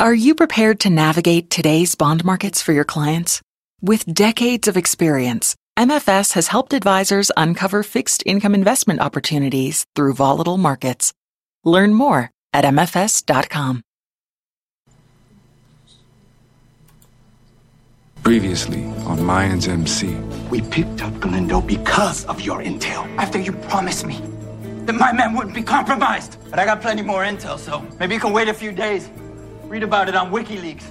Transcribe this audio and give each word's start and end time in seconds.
Are 0.00 0.14
you 0.14 0.34
prepared 0.34 0.80
to 0.80 0.88
navigate 0.88 1.50
today's 1.50 1.94
bond 1.94 2.24
markets 2.24 2.62
for 2.62 2.72
your 2.72 2.86
clients? 2.86 3.42
With 3.82 4.06
decades 4.06 4.66
of 4.66 4.78
experience, 4.78 5.54
MFS 5.78 6.32
has 6.32 6.48
helped 6.48 6.72
advisors 6.72 7.30
uncover 7.36 7.82
fixed 7.82 8.22
income 8.24 8.54
investment 8.54 9.00
opportunities 9.00 9.84
through 9.94 10.14
volatile 10.14 10.56
markets. 10.56 11.12
Learn 11.64 11.92
more 11.92 12.30
at 12.54 12.64
MFS.com. 12.64 13.82
Previously 18.22 18.84
on 19.04 19.18
Mayans 19.18 19.68
MC. 19.68 20.14
We 20.48 20.62
picked 20.62 21.02
up 21.02 21.20
Galindo 21.20 21.60
because 21.60 22.24
of 22.24 22.40
your 22.40 22.62
intel. 22.62 23.04
After 23.18 23.38
you 23.38 23.52
promised 23.52 24.06
me 24.06 24.18
that 24.86 24.94
my 24.94 25.12
men 25.12 25.34
wouldn't 25.34 25.54
be 25.54 25.62
compromised. 25.62 26.38
But 26.48 26.58
I 26.58 26.64
got 26.64 26.80
plenty 26.80 27.02
more 27.02 27.22
intel, 27.22 27.58
so 27.58 27.86
maybe 27.98 28.14
you 28.14 28.20
can 28.20 28.32
wait 28.32 28.48
a 28.48 28.54
few 28.54 28.72
days. 28.72 29.10
Read 29.70 29.84
about 29.84 30.08
it 30.08 30.16
on 30.16 30.32
WikiLeaks. 30.32 30.82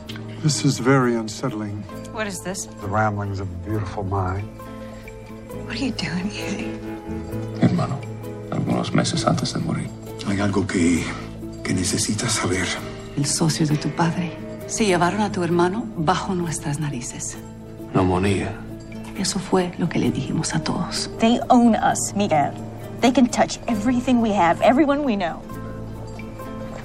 This 0.41 0.63
is 0.63 0.79
very 0.79 1.13
unsettling. 1.13 1.83
What 2.13 2.27
is 2.27 2.39
this? 2.45 2.65
The 2.79 2.87
ramblings 2.87 3.41
of 3.41 3.49
a 3.51 3.69
beautiful 3.69 4.03
mind. 4.03 4.47
What 5.65 5.75
are 5.75 5.83
you 5.83 5.91
doing 5.91 6.29
here? 6.29 6.79
Hermano, 7.61 7.99
algunos 8.51 8.93
meses 8.93 9.25
antes 9.25 9.51
de 9.51 9.59
morir. 9.59 9.89
Hay 10.27 10.39
algo 10.39 10.65
que, 10.65 11.03
que 11.61 11.73
necesitas 11.73 12.31
saber. 12.31 12.65
El 13.17 13.25
socio 13.25 13.65
de 13.67 13.75
tu 13.75 13.89
padre. 13.89 14.31
Se 14.67 14.85
llevaron 14.85 15.19
a 15.19 15.29
tu 15.29 15.43
hermano 15.43 15.83
bajo 15.97 16.33
nuestras 16.33 16.79
narices. 16.79 17.37
Neumonía. 17.93 18.53
Eso 19.17 19.39
fue 19.39 19.73
lo 19.77 19.89
que 19.89 19.99
le 19.99 20.09
dijimos 20.09 20.55
a 20.55 20.63
todos. 20.63 21.09
They 21.19 21.41
own 21.49 21.75
us, 21.75 22.13
Miguel. 22.15 22.53
They 23.01 23.11
can 23.11 23.27
touch 23.27 23.59
everything 23.67 24.21
we 24.21 24.31
have, 24.31 24.61
everyone 24.61 25.03
we 25.03 25.17
know. 25.17 25.41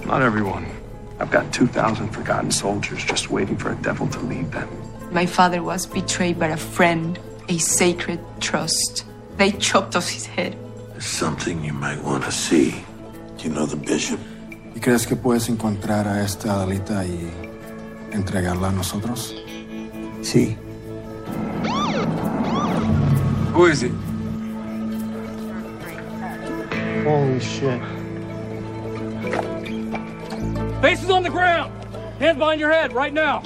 Not 0.05 0.23
everyone. 0.23 0.73
I've 1.21 1.31
got 1.31 1.53
2,000 1.53 2.09
forgotten 2.11 2.51
soldiers 2.51 3.05
just 3.05 3.31
waiting 3.31 3.57
for 3.57 3.71
a 3.71 3.77
devil 3.77 4.09
to 4.09 4.21
lead 4.21 4.51
them. 4.53 4.69
My 5.13 5.27
father 5.27 5.63
was 5.63 5.87
betrayed 5.87 6.39
by 6.39 6.48
a 6.48 6.56
friend, 6.56 7.19
a 7.48 7.59
sacred 7.59 8.21
trust. 8.41 9.05
They 9.37 9.53
chopped 9.53 9.95
off 9.95 10.09
his 10.09 10.27
head. 10.27 10.56
There's 10.91 11.06
something 11.06 11.65
you 11.65 11.73
might 11.73 12.03
want 12.03 12.25
to 12.25 12.33
see. 12.33 12.84
Do 13.39 13.48
you 13.48 13.55
know 13.55 13.67
the 13.67 13.77
bishop? 13.77 14.19
¿Y 14.75 14.81
crees 14.81 15.06
que 15.06 15.15
puedes 15.15 15.48
encontrar 15.48 16.09
a 16.09 16.25
esta 16.25 16.55
Adelita 16.55 17.05
y 17.05 17.31
entregarla 18.12 18.69
a 18.69 18.73
nosotros? 18.73 19.34
Sí. 20.23 20.56
Who 23.53 23.67
is 23.67 23.84
it? 23.84 23.93
Holy 27.05 27.39
shit. 27.39 27.81
Faces 30.85 31.09
on 31.09 31.23
the 31.23 31.31
ground! 31.31 31.73
Hands 32.19 32.37
behind 32.37 32.61
your 32.61 32.71
head 32.71 32.93
right 32.93 33.11
now! 33.11 33.41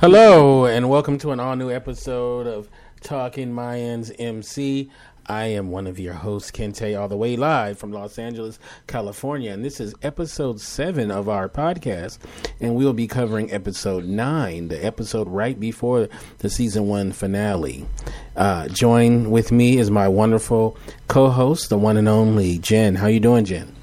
Hello, 0.00 0.66
and 0.66 0.90
welcome 0.90 1.16
to 1.18 1.30
an 1.30 1.38
all 1.38 1.54
new 1.54 1.70
episode 1.70 2.48
of 2.48 2.68
Talking 3.02 3.52
Mayans 3.52 4.14
MC. 4.18 4.90
I 5.26 5.46
am 5.46 5.70
one 5.70 5.86
of 5.86 5.98
your 5.98 6.14
hosts, 6.14 6.50
Kente, 6.50 6.98
all 6.98 7.06
the 7.06 7.16
way 7.16 7.36
live 7.36 7.78
from 7.78 7.92
Los 7.92 8.18
Angeles, 8.18 8.58
California. 8.86 9.52
And 9.52 9.62
this 9.62 9.78
is 9.78 9.94
episode 10.02 10.58
seven 10.58 11.10
of 11.10 11.28
our 11.28 11.50
podcast. 11.50 12.18
And 12.60 12.74
we'll 12.74 12.94
be 12.94 13.06
covering 13.06 13.52
episode 13.52 14.04
nine, 14.04 14.68
the 14.68 14.82
episode 14.82 15.28
right 15.28 15.58
before 15.60 16.08
the 16.38 16.48
season 16.48 16.88
one 16.88 17.12
finale. 17.12 17.86
Uh, 18.34 18.68
join 18.68 19.30
with 19.30 19.52
me 19.52 19.76
is 19.76 19.90
my 19.90 20.08
wonderful 20.08 20.78
co 21.08 21.28
host, 21.28 21.68
the 21.68 21.76
one 21.76 21.98
and 21.98 22.08
only 22.08 22.58
Jen. 22.58 22.94
How 22.94 23.06
you 23.08 23.20
doing, 23.20 23.44
Jen? 23.44 23.74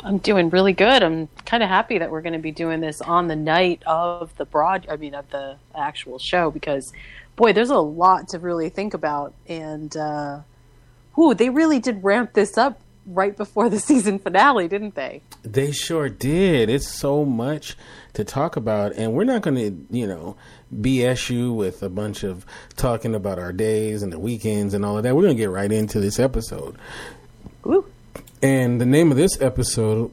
I'm 0.00 0.18
doing 0.18 0.48
really 0.48 0.72
good. 0.72 1.02
I'm 1.02 1.28
kind 1.44 1.62
of 1.62 1.68
happy 1.68 1.98
that 1.98 2.10
we're 2.10 2.22
going 2.22 2.34
to 2.34 2.38
be 2.38 2.52
doing 2.52 2.80
this 2.80 3.00
on 3.00 3.26
the 3.26 3.36
night 3.36 3.82
of 3.84 4.34
the 4.36 4.44
broad, 4.44 4.86
I 4.88 4.96
mean, 4.96 5.14
of 5.14 5.28
the 5.30 5.56
actual 5.74 6.18
show 6.18 6.50
because, 6.50 6.92
boy, 7.38 7.52
there's 7.52 7.70
a 7.70 7.78
lot 7.78 8.28
to 8.28 8.38
really 8.38 8.68
think 8.68 8.92
about. 8.92 9.32
And, 9.48 9.96
uh, 9.96 10.40
ooh, 11.18 11.32
they 11.32 11.48
really 11.48 11.78
did 11.78 12.04
ramp 12.04 12.34
this 12.34 12.58
up 12.58 12.80
right 13.06 13.34
before 13.36 13.70
the 13.70 13.80
season 13.80 14.18
finale, 14.18 14.68
didn't 14.68 14.94
they? 14.94 15.22
They 15.42 15.72
sure 15.72 16.08
did. 16.08 16.68
It's 16.68 16.88
so 16.88 17.24
much 17.24 17.76
to 18.14 18.24
talk 18.24 18.56
about, 18.56 18.92
and 18.96 19.12
we're 19.14 19.24
not 19.24 19.42
going 19.42 19.56
to, 19.56 19.96
you 19.96 20.06
know, 20.06 20.36
BS 20.74 21.30
you 21.30 21.52
with 21.52 21.82
a 21.82 21.88
bunch 21.88 22.24
of 22.24 22.44
talking 22.76 23.14
about 23.14 23.38
our 23.38 23.52
days 23.52 24.02
and 24.02 24.12
the 24.12 24.18
weekends 24.18 24.74
and 24.74 24.84
all 24.84 24.98
of 24.98 25.04
that. 25.04 25.14
We're 25.14 25.22
going 25.22 25.36
to 25.36 25.40
get 25.40 25.50
right 25.50 25.70
into 25.70 26.00
this 26.00 26.18
episode. 26.18 26.76
Ooh. 27.64 27.86
And 28.42 28.80
the 28.80 28.86
name 28.86 29.10
of 29.10 29.16
this 29.16 29.40
episode 29.40 30.12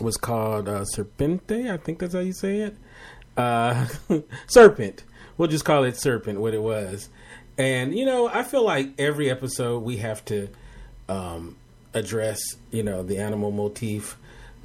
was 0.00 0.16
called 0.16 0.68
uh, 0.68 0.84
Serpente. 0.94 1.70
I 1.70 1.76
think 1.76 1.98
that's 1.98 2.14
how 2.14 2.20
you 2.20 2.32
say 2.32 2.60
it. 2.60 2.76
Uh, 3.36 3.86
Serpent. 4.46 5.02
We'll 5.38 5.48
just 5.48 5.64
call 5.64 5.84
it 5.84 5.96
Serpent, 5.96 6.40
what 6.40 6.54
it 6.54 6.62
was. 6.62 7.08
And 7.58 7.96
you 7.96 8.04
know, 8.04 8.28
I 8.28 8.42
feel 8.42 8.64
like 8.64 8.90
every 8.98 9.30
episode 9.30 9.82
we 9.82 9.98
have 9.98 10.24
to 10.26 10.48
um, 11.08 11.56
address, 11.94 12.40
you 12.70 12.82
know, 12.82 13.02
the 13.02 13.18
animal 13.18 13.50
motif. 13.50 14.16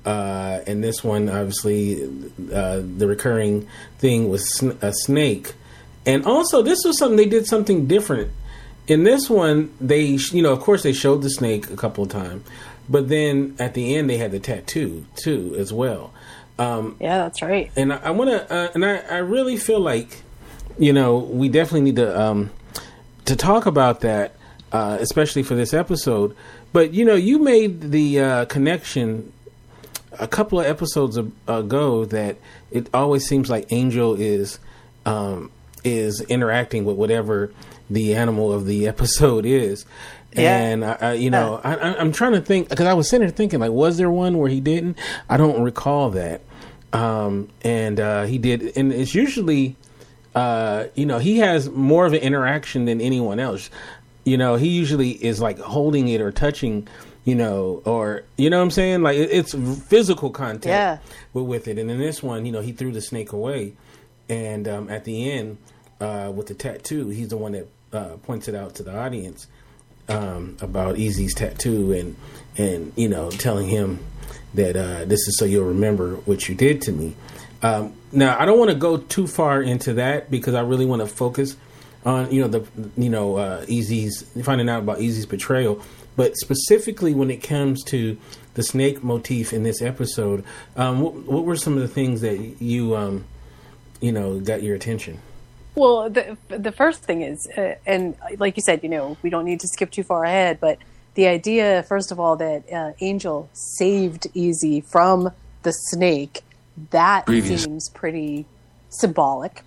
Uh, 0.05 0.61
and 0.65 0.83
this 0.83 1.03
one, 1.03 1.29
obviously, 1.29 2.03
uh, 2.51 2.81
the 2.97 3.05
recurring 3.07 3.67
thing 3.99 4.29
was 4.29 4.57
sn- 4.57 4.77
a 4.81 4.91
snake. 4.91 5.53
And 6.05 6.25
also, 6.25 6.63
this 6.63 6.83
was 6.83 6.97
something 6.97 7.17
they 7.17 7.27
did 7.27 7.45
something 7.45 7.85
different. 7.85 8.31
In 8.87 9.03
this 9.03 9.29
one, 9.29 9.71
they, 9.79 10.17
you 10.31 10.41
know, 10.41 10.51
of 10.51 10.59
course, 10.59 10.81
they 10.81 10.93
showed 10.93 11.21
the 11.21 11.29
snake 11.29 11.69
a 11.69 11.75
couple 11.77 12.03
of 12.03 12.09
times, 12.09 12.43
but 12.89 13.09
then 13.09 13.55
at 13.59 13.75
the 13.75 13.95
end, 13.95 14.09
they 14.09 14.17
had 14.17 14.31
the 14.31 14.39
tattoo 14.39 15.05
too, 15.15 15.55
as 15.57 15.71
well. 15.71 16.11
Um, 16.57 16.97
yeah, 16.99 17.19
that's 17.19 17.43
right. 17.43 17.71
And 17.75 17.93
I, 17.93 17.97
I 17.97 18.09
want 18.09 18.31
to, 18.31 18.51
uh, 18.51 18.71
and 18.73 18.83
I, 18.83 18.97
I 18.97 19.17
really 19.17 19.55
feel 19.55 19.79
like, 19.79 20.23
you 20.77 20.93
know, 20.93 21.17
we 21.17 21.49
definitely 21.49 21.81
need 21.81 21.95
to. 21.97 22.19
Um, 22.19 22.51
to 23.25 23.35
talk 23.35 23.65
about 23.65 24.01
that, 24.01 24.35
uh, 24.71 24.97
especially 24.99 25.43
for 25.43 25.55
this 25.55 25.73
episode. 25.73 26.35
But 26.73 26.93
you 26.93 27.05
know, 27.05 27.15
you 27.15 27.39
made 27.39 27.81
the 27.91 28.19
uh, 28.19 28.45
connection 28.45 29.31
a 30.19 30.27
couple 30.27 30.59
of 30.59 30.65
episodes 30.65 31.17
ago 31.17 32.05
that 32.05 32.37
it 32.71 32.89
always 32.93 33.25
seems 33.25 33.49
like 33.49 33.71
Angel 33.71 34.15
is 34.15 34.59
um, 35.05 35.51
is 35.83 36.21
interacting 36.21 36.85
with 36.85 36.97
whatever 36.97 37.53
the 37.89 38.15
animal 38.15 38.51
of 38.51 38.65
the 38.65 38.87
episode 38.95 39.45
is. 39.45 39.85
Yeah. 40.33 40.57
And 40.57 40.85
I, 40.85 40.97
I, 41.01 41.13
you 41.13 41.29
know, 41.29 41.55
uh. 41.55 41.77
I, 41.81 41.97
I'm 41.97 42.13
trying 42.13 42.33
to 42.33 42.41
think 42.41 42.69
because 42.69 42.85
I 42.85 42.93
was 42.93 43.09
sitting 43.09 43.27
there 43.27 43.35
thinking, 43.35 43.59
like, 43.59 43.71
was 43.71 43.97
there 43.97 44.09
one 44.09 44.37
where 44.37 44.49
he 44.49 44.61
didn't? 44.61 44.97
I 45.29 45.35
don't 45.35 45.61
recall 45.61 46.09
that. 46.11 46.41
Um, 46.93 47.49
and 47.61 47.99
uh, 47.99 48.23
he 48.23 48.37
did, 48.37 48.77
and 48.77 48.91
it's 48.91 49.15
usually 49.15 49.77
uh, 50.35 50.85
you 50.95 51.05
know, 51.05 51.19
he 51.19 51.37
has 51.39 51.69
more 51.69 52.05
of 52.05 52.13
an 52.13 52.19
interaction 52.19 52.85
than 52.85 53.01
anyone 53.01 53.39
else. 53.39 53.69
You 54.23 54.37
know, 54.37 54.55
he 54.55 54.69
usually 54.69 55.11
is 55.11 55.41
like 55.41 55.59
holding 55.59 56.07
it 56.07 56.21
or 56.21 56.31
touching, 56.31 56.87
you 57.25 57.35
know, 57.35 57.81
or 57.85 58.23
you 58.37 58.49
know 58.49 58.57
what 58.57 58.63
I'm 58.63 58.71
saying? 58.71 59.01
Like 59.01 59.17
it's 59.17 59.53
physical 59.87 60.29
contact 60.29 60.65
yeah. 60.65 60.97
with, 61.33 61.45
with 61.45 61.67
it. 61.67 61.77
And 61.77 61.89
in 61.89 61.99
this 61.99 62.21
one, 62.21 62.45
you 62.45 62.51
know, 62.51 62.61
he 62.61 62.71
threw 62.71 62.91
the 62.91 63.01
snake 63.01 63.33
away, 63.33 63.73
and 64.29 64.67
um, 64.67 64.89
at 64.89 65.03
the 65.03 65.31
end, 65.31 65.57
uh, 65.99 66.31
with 66.33 66.47
the 66.47 66.53
tattoo, 66.53 67.09
he's 67.09 67.29
the 67.29 67.37
one 67.37 67.53
that 67.53 67.67
uh, 67.91 68.17
points 68.23 68.47
it 68.47 68.55
out 68.55 68.75
to 68.75 68.83
the 68.83 68.95
audience 68.97 69.47
um, 70.07 70.57
about 70.61 70.97
Easy's 70.97 71.33
tattoo, 71.33 71.91
and 71.91 72.15
and 72.57 72.93
you 72.95 73.09
know, 73.09 73.31
telling 73.31 73.67
him 73.67 73.99
that 74.53 74.75
uh, 74.75 75.05
this 75.05 75.27
is 75.27 75.37
so 75.37 75.45
you'll 75.45 75.65
remember 75.65 76.15
what 76.25 76.47
you 76.47 76.55
did 76.55 76.81
to 76.83 76.91
me. 76.91 77.15
Um, 77.63 77.93
now, 78.11 78.37
I 78.39 78.45
don't 78.45 78.57
want 78.57 78.71
to 78.71 78.75
go 78.75 78.97
too 78.97 79.27
far 79.27 79.61
into 79.61 79.93
that 79.93 80.31
because 80.31 80.55
I 80.55 80.61
really 80.61 80.85
want 80.85 81.01
to 81.01 81.07
focus 81.07 81.55
on 82.03 82.31
you 82.31 82.41
know 82.41 82.47
the 82.47 82.65
you 82.97 83.09
know 83.09 83.37
uh, 83.37 83.65
Easy's 83.67 84.23
finding 84.43 84.69
out 84.69 84.79
about 84.79 85.01
Easy's 85.01 85.25
betrayal, 85.25 85.81
but 86.15 86.35
specifically 86.37 87.13
when 87.13 87.29
it 87.29 87.43
comes 87.43 87.83
to 87.85 88.17
the 88.55 88.63
snake 88.63 89.03
motif 89.03 89.53
in 89.53 89.63
this 89.63 89.81
episode, 89.81 90.43
um, 90.75 90.99
what, 90.99 91.13
what, 91.13 91.45
were 91.45 91.55
some 91.55 91.73
of 91.73 91.81
the 91.81 91.87
things 91.87 92.21
that 92.21 92.61
you 92.61 92.95
um, 92.95 93.25
you 93.99 94.11
know 94.11 94.39
got 94.39 94.63
your 94.63 94.75
attention? 94.75 95.19
Well, 95.75 96.09
the 96.09 96.37
the 96.49 96.71
first 96.71 97.03
thing 97.03 97.21
is, 97.21 97.47
uh, 97.55 97.75
and 97.85 98.15
like 98.39 98.57
you 98.57 98.63
said, 98.65 98.83
you 98.83 98.89
know, 98.89 99.17
we 99.21 99.29
don't 99.29 99.45
need 99.45 99.59
to 99.59 99.67
skip 99.67 99.91
too 99.91 100.03
far 100.03 100.23
ahead, 100.23 100.59
but 100.59 100.79
the 101.13 101.27
idea, 101.27 101.83
first 101.83 102.11
of 102.11 102.19
all, 102.19 102.35
that 102.37 102.71
uh, 102.71 102.93
Angel 103.01 103.49
saved 103.53 104.27
Easy 104.33 104.81
from 104.81 105.31
the 105.63 105.71
snake 105.71 106.41
that 106.89 107.25
Previous. 107.25 107.63
seems 107.63 107.89
pretty 107.89 108.45
symbolic. 108.89 109.63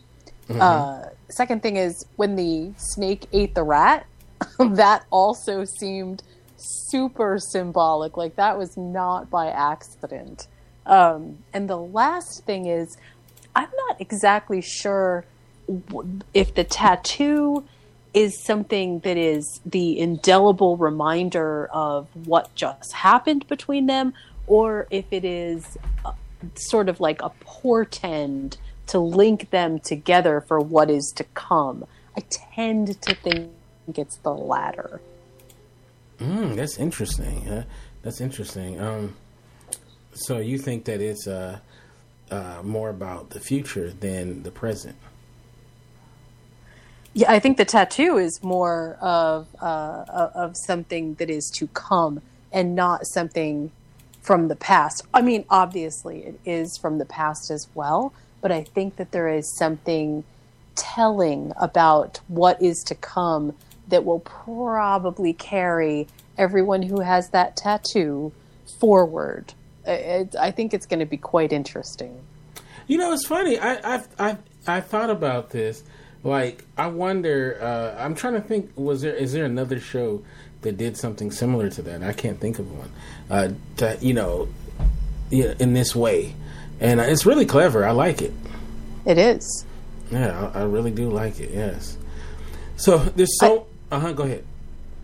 Mm-hmm. 0.48 0.60
Uh, 0.60 1.08
second 1.28 1.62
thing 1.62 1.76
is 1.76 2.06
when 2.16 2.36
the 2.36 2.72
snake 2.76 3.26
ate 3.32 3.54
the 3.54 3.62
rat, 3.62 4.06
that 4.58 5.04
also 5.10 5.64
seemed 5.64 6.22
super 6.56 7.38
symbolic. 7.38 8.16
Like 8.16 8.36
that 8.36 8.58
was 8.58 8.76
not 8.76 9.30
by 9.30 9.48
accident. 9.48 10.48
Um, 10.86 11.38
and 11.52 11.68
the 11.68 11.78
last 11.78 12.44
thing 12.44 12.66
is, 12.66 12.96
I'm 13.56 13.70
not 13.88 14.00
exactly 14.00 14.60
sure 14.60 15.24
if 16.34 16.54
the 16.54 16.64
tattoo 16.64 17.64
is 18.12 18.38
something 18.38 19.00
that 19.00 19.16
is 19.16 19.60
the 19.64 19.98
indelible 19.98 20.76
reminder 20.76 21.66
of 21.72 22.06
what 22.26 22.54
just 22.54 22.92
happened 22.92 23.46
between 23.48 23.86
them, 23.86 24.12
or 24.46 24.86
if 24.90 25.06
it 25.10 25.24
is 25.24 25.78
uh, 26.04 26.12
sort 26.56 26.88
of 26.88 27.00
like 27.00 27.22
a 27.22 27.30
portend 27.40 28.56
to 28.88 28.98
link 28.98 29.50
them 29.50 29.78
together 29.78 30.40
for 30.40 30.60
what 30.60 30.90
is 30.90 31.12
to 31.16 31.24
come. 31.34 31.86
I 32.16 32.22
tend 32.30 33.00
to 33.02 33.14
think 33.14 33.50
it's 33.94 34.16
the 34.18 34.34
latter. 34.34 35.00
Mm, 36.18 36.56
that's 36.56 36.78
interesting. 36.78 37.48
Uh, 37.48 37.64
that's 38.02 38.20
interesting. 38.20 38.80
Um, 38.80 39.16
so 40.12 40.38
you 40.38 40.58
think 40.58 40.84
that 40.84 41.00
it's 41.00 41.26
uh, 41.26 41.58
uh, 42.30 42.60
more 42.62 42.90
about 42.90 43.30
the 43.30 43.40
future 43.40 43.90
than 43.90 44.42
the 44.42 44.50
present? 44.50 44.96
Yeah, 47.12 47.30
I 47.30 47.38
think 47.38 47.58
the 47.58 47.64
tattoo 47.64 48.16
is 48.16 48.42
more 48.42 48.96
of 49.00 49.46
uh, 49.60 50.30
of 50.34 50.56
something 50.56 51.14
that 51.14 51.30
is 51.30 51.50
to 51.56 51.68
come 51.68 52.20
and 52.52 52.74
not 52.74 53.06
something 53.06 53.70
from 54.24 54.48
the 54.48 54.56
past. 54.56 55.02
I 55.12 55.20
mean, 55.20 55.44
obviously, 55.50 56.24
it 56.24 56.40
is 56.46 56.78
from 56.78 56.96
the 56.96 57.04
past 57.04 57.50
as 57.50 57.68
well, 57.74 58.14
but 58.40 58.50
I 58.50 58.64
think 58.64 58.96
that 58.96 59.12
there 59.12 59.28
is 59.28 59.54
something 59.56 60.24
telling 60.74 61.52
about 61.60 62.20
what 62.26 62.60
is 62.60 62.82
to 62.84 62.94
come 62.94 63.54
that 63.88 64.04
will 64.04 64.20
probably 64.20 65.34
carry 65.34 66.08
everyone 66.38 66.82
who 66.82 67.00
has 67.00 67.28
that 67.30 67.54
tattoo 67.54 68.32
forward. 68.80 69.52
It, 69.86 70.34
I 70.40 70.50
think 70.50 70.72
it's 70.72 70.86
going 70.86 71.00
to 71.00 71.06
be 71.06 71.18
quite 71.18 71.52
interesting. 71.52 72.18
You 72.86 72.96
know, 72.96 73.12
it's 73.12 73.26
funny. 73.26 73.58
I 73.58 73.96
I 73.96 74.02
I, 74.18 74.36
I 74.66 74.80
thought 74.80 75.10
about 75.10 75.50
this. 75.50 75.84
Like, 76.22 76.64
I 76.78 76.86
wonder. 76.86 77.58
Uh, 77.60 78.02
I'm 78.02 78.14
trying 78.14 78.34
to 78.34 78.40
think. 78.40 78.72
Was 78.76 79.02
there 79.02 79.14
is 79.14 79.34
there 79.34 79.44
another 79.44 79.78
show 79.78 80.22
that 80.64 80.76
did 80.76 80.96
something 80.96 81.30
similar 81.30 81.70
to 81.70 81.82
that? 81.82 82.02
I 82.02 82.12
can't 82.12 82.38
think 82.38 82.58
of 82.58 82.70
one. 82.76 82.90
Uh, 83.30 83.48
to, 83.78 83.96
you 84.00 84.12
know, 84.12 84.48
in 85.30 85.72
this 85.72 85.94
way, 85.94 86.34
and 86.80 87.00
it's 87.00 87.24
really 87.24 87.46
clever. 87.46 87.84
I 87.84 87.92
like 87.92 88.20
it. 88.20 88.32
It 89.06 89.16
is. 89.16 89.64
Yeah, 90.10 90.50
I, 90.54 90.60
I 90.60 90.62
really 90.64 90.90
do 90.90 91.08
like 91.08 91.40
it. 91.40 91.50
Yes. 91.50 91.96
So 92.76 92.98
there's 92.98 93.38
so. 93.38 93.66
Uh 93.90 94.00
huh. 94.00 94.12
Go 94.12 94.24
ahead. 94.24 94.44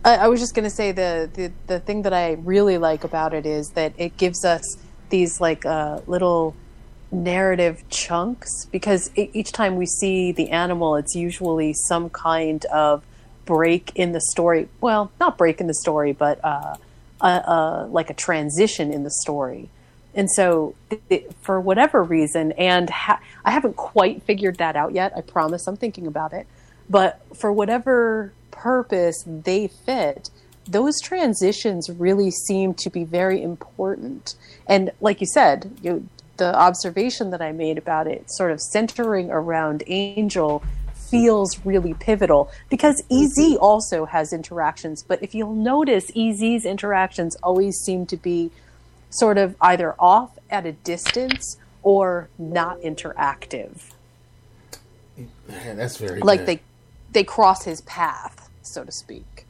I, 0.03 0.17
I 0.17 0.27
was 0.27 0.39
just 0.39 0.55
going 0.55 0.63
to 0.63 0.69
say 0.69 0.91
the, 0.91 1.29
the 1.33 1.51
the 1.67 1.79
thing 1.79 2.03
that 2.03 2.13
I 2.13 2.33
really 2.33 2.77
like 2.77 3.03
about 3.03 3.33
it 3.33 3.45
is 3.45 3.69
that 3.69 3.93
it 3.97 4.17
gives 4.17 4.43
us 4.45 4.77
these 5.09 5.39
like 5.39 5.65
uh, 5.65 6.01
little 6.07 6.55
narrative 7.11 7.83
chunks 7.89 8.65
because 8.71 9.11
each 9.15 9.51
time 9.51 9.75
we 9.75 9.85
see 9.85 10.31
the 10.31 10.49
animal, 10.49 10.95
it's 10.95 11.13
usually 11.13 11.73
some 11.73 12.09
kind 12.09 12.65
of 12.65 13.03
break 13.45 13.91
in 13.95 14.11
the 14.11 14.21
story. 14.21 14.69
Well, 14.79 15.11
not 15.19 15.37
break 15.37 15.59
in 15.59 15.67
the 15.67 15.73
story, 15.73 16.11
but 16.11 16.39
uh, 16.43 17.87
like 17.89 18.09
a 18.09 18.13
transition 18.13 18.91
in 18.91 19.03
the 19.03 19.11
story. 19.11 19.69
And 20.13 20.29
so, 20.29 20.75
it, 21.09 21.33
for 21.41 21.61
whatever 21.61 22.03
reason, 22.03 22.51
and 22.53 22.89
ha- 22.89 23.21
I 23.45 23.51
haven't 23.51 23.77
quite 23.77 24.23
figured 24.23 24.57
that 24.57 24.75
out 24.75 24.93
yet. 24.93 25.13
I 25.15 25.21
promise 25.21 25.67
I'm 25.67 25.77
thinking 25.77 26.05
about 26.05 26.33
it. 26.33 26.47
But 26.89 27.21
for 27.37 27.53
whatever 27.53 28.33
purpose 28.51 29.23
they 29.25 29.67
fit, 29.67 30.29
those 30.67 30.99
transitions 31.01 31.89
really 31.89 32.29
seem 32.29 32.73
to 32.73 32.89
be 32.89 33.05
very 33.05 33.41
important. 33.41 34.35
And 34.67 34.91
like 34.99 35.21
you 35.21 35.27
said, 35.27 35.77
you, 35.81 36.07
the 36.37 36.53
observation 36.53 37.29
that 37.31 37.41
I 37.41 37.53
made 37.53 37.77
about 37.77 38.07
it, 38.07 38.25
sort 38.31 38.51
of 38.51 38.59
centering 38.59 39.31
around 39.31 39.83
Angel, 39.87 40.61
feels 41.11 41.63
really 41.65 41.93
pivotal 41.93 42.49
because 42.69 43.03
EZ 43.11 43.57
also 43.59 44.05
has 44.05 44.31
interactions. 44.31 45.03
But 45.03 45.21
if 45.21 45.35
you'll 45.35 45.53
notice, 45.53 46.09
EZ's 46.15 46.65
interactions 46.65 47.35
always 47.43 47.77
seem 47.77 48.05
to 48.07 48.17
be 48.17 48.49
sort 49.09 49.37
of 49.37 49.55
either 49.61 49.93
off 49.99 50.39
at 50.49 50.65
a 50.65 50.71
distance 50.71 51.57
or 51.83 52.29
not 52.39 52.79
interactive. 52.79 53.91
Yeah, 55.17 55.73
that's 55.73 55.97
very 55.97 56.21
like 56.21 56.39
good. 56.39 56.47
they 56.47 56.61
they 57.11 57.23
cross 57.25 57.65
his 57.65 57.81
path, 57.81 58.49
so 58.61 58.83
to 58.83 58.91
speak. 58.91 59.45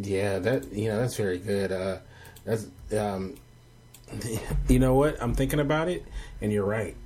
Yeah, 0.00 0.40
that 0.40 0.72
you 0.72 0.88
know 0.88 0.98
that's 0.98 1.16
very 1.16 1.38
good. 1.38 1.70
Uh, 1.70 1.98
that's 2.44 2.66
um, 2.98 3.36
you 4.68 4.78
know 4.78 4.94
what 4.94 5.22
I'm 5.22 5.34
thinking 5.34 5.60
about 5.60 5.88
it, 5.88 6.04
and 6.40 6.52
you're 6.52 6.66
right. 6.66 6.96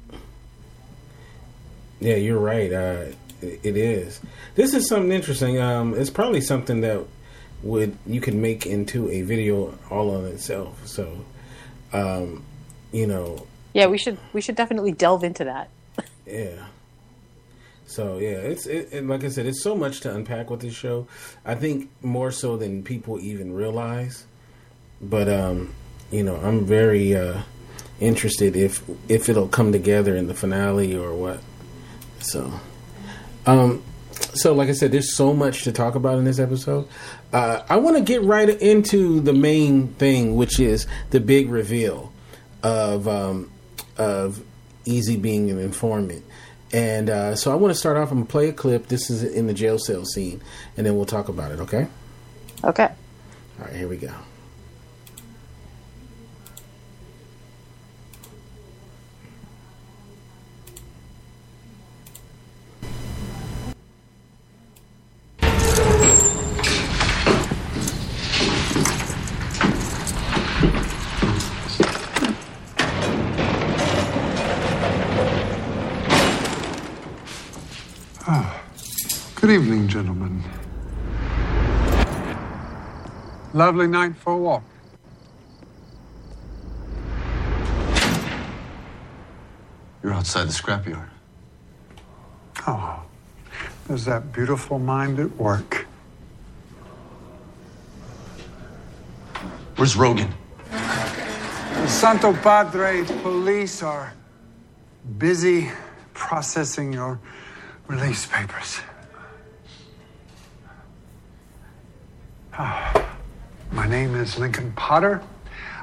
Yeah, 2.00 2.16
you're 2.16 2.38
right. 2.38 2.72
Uh, 2.72 3.04
it 3.42 3.76
is. 3.76 4.20
This 4.54 4.74
is 4.74 4.88
something 4.88 5.12
interesting. 5.12 5.60
Um, 5.60 5.94
it's 5.94 6.10
probably 6.10 6.40
something 6.40 6.80
that 6.80 7.04
would 7.62 7.96
you 8.06 8.20
could 8.20 8.34
make 8.34 8.66
into 8.66 9.10
a 9.10 9.22
video 9.22 9.76
all 9.90 10.14
on 10.14 10.26
itself. 10.26 10.86
So, 10.86 11.24
um, 11.92 12.44
you 12.92 13.06
know. 13.06 13.46
Yeah, 13.72 13.86
we 13.86 13.98
should 13.98 14.18
we 14.32 14.40
should 14.40 14.56
definitely 14.56 14.92
delve 14.92 15.24
into 15.24 15.44
that. 15.44 15.68
yeah. 16.26 16.66
So 17.86 18.18
yeah, 18.18 18.38
it's 18.38 18.66
it, 18.66 18.88
it, 18.92 19.06
like 19.06 19.24
I 19.24 19.28
said, 19.28 19.46
it's 19.46 19.62
so 19.62 19.76
much 19.76 20.00
to 20.00 20.14
unpack 20.14 20.50
with 20.50 20.60
this 20.60 20.74
show. 20.74 21.06
I 21.44 21.54
think 21.54 21.90
more 22.02 22.30
so 22.30 22.56
than 22.56 22.82
people 22.82 23.20
even 23.20 23.52
realize. 23.52 24.26
But 25.00 25.28
um, 25.28 25.74
you 26.10 26.22
know, 26.22 26.36
I'm 26.36 26.64
very 26.64 27.14
uh, 27.14 27.42
interested 28.00 28.56
if 28.56 28.82
if 29.08 29.28
it'll 29.28 29.48
come 29.48 29.72
together 29.72 30.16
in 30.16 30.26
the 30.26 30.34
finale 30.34 30.96
or 30.96 31.14
what. 31.14 31.40
So, 32.20 32.60
um, 33.46 33.82
so 34.34 34.54
like 34.54 34.68
I 34.68 34.72
said, 34.72 34.92
there's 34.92 35.14
so 35.16 35.32
much 35.32 35.64
to 35.64 35.72
talk 35.72 35.94
about 35.94 36.18
in 36.18 36.24
this 36.24 36.38
episode. 36.38 36.88
Uh, 37.32 37.62
I 37.68 37.76
want 37.76 37.96
to 37.96 38.02
get 38.02 38.22
right 38.22 38.48
into 38.48 39.20
the 39.20 39.32
main 39.32 39.88
thing, 39.94 40.36
which 40.36 40.60
is 40.60 40.86
the 41.10 41.20
big 41.20 41.50
reveal 41.50 42.12
of 42.62 43.08
um, 43.08 43.50
of 43.96 44.42
EZ 44.86 45.16
being 45.16 45.50
an 45.50 45.58
informant. 45.58 46.24
And 46.72 47.08
uh, 47.08 47.36
so 47.36 47.52
I 47.52 47.54
want 47.54 47.72
to 47.72 47.78
start 47.78 47.96
off. 47.96 48.10
I'm 48.10 48.18
gonna 48.18 48.26
play 48.26 48.48
a 48.48 48.52
clip. 48.52 48.88
This 48.88 49.10
is 49.10 49.22
in 49.22 49.46
the 49.46 49.54
jail 49.54 49.78
cell 49.78 50.04
scene, 50.04 50.42
and 50.76 50.86
then 50.86 50.96
we'll 50.96 51.06
talk 51.06 51.28
about 51.28 51.52
it. 51.52 51.60
Okay. 51.60 51.86
Okay. 52.64 52.88
All 53.58 53.64
right. 53.64 53.74
Here 53.74 53.88
we 53.88 53.96
go. 53.96 54.12
Good 79.46 79.62
evening, 79.62 79.86
gentlemen. 79.86 80.42
Lovely 83.54 83.86
night 83.86 84.16
for 84.16 84.32
a 84.32 84.36
walk. 84.36 84.64
You're 90.02 90.14
outside 90.14 90.48
the 90.48 90.52
scrapyard. 90.52 91.08
Oh, 92.66 93.04
there's 93.86 94.04
that 94.06 94.32
beautiful 94.32 94.80
mind 94.80 95.20
at 95.20 95.30
work. 95.36 95.86
Where's 99.76 99.94
Rogan? 99.94 100.34
The 100.72 101.86
Santo 101.86 102.32
Padre 102.32 103.04
police 103.22 103.80
are 103.84 104.12
busy 105.18 105.70
processing 106.14 106.92
your 106.92 107.20
release 107.86 108.26
papers. 108.26 108.80
Ah, 112.58 113.06
my 113.70 113.86
name 113.86 114.14
is 114.14 114.38
Lincoln 114.38 114.72
Potter. 114.72 115.22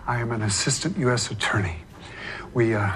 I 0.07 0.19
am 0.19 0.31
an 0.31 0.41
assistant 0.41 0.97
U.S. 0.97 1.29
attorney. 1.29 1.75
We, 2.55 2.73
uh, 2.73 2.93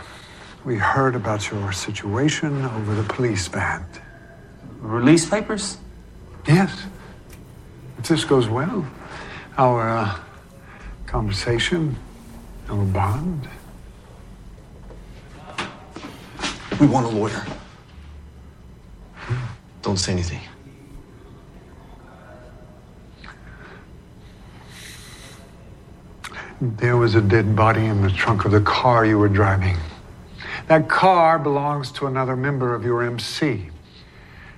we 0.66 0.78
heard 0.78 1.16
about 1.16 1.52
your 1.52 1.72
situation 1.72 2.66
over 2.66 2.96
the 2.96 3.04
police 3.04 3.48
band. 3.48 3.86
Release 4.80 5.30
papers? 5.30 5.78
Yes. 6.48 6.86
If 8.00 8.08
this 8.08 8.26
goes 8.26 8.50
well, 8.50 8.84
our 9.60 9.90
uh, 9.90 10.20
conversation, 11.06 11.98
our 12.70 12.84
bond. 12.84 13.48
We 16.80 16.88
want 16.88 17.06
a 17.06 17.10
lawyer. 17.10 17.46
Don't 19.84 19.98
say 19.98 20.14
anything. 20.14 20.42
There 26.60 26.98
was 26.98 27.14
a 27.14 27.22
dead 27.22 27.56
body 27.56 27.86
in 27.86 28.02
the 28.02 28.10
trunk 28.10 28.46
of 28.46 28.52
the 28.52 28.62
car 28.62 29.06
you 29.06 29.20
were 29.20 29.30
driving. 29.30 29.78
That 30.68 30.90
car 30.90 31.38
belongs 31.38 31.92
to 31.94 32.08
another 32.08 32.36
member 32.36 32.74
of 32.74 32.84
your 32.84 33.04
MC. 33.04 33.70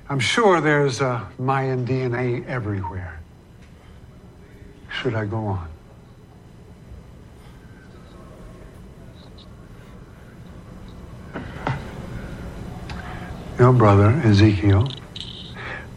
I'm 0.07 0.19
sure 0.19 0.61
there's 0.61 1.01
uh, 1.01 1.25
Mayan 1.37 1.85
DNA 1.85 2.47
everywhere. 2.47 3.19
Should 4.89 5.13
I 5.13 5.25
go 5.25 5.37
on? 5.37 5.69
Your 13.59 13.73
brother, 13.73 14.11
Ezekiel, 14.23 14.89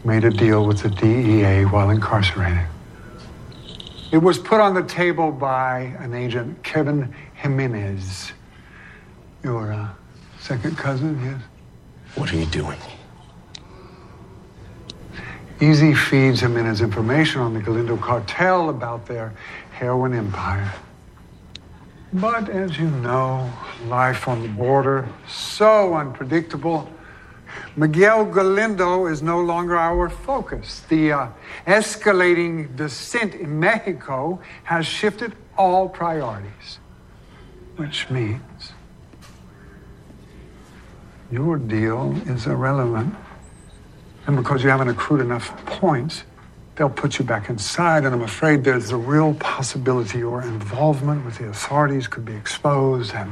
made 0.03 0.25
a 0.25 0.29
deal 0.29 0.65
with 0.65 0.81
the 0.81 0.89
DEA 0.89 1.63
while 1.63 1.91
incarcerated. 1.91 2.72
It 4.13 4.21
was 4.21 4.37
put 4.37 4.61
on 4.61 4.75
the 4.75 4.83
table 4.83 5.31
by 5.31 5.95
an 5.97 6.13
agent, 6.13 6.61
Kevin 6.61 7.15
Jimenez. 7.33 8.33
Your 9.43 9.73
uh, 9.73 9.89
second 10.39 10.77
cousin, 10.77 11.19
yes? 11.25 11.41
What 12.13 12.31
are 12.31 12.37
you 12.37 12.45
doing? 12.45 12.77
Easy 15.59 15.95
feeds 15.95 16.41
Jimenez 16.41 16.81
information 16.81 17.41
on 17.41 17.55
the 17.55 17.59
Galindo 17.59 17.97
cartel 17.97 18.69
about 18.69 19.07
their 19.07 19.33
heroin 19.71 20.13
empire. 20.13 20.71
But 22.13 22.49
as 22.49 22.77
you 22.77 22.91
know, 22.91 23.51
life 23.87 24.27
on 24.27 24.43
the 24.43 24.47
border, 24.47 25.09
so 25.27 25.95
unpredictable. 25.95 26.87
Miguel 27.75 28.25
Galindo 28.25 29.07
is 29.07 29.21
no 29.21 29.39
longer 29.41 29.77
our 29.77 30.09
focus. 30.09 30.81
The 30.89 31.11
uh, 31.11 31.27
escalating 31.65 32.75
dissent 32.75 33.33
in 33.35 33.59
Mexico 33.59 34.39
has 34.63 34.85
shifted 34.85 35.35
all 35.57 35.89
priorities, 35.89 36.79
which 37.77 38.09
means 38.09 38.73
your 41.31 41.57
deal 41.57 42.15
is 42.27 42.45
irrelevant. 42.45 43.15
And 44.27 44.35
because 44.35 44.63
you 44.63 44.69
haven't 44.69 44.89
accrued 44.89 45.21
enough 45.21 45.65
points, 45.65 46.23
they'll 46.75 46.89
put 46.89 47.17
you 47.17 47.25
back 47.25 47.49
inside. 47.49 48.05
And 48.05 48.13
I'm 48.13 48.21
afraid 48.21 48.63
there's 48.63 48.91
a 48.91 48.97
real 48.97 49.33
possibility 49.35 50.19
your 50.19 50.43
involvement 50.43 51.25
with 51.25 51.39
the 51.39 51.47
authorities 51.47 52.07
could 52.07 52.23
be 52.23 52.35
exposed. 52.35 53.13
And 53.13 53.31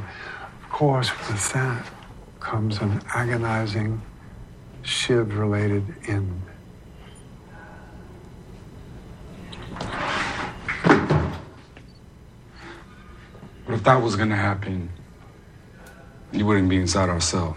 of 0.64 0.70
course, 0.70 1.12
with 1.30 1.54
that 1.54 1.86
comes 2.40 2.80
an 2.80 3.02
agonizing 3.14 4.02
Shiv 4.84 5.38
related 5.38 5.86
end. 6.08 6.42
But 13.66 13.76
if 13.76 13.84
that 13.84 14.02
was 14.02 14.16
gonna 14.16 14.36
happen, 14.36 14.90
you 16.32 16.46
wouldn't 16.46 16.70
be 16.70 16.78
inside 16.78 17.10
our 17.10 17.22
cell. 17.22 17.56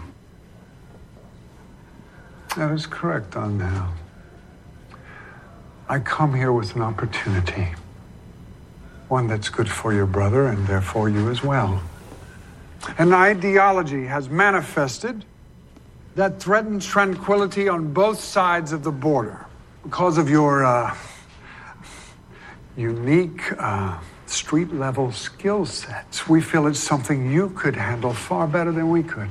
That 2.55 2.71
is 2.71 2.85
correct, 2.85 3.35
on 3.35 3.57
now. 3.57 3.93
I 5.89 5.99
come 5.99 6.33
here 6.33 6.51
with 6.51 6.75
an 6.75 6.81
opportunity. 6.81 7.73
One 9.07 9.27
that's 9.27 9.49
good 9.49 9.69
for 9.69 9.93
your 9.93 10.05
brother 10.05 10.47
and 10.47 10.65
therefore 10.65 11.09
you 11.09 11.29
as 11.29 11.43
well. 11.43 11.81
An 12.97 13.13
ideology 13.13 14.05
has 14.05 14.29
manifested 14.29 15.25
that 16.15 16.39
threatens 16.39 16.85
tranquility 16.85 17.67
on 17.67 17.93
both 17.93 18.19
sides 18.19 18.71
of 18.71 18.83
the 18.83 18.91
border 18.91 19.45
because 19.83 20.17
of 20.17 20.29
your 20.29 20.65
uh, 20.65 20.95
unique 22.77 23.41
uh, 23.59 23.99
street 24.25 24.73
level 24.73 25.11
skill 25.11 25.65
sets. 25.65 26.27
We 26.27 26.41
feel 26.41 26.67
it's 26.67 26.79
something 26.79 27.31
you 27.31 27.49
could 27.49 27.75
handle 27.75 28.13
far 28.13 28.47
better 28.47 28.71
than 28.71 28.89
we 28.89 29.03
could. 29.03 29.29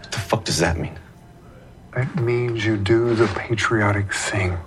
What 0.00 0.12
the 0.12 0.18
fuck 0.18 0.44
does 0.44 0.58
that 0.58 0.76
mean? 0.76 0.98
It 1.96 2.16
means 2.16 2.64
you 2.64 2.76
do 2.76 3.14
the 3.14 3.28
patriotic 3.28 4.12
thing. 4.12 4.58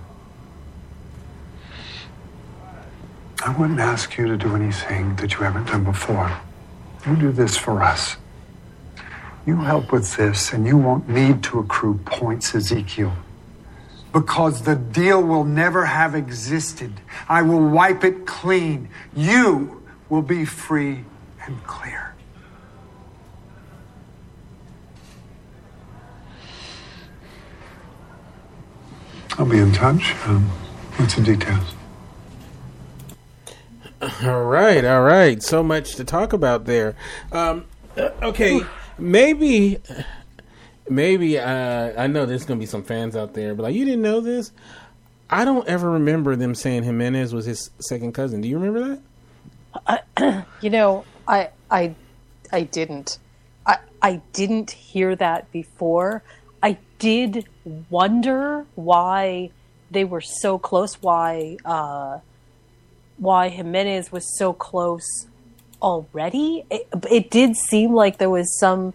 I 3.44 3.54
wouldn't 3.56 3.80
ask 3.80 4.16
you 4.16 4.26
to 4.26 4.36
do 4.36 4.56
anything 4.56 5.14
that 5.16 5.34
you 5.34 5.40
haven't 5.40 5.66
done 5.66 5.84
before. 5.84 6.40
You 7.06 7.16
do 7.16 7.32
this 7.32 7.56
for 7.56 7.82
us. 7.82 8.16
You 9.46 9.56
help 9.56 9.92
with 9.92 10.16
this, 10.16 10.52
and 10.52 10.66
you 10.66 10.76
won't 10.76 11.08
need 11.08 11.42
to 11.44 11.60
accrue 11.60 11.98
points, 12.04 12.54
Ezekiel. 12.54 13.14
Because 14.12 14.62
the 14.62 14.76
deal 14.76 15.22
will 15.22 15.44
never 15.44 15.86
have 15.86 16.14
existed. 16.14 16.92
I 17.28 17.42
will 17.42 17.66
wipe 17.66 18.04
it 18.04 18.26
clean. 18.26 18.88
You 19.14 19.82
will 20.08 20.22
be 20.22 20.44
free 20.44 21.04
and 21.46 21.62
clear. 21.64 22.14
I'll 29.38 29.46
be 29.46 29.58
in 29.58 29.72
touch 29.72 30.14
um, 30.26 30.50
with 30.98 31.10
some 31.10 31.22
details. 31.22 31.77
All 34.00 34.44
right, 34.44 34.84
all 34.84 35.02
right. 35.02 35.42
So 35.42 35.62
much 35.62 35.96
to 35.96 36.04
talk 36.04 36.32
about 36.32 36.66
there. 36.66 36.94
Um, 37.32 37.64
okay, 37.96 38.60
maybe, 38.96 39.78
maybe 40.88 41.38
uh, 41.38 42.00
I 42.00 42.06
know 42.06 42.24
there's 42.24 42.44
gonna 42.44 42.60
be 42.60 42.66
some 42.66 42.84
fans 42.84 43.16
out 43.16 43.34
there, 43.34 43.54
but 43.54 43.64
like 43.64 43.74
you 43.74 43.84
didn't 43.84 44.02
know 44.02 44.20
this. 44.20 44.52
I 45.30 45.44
don't 45.44 45.66
ever 45.68 45.90
remember 45.90 46.36
them 46.36 46.54
saying 46.54 46.84
Jimenez 46.84 47.34
was 47.34 47.44
his 47.44 47.70
second 47.80 48.12
cousin. 48.12 48.40
Do 48.40 48.48
you 48.48 48.58
remember 48.58 49.00
that? 49.84 50.02
I, 50.16 50.44
you 50.60 50.70
know, 50.70 51.04
I 51.26 51.50
I 51.70 51.94
I 52.52 52.62
didn't. 52.62 53.18
I 53.66 53.78
I 54.00 54.22
didn't 54.32 54.70
hear 54.70 55.16
that 55.16 55.50
before. 55.50 56.22
I 56.62 56.78
did 56.98 57.48
wonder 57.90 58.64
why 58.74 59.50
they 59.90 60.04
were 60.04 60.20
so 60.20 60.58
close. 60.58 60.94
Why 61.02 61.56
uh, 61.64 62.20
why 63.18 63.48
Jimenez 63.48 64.10
was 64.10 64.36
so 64.38 64.52
close 64.52 65.26
already. 65.82 66.64
It, 66.70 66.88
it 67.10 67.30
did 67.30 67.56
seem 67.56 67.92
like 67.92 68.18
there 68.18 68.30
was 68.30 68.58
some 68.58 68.94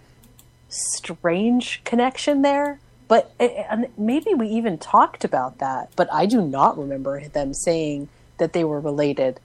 strange 0.70 1.82
connection 1.84 2.42
there. 2.42 2.80
But 3.08 3.32
and 3.40 3.88
maybe 3.98 4.34
we 4.34 4.48
even 4.48 4.78
talked 4.78 5.24
about 5.24 5.60
that. 5.60 5.92
But 5.96 6.12
I 6.12 6.26
do 6.26 6.42
not 6.42 6.78
remember 6.78 7.28
them 7.28 7.54
saying 7.54 8.10
that 8.38 8.54
they 8.54 8.64
were 8.64 8.80
related. 8.80 9.40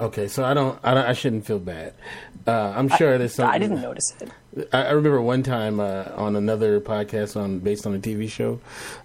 Okay, 0.00 0.28
so 0.28 0.44
I 0.44 0.54
don't, 0.54 0.78
I, 0.82 0.94
don't, 0.94 1.04
I 1.04 1.12
shouldn't 1.12 1.46
feel 1.46 1.58
bad. 1.58 1.92
Uh, 2.46 2.72
I'm 2.74 2.88
sure 2.88 3.14
I, 3.14 3.18
there's 3.18 3.34
something. 3.34 3.54
I 3.54 3.58
didn't 3.58 3.82
notice 3.82 4.14
it. 4.20 4.30
I, 4.72 4.84
I 4.84 4.90
remember 4.92 5.20
one 5.20 5.42
time 5.42 5.78
uh, 5.78 6.04
on 6.16 6.36
another 6.36 6.80
podcast 6.80 7.36
on 7.38 7.58
based 7.58 7.86
on 7.86 7.94
a 7.94 7.98
TV 7.98 8.28
show, 8.28 8.60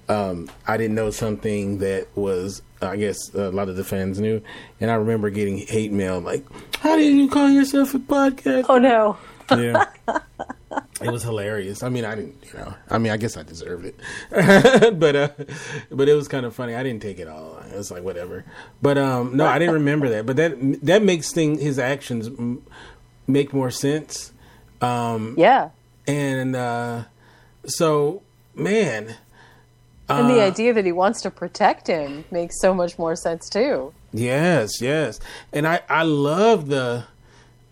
um, 0.08 0.50
I 0.66 0.78
didn't 0.78 0.96
know 0.96 1.12
something 1.12 1.80
that 1.80 2.08
was, 2.16 2.62
I 2.82 2.96
guess, 2.96 3.18
a 3.34 3.52
lot 3.52 3.68
of 3.68 3.76
the 3.76 3.84
fans 3.84 4.20
knew, 4.22 4.42
and 4.80 4.90
I 4.90 4.96
remember 4.96 5.30
getting 5.30 5.58
hate 5.58 5.92
mail 5.92 6.22
like, 6.22 6.46
"How 6.80 6.96
did 6.96 7.14
you 7.14 7.30
call 7.30 7.50
yourself 7.50 7.94
a 7.94 8.00
podcast?" 8.00 8.66
Oh 8.70 8.78
no! 8.78 9.18
Yeah. 9.52 9.86
it 11.02 11.12
was 11.12 11.24
hilarious. 11.24 11.84
I 11.84 11.90
mean, 11.90 12.06
I 12.06 12.16
didn't, 12.16 12.44
you 12.52 12.58
know, 12.60 12.74
I 12.90 12.98
mean, 12.98 13.12
I 13.12 13.18
guess 13.18 13.36
I 13.36 13.44
deserved 13.44 13.86
it, 13.86 14.00
but 15.00 15.16
uh, 15.16 15.30
but 15.92 16.08
it 16.08 16.14
was 16.14 16.28
kind 16.28 16.46
of 16.46 16.56
funny. 16.56 16.74
I 16.76 16.84
didn't 16.84 17.02
take 17.02 17.20
it 17.20 17.28
all. 17.28 17.58
It 17.70 17.76
was 17.76 17.92
like 17.92 18.04
whatever. 18.04 18.46
But 18.82 18.98
um, 18.98 19.36
no, 19.36 19.46
I 19.46 19.60
didn't 19.60 19.74
remember 19.76 20.10
that. 20.10 20.26
But 20.26 20.38
that 20.38 20.56
that 20.84 21.04
makes 21.04 21.32
thing 21.34 21.60
his 21.60 21.78
actions 21.80 22.28
m- 22.28 22.64
make 23.28 23.54
more 23.54 23.72
sense. 23.72 24.32
Um, 24.82 25.36
yeah. 25.38 25.70
And 26.08 26.56
uh, 26.56 27.04
so, 27.66 28.22
man. 28.54 29.16
And 30.08 30.30
the 30.30 30.40
uh, 30.42 30.46
idea 30.48 30.72
that 30.74 30.86
he 30.86 30.92
wants 30.92 31.22
to 31.24 31.32
protect 31.32 31.88
him 31.88 32.26
makes 32.30 32.62
so 32.62 32.74
much 32.74 33.00
more 33.00 33.16
sense 33.16 33.50
too. 33.50 33.92
Yes, 34.14 34.80
yes, 34.80 35.20
and 35.52 35.68
I 35.68 35.82
I 35.90 36.04
love 36.04 36.68
the, 36.68 37.06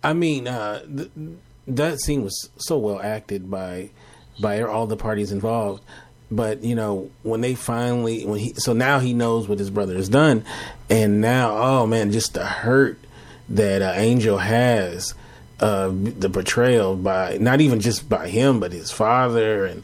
I 0.04 0.14
mean, 0.14 0.48
uh, 0.48 0.82
th- 0.84 1.12
that 1.68 2.00
scene 2.00 2.24
was 2.24 2.50
so 2.58 2.78
well 2.78 3.00
acted 3.02 3.50
by 3.50 3.90
by 4.42 4.62
all 4.62 4.88
the 4.88 4.98
parties 4.98 5.32
involved. 5.32 5.84
But 6.32 6.64
you 6.64 6.76
know 6.76 7.12
when 7.22 7.42
they 7.42 7.56
finally 7.56 8.26
when 8.26 8.40
he 8.40 8.54
so 8.56 8.74
now 8.74 9.00
he 9.00 9.14
knows 9.14 9.48
what 9.48 9.60
his 9.60 9.70
brother 9.70 9.96
has 9.96 10.10
done, 10.10 10.46
and 10.90 11.22
now 11.22 11.56
oh 11.58 11.88
man, 11.88 12.12
just 12.12 12.34
the 12.34 12.46
hurt 12.46 12.98
that 13.50 13.82
uh, 13.82 13.94
Angel 13.96 14.38
has, 14.38 15.14
uh, 15.60 15.90
the 15.90 16.30
betrayal 16.30 16.96
by 16.96 17.38
not 17.40 17.62
even 17.62 17.80
just 17.80 18.08
by 18.10 18.28
him 18.30 18.60
but 18.60 18.72
his 18.72 18.92
father 18.92 19.66
and 19.66 19.84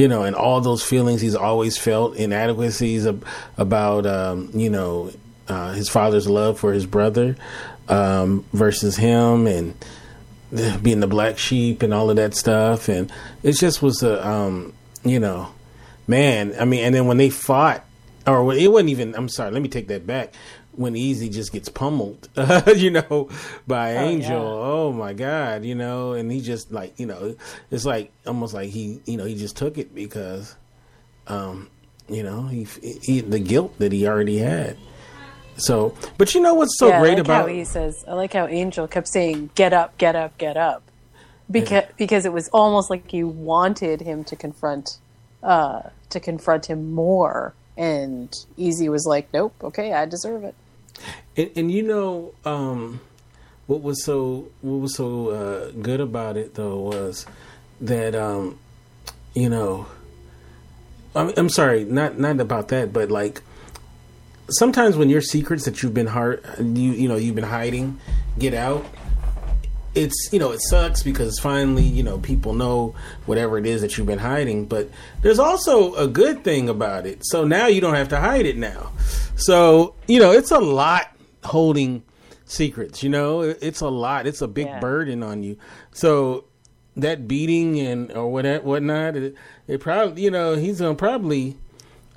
you 0.00 0.08
know, 0.08 0.22
and 0.22 0.36
all 0.36 0.60
those 0.60 0.82
feelings 0.82 1.20
he's 1.20 1.34
always 1.34 1.76
felt, 1.76 2.16
inadequacies 2.16 3.06
ab- 3.06 3.26
about, 3.58 4.06
um, 4.06 4.50
you 4.54 4.70
know, 4.70 5.12
uh, 5.48 5.72
his 5.72 5.88
father's 5.88 6.28
love 6.28 6.58
for 6.58 6.72
his 6.72 6.86
brother 6.86 7.36
um, 7.88 8.44
versus 8.52 8.96
him, 8.96 9.46
and 9.46 9.74
being 10.82 11.00
the 11.00 11.06
black 11.06 11.38
sheep 11.38 11.82
and 11.82 11.92
all 11.94 12.10
of 12.10 12.16
that 12.16 12.34
stuff, 12.34 12.88
and 12.88 13.10
it 13.42 13.52
just 13.52 13.82
was 13.82 14.02
a, 14.02 14.26
um, 14.26 14.72
you 15.04 15.18
know, 15.20 15.48
man. 16.06 16.54
I 16.58 16.64
mean, 16.64 16.84
and 16.84 16.94
then 16.94 17.06
when 17.06 17.16
they 17.18 17.30
fought, 17.30 17.84
or 18.26 18.52
it 18.54 18.70
wasn't 18.70 18.90
even. 18.90 19.14
I'm 19.14 19.28
sorry. 19.28 19.50
Let 19.50 19.62
me 19.62 19.68
take 19.68 19.88
that 19.88 20.06
back. 20.06 20.34
when 20.72 20.94
Easy 20.96 21.28
just 21.28 21.52
gets 21.52 21.68
pummeled, 21.68 22.28
you 22.76 22.90
know, 22.90 23.28
by 23.66 23.96
Oh, 23.96 24.00
Angel. 24.00 24.30
yeah. 24.30 24.38
Oh 24.72 24.92
my 24.92 25.12
God, 25.12 25.64
you 25.64 25.74
know, 25.74 26.12
and 26.12 26.30
he 26.30 26.40
just 26.40 26.70
like, 26.72 26.98
you 26.98 27.06
know, 27.06 27.34
it's 27.70 27.84
like 27.84 28.12
almost 28.26 28.54
like 28.54 28.70
he, 28.70 29.00
you 29.04 29.16
know, 29.16 29.24
he 29.24 29.34
just 29.34 29.56
took 29.56 29.78
it 29.78 29.94
because, 29.94 30.54
um, 31.26 31.68
you 32.08 32.22
know, 32.22 32.44
he, 32.44 32.64
he 33.02 33.20
the 33.20 33.40
guilt 33.40 33.76
that 33.78 33.90
he 33.92 34.06
already 34.06 34.38
had. 34.38 34.76
So, 35.60 35.94
but 36.18 36.34
you 36.34 36.40
know 36.40 36.54
what's 36.54 36.78
so 36.78 36.88
yeah, 36.88 36.96
I 36.96 37.00
great 37.00 37.10
like 37.10 37.18
about 37.20 37.42
how 37.42 37.46
he 37.46 37.64
says. 37.64 38.04
I 38.08 38.14
like 38.14 38.32
how 38.32 38.46
Angel 38.46 38.88
kept 38.88 39.08
saying, 39.08 39.50
"Get 39.54 39.72
up, 39.72 39.96
get 39.98 40.16
up, 40.16 40.36
get 40.38 40.56
up," 40.56 40.82
because 41.50 41.84
because 41.96 42.24
it 42.24 42.32
was 42.32 42.48
almost 42.48 42.90
like 42.90 43.12
you 43.12 43.28
wanted 43.28 44.00
him 44.00 44.24
to 44.24 44.36
confront 44.36 44.98
uh, 45.42 45.82
to 46.08 46.20
confront 46.20 46.66
him 46.66 46.92
more, 46.92 47.54
and 47.76 48.34
Easy 48.56 48.88
was 48.88 49.06
like, 49.06 49.28
"Nope, 49.32 49.54
okay, 49.62 49.92
I 49.92 50.06
deserve 50.06 50.44
it." 50.44 50.54
And, 51.36 51.50
and 51.56 51.70
you 51.70 51.82
know, 51.82 52.34
um, 52.44 53.00
what 53.66 53.82
was 53.82 54.02
so 54.04 54.48
what 54.62 54.76
was 54.76 54.96
so 54.96 55.28
uh, 55.28 55.70
good 55.82 56.00
about 56.00 56.36
it 56.36 56.54
though 56.54 56.78
was 56.78 57.26
that 57.80 58.14
um, 58.14 58.58
you 59.34 59.48
know, 59.48 59.86
I'm, 61.14 61.32
I'm 61.36 61.48
sorry, 61.48 61.84
not 61.84 62.18
not 62.18 62.40
about 62.40 62.68
that, 62.68 62.92
but 62.92 63.10
like 63.10 63.42
sometimes 64.50 64.96
when 64.96 65.08
your 65.10 65.20
secrets 65.20 65.64
that 65.64 65.82
you've 65.82 65.94
been 65.94 66.06
hard, 66.06 66.44
you 66.58 66.92
you 66.92 67.08
know, 67.08 67.16
you've 67.16 67.34
been 67.34 67.44
hiding, 67.44 67.98
get 68.38 68.54
out. 68.54 68.84
It's 69.92 70.28
you 70.32 70.38
know 70.38 70.52
it 70.52 70.60
sucks 70.62 71.02
because 71.02 71.40
finally 71.40 71.82
you 71.82 72.04
know 72.04 72.18
people 72.18 72.52
know 72.54 72.94
whatever 73.26 73.58
it 73.58 73.66
is 73.66 73.80
that 73.80 73.98
you've 73.98 74.06
been 74.06 74.20
hiding, 74.20 74.66
but 74.66 74.88
there's 75.22 75.40
also 75.40 75.94
a 75.96 76.06
good 76.06 76.44
thing 76.44 76.68
about 76.68 77.06
it. 77.06 77.26
So 77.26 77.44
now 77.44 77.66
you 77.66 77.80
don't 77.80 77.94
have 77.96 78.08
to 78.10 78.16
hide 78.20 78.46
it 78.46 78.56
now. 78.56 78.92
So 79.34 79.96
you 80.06 80.20
know 80.20 80.30
it's 80.30 80.52
a 80.52 80.60
lot 80.60 81.08
holding 81.42 82.04
secrets. 82.44 83.02
You 83.02 83.10
know 83.10 83.40
it's 83.40 83.80
a 83.80 83.88
lot. 83.88 84.28
It's 84.28 84.42
a 84.42 84.46
big 84.48 84.66
Yeah. 84.68 84.78
burden 84.78 85.24
on 85.24 85.42
you. 85.42 85.56
So 85.92 86.44
that 86.96 87.26
beating 87.26 87.80
and 87.80 88.12
or 88.12 88.30
what 88.30 88.62
whatnot, 88.62 89.16
it, 89.16 89.34
it 89.66 89.80
probably 89.80 90.22
you 90.22 90.30
know 90.30 90.54
he's 90.54 90.78
gonna 90.78 90.94
probably 90.94 91.56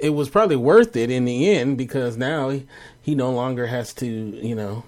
it 0.04 0.10
was 0.10 0.30
probably 0.30 0.58
worth 0.58 0.96
it 0.96 1.10
in 1.10 1.26
the 1.26 1.50
end 1.50 1.78
because 1.78 2.18
now 2.18 2.50
he, 2.50 2.68
he 3.02 3.16
no 3.16 3.32
longer 3.32 3.68
has 3.68 3.94
to 3.96 4.06
you 4.06 4.54
know 4.54 4.84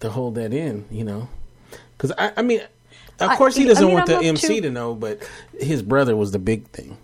to 0.00 0.10
hold 0.10 0.36
that 0.36 0.52
in. 0.52 0.86
You 0.90 1.04
know 1.04 1.28
because 1.92 2.12
I, 2.16 2.32
I 2.36 2.42
mean. 2.42 2.60
Of 3.20 3.30
I- 3.30 3.36
course, 3.36 3.56
he 3.56 3.64
doesn't 3.64 3.84
mean, 3.84 3.94
want 3.94 4.08
I'm 4.08 4.20
the 4.22 4.28
MC 4.28 4.56
to- 4.56 4.68
to 4.68 4.70
know, 4.70 4.94
but 4.94 5.28
his 5.58 5.82
brother 5.82 6.14
was 6.16 6.30
the 6.30 6.38
big 6.38 6.68
thing. 6.68 6.96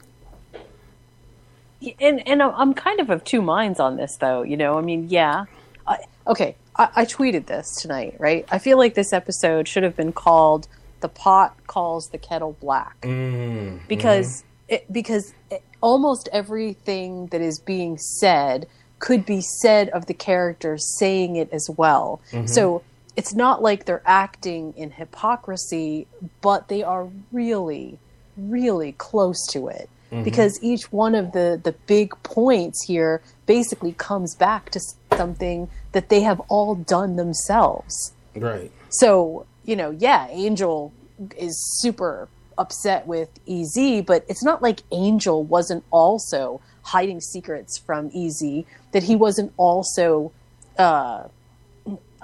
and 2.01 2.27
and 2.27 2.41
I'm 2.41 2.73
kind 2.73 3.01
of 3.01 3.11
of 3.11 3.25
two 3.25 3.43
minds 3.43 3.81
on 3.81 3.97
this, 3.97 4.17
though. 4.17 4.43
You 4.43 4.57
know, 4.57 4.79
I 4.79 4.81
mean, 4.81 5.09
yeah, 5.09 5.47
I, 5.87 5.99
okay. 6.29 6.55
I, 6.77 6.89
I 6.97 7.05
tweeted 7.05 7.47
this 7.47 7.75
tonight, 7.75 8.15
right? 8.21 8.47
I 8.51 8.59
feel 8.59 8.79
like 8.79 8.95
this 8.95 9.13
episode 9.13 9.67
should 9.67 9.83
have 9.83 9.97
been 9.97 10.13
called 10.13 10.69
"The 11.01 11.09
Pot 11.09 11.57
Calls 11.67 12.09
the 12.09 12.19
Kettle 12.19 12.57
Black" 12.61 13.01
mm-hmm. 13.03 13.79
because 13.89 14.45
it, 14.69 14.91
because 14.93 15.35
it, 15.51 15.63
almost 15.85 16.31
everything 16.33 17.27
that 17.27 17.43
is 17.43 17.59
being 17.59 17.99
said 17.99 18.67
could 19.01 19.27
be 19.27 19.43
said 19.43 19.91
of 19.91 20.07
the 20.07 20.15
characters 20.15 20.83
saying 20.99 21.37
it 21.37 21.49
as 21.53 21.69
well. 21.77 22.23
Mhm. 22.33 22.49
So 22.49 22.81
it's 23.17 23.35
not 23.35 23.61
like 23.63 23.85
they're 23.85 24.01
acting 24.07 24.73
in 24.79 24.93
hypocrisy, 24.93 26.07
but 26.41 26.69
they 26.69 26.83
are 26.83 27.09
really, 27.31 27.99
really 28.35 28.93
close 28.93 29.47
to 29.49 29.69
it 29.69 29.91
Mhm. 30.11 30.25
because 30.25 30.59
each 30.63 30.91
one 30.91 31.15
of 31.15 31.33
the 31.33 31.61
the 31.63 31.75
big 31.87 32.15
points 32.23 32.87
here 32.87 33.21
basically 33.45 33.93
comes 33.93 34.35
back 34.35 34.71
to 34.71 34.81
something 35.19 35.69
that 35.93 36.09
they 36.09 36.21
have 36.23 36.41
all 36.49 36.75
done 36.75 37.17
themselves. 37.17 37.95
Right. 38.35 38.73
So, 38.89 39.45
you 39.67 39.77
know, 39.77 39.91
yeah, 39.91 40.29
Angel 40.31 40.93
is 41.37 41.55
super 41.81 42.29
upset 42.59 43.07
with 43.07 43.29
EZ, 43.49 44.03
but 44.07 44.25
it's 44.29 44.45
not 44.45 44.63
like 44.63 44.81
Angel 44.93 45.43
wasn't 45.43 45.85
also 45.91 46.61
hiding 46.83 47.21
secrets 47.21 47.79
from 47.79 48.11
EZ, 48.15 48.65
that 48.93 49.03
he 49.05 49.17
wasn't 49.17 49.53
also 49.57 50.33
uh 50.79 51.29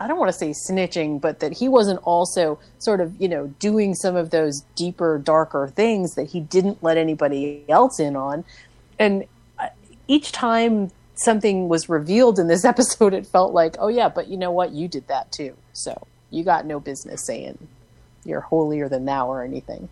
I 0.00 0.06
don't 0.06 0.18
want 0.18 0.32
to 0.32 0.38
say 0.38 0.50
snitching, 0.50 1.20
but 1.20 1.40
that 1.40 1.52
he 1.52 1.68
wasn't 1.68 2.00
also 2.04 2.58
sort 2.78 3.02
of, 3.02 3.20
you 3.20 3.28
know, 3.28 3.48
doing 3.58 3.94
some 3.94 4.16
of 4.16 4.30
those 4.30 4.62
deeper, 4.74 5.18
darker 5.18 5.68
things 5.68 6.14
that 6.14 6.28
he 6.28 6.40
didn't 6.40 6.82
let 6.82 6.96
anybody 6.96 7.66
else 7.68 8.00
in 8.00 8.16
on. 8.16 8.42
And 8.98 9.26
uh, 9.58 9.68
each 10.08 10.32
time 10.32 10.90
something 11.16 11.68
was 11.68 11.90
revealed 11.90 12.38
in 12.38 12.48
this 12.48 12.64
episode, 12.72 13.12
it 13.12 13.26
felt 13.26 13.52
like, 13.52 13.76
oh, 13.78 13.88
yeah, 13.88 14.08
but 14.08 14.28
you 14.28 14.38
know 14.38 14.50
what? 14.50 14.72
You 14.72 14.88
did 14.88 15.06
that 15.08 15.30
too. 15.32 15.54
So 15.74 16.06
you 16.30 16.44
got 16.44 16.64
no 16.64 16.80
business 16.80 17.26
saying 17.26 17.58
you're 18.24 18.40
holier 18.40 18.88
than 18.88 19.04
thou 19.04 19.28
or 19.28 19.42
anything. 19.42 19.90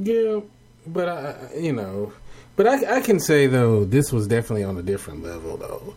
Yeah, 0.00 0.40
but 0.86 1.08
I, 1.08 1.36
you 1.56 1.72
know, 1.72 2.12
but 2.56 2.66
I, 2.66 2.98
I 2.98 3.00
can 3.00 3.20
say 3.20 3.46
though 3.46 3.84
this 3.84 4.12
was 4.12 4.26
definitely 4.26 4.64
on 4.64 4.76
a 4.78 4.82
different 4.82 5.22
level 5.22 5.56
though. 5.56 5.94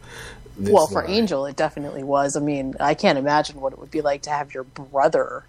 Well, 0.58 0.88
for 0.88 1.02
line. 1.04 1.12
Angel, 1.12 1.46
it 1.46 1.56
definitely 1.56 2.04
was. 2.04 2.36
I 2.36 2.40
mean, 2.40 2.76
I 2.80 2.94
can't 2.94 3.18
imagine 3.18 3.62
what 3.62 3.74
it 3.74 3.80
would 3.80 3.92
be 3.92 4.02
like 4.02 4.24
to 4.24 4.30
have 4.30 4.54
your 4.54 4.64
brother, 4.64 5.46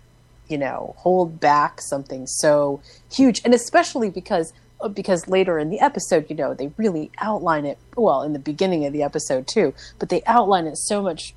you 0.49 0.57
know, 0.57 0.95
hold 0.99 1.41
back 1.41 1.81
something 1.81 2.27
so 2.27 2.81
huge, 3.13 3.43
and 3.45 3.53
especially 3.53 4.11
because 4.11 4.53
uh, 4.81 4.89
because 4.89 5.29
later 5.29 5.59
in 5.59 5.71
the 5.71 5.81
episode, 5.81 6.27
you 6.29 6.37
know, 6.37 6.55
they 6.55 6.73
really 6.77 7.11
outline 7.19 7.67
it. 7.67 7.79
Well, 7.97 8.23
in 8.23 8.33
the 8.33 8.39
beginning 8.39 8.87
of 8.87 8.93
the 8.93 9.03
episode 9.03 9.47
too, 9.47 9.75
but 9.99 10.09
they 10.09 10.23
outline 10.27 10.67
it 10.67 10.77
so 10.77 11.03
much 11.03 11.35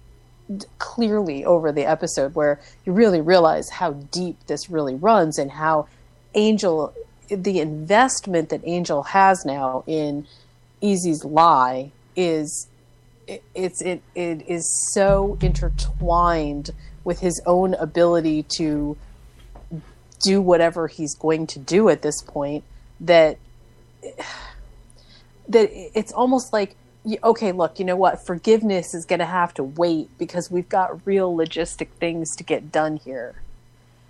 clearly 0.78 1.43
over 1.43 1.71
the 1.71 1.86
episode 1.86 2.36
where 2.36 2.60
you 2.86 2.93
really 2.93 3.21
realize 3.21 3.69
how 3.69 3.93
deep 3.93 4.38
this 4.45 4.69
really 4.69 4.95
runs 4.95 5.39
and 5.39 5.51
how 5.51 5.88
Angel, 6.36 6.93
the 7.30 7.60
investment 7.60 8.50
that 8.50 8.62
Angel 8.65 9.04
has 9.04 9.45
now 9.45 9.84
in 9.88 10.28
Easy's 10.82 11.24
lie 11.26 11.91
is 12.15 12.67
it, 13.28 13.43
it's 13.56 13.82
it 13.82 14.02
it 14.13 14.48
is 14.48 14.91
so 14.93 15.38
intertwined 15.41 16.71
with 17.04 17.19
his 17.19 17.41
own 17.45 17.74
ability 17.76 18.43
to 18.58 18.98
do 20.24 20.41
whatever 20.41 20.88
he's 20.88 21.15
going 21.15 21.48
to 21.48 21.60
do 21.60 21.89
at 21.89 22.02
this 22.02 22.21
point 22.21 22.63
that 23.00 23.38
that 25.48 25.69
it's 25.98 26.12
almost 26.13 26.54
like 26.54 26.76
okay 27.24 27.52
look 27.52 27.78
you 27.80 27.86
know 27.86 27.95
what 27.95 28.26
forgiveness 28.26 28.93
is 28.93 29.06
going 29.06 29.19
to 29.19 29.26
have 29.26 29.54
to 29.54 29.63
wait 29.63 30.10
because 30.17 30.50
we've 30.50 30.69
got 30.69 31.06
real 31.06 31.36
logistic 31.36 31.89
things 32.00 32.36
to 32.36 32.43
get 32.43 32.71
done 32.71 32.98
here 32.98 33.36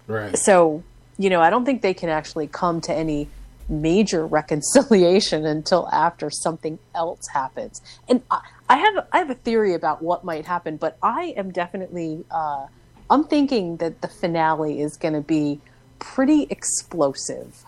Right. 0.07 0.37
so 0.37 0.83
you 1.17 1.29
know 1.29 1.41
i 1.41 1.49
don't 1.49 1.65
think 1.65 1.81
they 1.81 1.93
can 1.93 2.09
actually 2.09 2.47
come 2.47 2.81
to 2.81 2.93
any 2.93 3.27
major 3.69 4.25
reconciliation 4.39 5.45
until 5.45 5.89
after 5.91 6.29
something 6.29 6.79
else 6.93 7.27
happens 7.33 7.81
and 8.07 8.21
i, 8.31 8.39
I 8.69 8.77
have 8.77 9.07
i 9.11 9.17
have 9.19 9.29
a 9.29 9.35
theory 9.35 9.73
about 9.73 10.01
what 10.01 10.23
might 10.23 10.45
happen 10.45 10.77
but 10.77 10.97
i 11.01 11.33
am 11.37 11.51
definitely 11.51 12.25
uh, 12.31 12.67
i'm 13.09 13.25
thinking 13.25 13.77
that 13.77 14.01
the 14.01 14.07
finale 14.07 14.81
is 14.81 14.97
going 14.97 15.13
to 15.13 15.21
be 15.21 15.59
pretty 15.99 16.47
explosive 16.49 17.65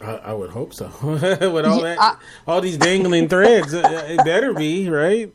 I, 0.00 0.16
I 0.16 0.32
would 0.34 0.50
hope 0.50 0.74
so. 0.74 0.90
With 1.02 1.64
all 1.64 1.80
Yeah, 1.80 1.96
that, 1.96 2.18
all 2.46 2.60
these 2.60 2.76
dangling 2.76 3.28
threads, 3.28 3.72
it 3.72 4.24
better 4.24 4.52
be 4.52 4.90
right. 4.90 5.32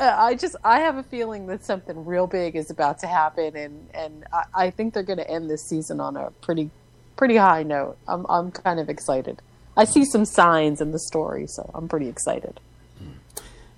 Uh, 0.00 0.16
I 0.18 0.34
just 0.34 0.56
I 0.64 0.80
have 0.80 0.96
a 0.96 1.02
feeling 1.02 1.46
that 1.48 1.64
something 1.64 2.06
real 2.06 2.26
big 2.26 2.56
is 2.56 2.70
about 2.70 2.98
to 3.00 3.06
happen, 3.06 3.54
and 3.54 3.88
and 3.92 4.24
I, 4.32 4.44
I 4.54 4.70
think 4.70 4.94
they're 4.94 5.02
going 5.02 5.18
to 5.18 5.30
end 5.30 5.50
this 5.50 5.68
season 5.68 6.00
on 6.00 6.16
a 6.16 6.30
pretty 6.40 6.70
pretty 7.16 7.36
high 7.36 7.62
note. 7.62 7.98
I'm 8.08 8.24
I'm 8.28 8.50
kind 8.50 8.80
of 8.80 8.88
excited. 8.88 9.42
I 9.76 9.84
see 9.84 10.04
some 10.04 10.24
signs 10.24 10.80
in 10.80 10.90
the 10.90 10.98
story, 10.98 11.46
so 11.46 11.70
I'm 11.74 11.88
pretty 11.88 12.08
excited. 12.08 12.58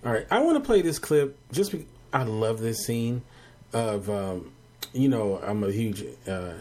All 0.05 0.13
right, 0.13 0.27
I 0.33 0.41
want 0.41 0.57
to 0.57 0.67
play 0.67 0.83
this 0.83 0.99
clip 0.99 1.37
just 1.53 1.71
because 1.71 1.87
I 2.13 2.25
love 2.25 2.61
this 2.61 2.85
scene 2.85 3.23
of, 3.73 4.11
um, 4.11 4.51
you 4.93 5.09
know, 5.09 5.41
I'm 5.41 5.63
a 5.63 5.71
huge, 5.71 6.05
uh, 6.27 6.55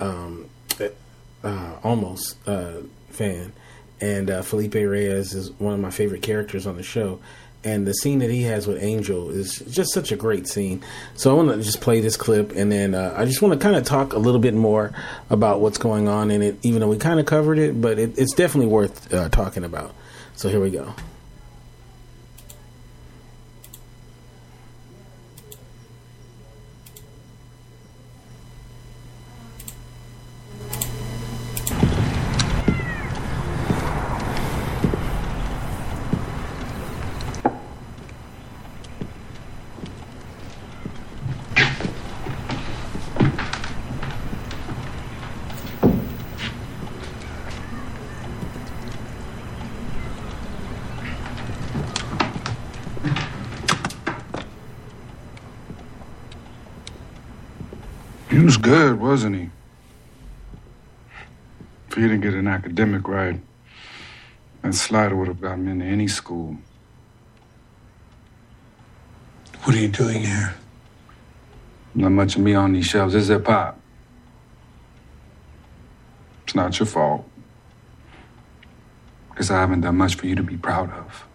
um, 0.00 0.50
uh, 0.80 1.76
Olmos 1.84 2.34
uh, 2.48 2.84
fan, 3.10 3.52
and 4.00 4.28
uh, 4.28 4.42
Felipe 4.42 4.74
Reyes 4.74 5.34
is 5.34 5.52
one 5.52 5.72
of 5.72 5.78
my 5.78 5.90
favorite 5.90 6.22
characters 6.22 6.66
on 6.66 6.76
the 6.76 6.82
show. 6.82 7.20
And 7.64 7.86
the 7.86 7.94
scene 7.94 8.18
that 8.18 8.30
he 8.30 8.42
has 8.42 8.66
with 8.66 8.82
Angel 8.82 9.30
is 9.30 9.60
just 9.70 9.92
such 9.92 10.12
a 10.12 10.16
great 10.16 10.46
scene. 10.46 10.84
So 11.14 11.30
I 11.30 11.34
want 11.34 11.48
to 11.48 11.62
just 11.62 11.80
play 11.80 12.00
this 12.00 12.16
clip, 12.16 12.52
and 12.52 12.70
then 12.70 12.94
uh, 12.94 13.14
I 13.16 13.24
just 13.24 13.40
want 13.40 13.54
to 13.54 13.60
kind 13.60 13.74
of 13.74 13.84
talk 13.84 14.12
a 14.12 14.18
little 14.18 14.40
bit 14.40 14.54
more 14.54 14.92
about 15.30 15.60
what's 15.60 15.78
going 15.78 16.06
on 16.06 16.30
in 16.30 16.42
it, 16.42 16.58
even 16.62 16.80
though 16.80 16.88
we 16.88 16.98
kind 16.98 17.18
of 17.18 17.26
covered 17.26 17.58
it, 17.58 17.80
but 17.80 17.98
it, 17.98 18.18
it's 18.18 18.34
definitely 18.34 18.70
worth 18.70 19.12
uh, 19.12 19.30
talking 19.30 19.64
about. 19.64 19.94
So 20.36 20.48
here 20.48 20.60
we 20.60 20.70
go. 20.70 20.94
Good, 58.64 58.98
wasn't 58.98 59.36
he? 59.36 59.50
If 61.88 61.94
he 61.94 62.02
didn't 62.02 62.22
get 62.22 62.32
an 62.32 62.48
academic 62.48 63.06
right, 63.06 63.38
that 64.62 64.74
slider 64.74 65.14
would 65.14 65.28
have 65.28 65.40
gotten 65.40 65.68
into 65.68 65.84
any 65.84 66.08
school. 66.08 66.56
What 69.62 69.76
are 69.76 69.78
you 69.78 69.88
doing 69.88 70.22
here? 70.22 70.54
Not 71.94 72.12
much 72.12 72.36
of 72.36 72.42
me 72.42 72.54
on 72.54 72.72
these 72.72 72.86
shelves, 72.86 73.14
is 73.14 73.28
there, 73.28 73.38
Pop? 73.38 73.78
It's 76.44 76.54
not 76.54 76.78
your 76.78 76.86
fault. 76.86 77.28
Because 79.28 79.50
I 79.50 79.60
haven't 79.60 79.82
done 79.82 79.96
much 79.96 80.14
for 80.14 80.26
you 80.26 80.34
to 80.36 80.42
be 80.42 80.56
proud 80.56 80.90
of. 80.90 81.26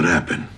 What 0.00 0.08
happened? 0.08 0.48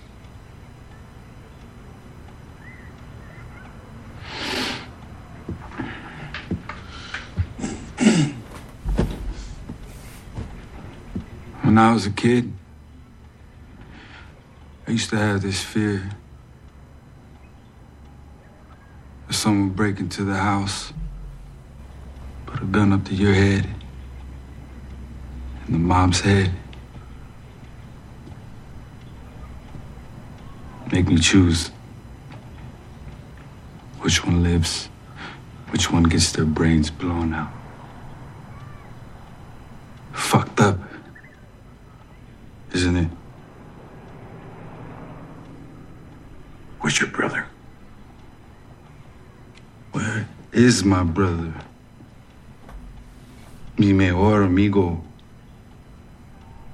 When 11.61 11.77
I 11.77 11.93
was 11.93 12.05
a 12.05 12.11
kid, 12.11 12.53
I 14.87 14.91
used 14.91 15.09
to 15.09 15.17
have 15.17 15.41
this 15.41 15.61
fear 15.61 16.09
that 19.27 19.33
someone 19.33 19.67
would 19.67 19.75
break 19.75 19.99
into 19.99 20.23
the 20.23 20.37
house, 20.37 20.93
put 22.45 22.61
a 22.61 22.65
gun 22.65 22.93
up 22.93 23.03
to 23.07 23.13
your 23.13 23.33
head 23.33 23.67
and 25.65 25.75
the 25.75 25.79
mom's 25.79 26.21
head, 26.21 26.53
make 30.93 31.07
me 31.07 31.17
choose 31.17 31.71
which 34.01 34.23
one 34.23 34.43
lives, 34.43 34.87
which 35.71 35.91
one 35.91 36.03
gets 36.03 36.31
their 36.31 36.45
brains 36.45 36.89
blown 36.89 37.33
out. 37.33 37.51
Fucked 40.13 40.59
up 40.61 40.77
isn't 42.73 42.97
it? 42.97 43.07
Where's 46.81 46.99
your 46.99 47.09
brother? 47.09 47.45
Where 49.91 50.27
is 50.51 50.83
my 50.83 51.03
brother? 51.03 51.53
Mi 53.77 53.93
mejor 53.93 54.43
amigo. 54.43 55.01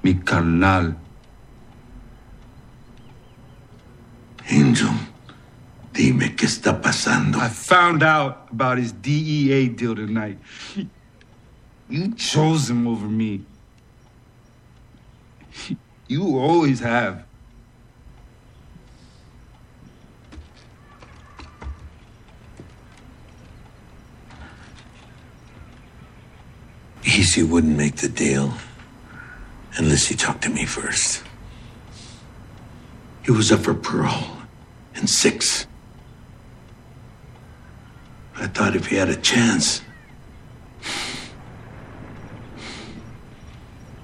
Mi 0.02 0.14
carnal. 0.14 0.94
Angel, 4.70 4.94
dime 5.92 6.36
qué 6.36 6.46
está 6.46 6.80
pasando. 6.80 7.40
I 7.40 7.48
found 7.48 8.04
out 8.04 8.46
about 8.52 8.78
his 8.78 8.92
DEA 8.92 9.68
deal 9.68 9.96
tonight. 9.96 10.38
You 11.88 12.14
chose 12.14 12.70
him 12.70 12.86
over 12.86 13.08
me. 13.08 13.44
You 16.06 16.38
always 16.38 16.78
have. 16.78 17.24
Easy 27.04 27.42
wouldn't 27.42 27.76
make 27.76 27.96
the 27.96 28.08
deal 28.08 28.54
unless 29.78 30.06
he 30.06 30.14
talked 30.14 30.42
to 30.42 30.48
me 30.48 30.64
first. 30.64 31.24
He 33.24 33.32
was 33.32 33.50
up 33.50 33.64
for 33.64 33.74
parole 33.74 34.39
in 35.00 35.06
six. 35.06 35.66
I 38.36 38.46
thought 38.46 38.76
if 38.76 38.86
he 38.86 38.96
had 38.96 39.08
a 39.08 39.16
chance, 39.16 39.82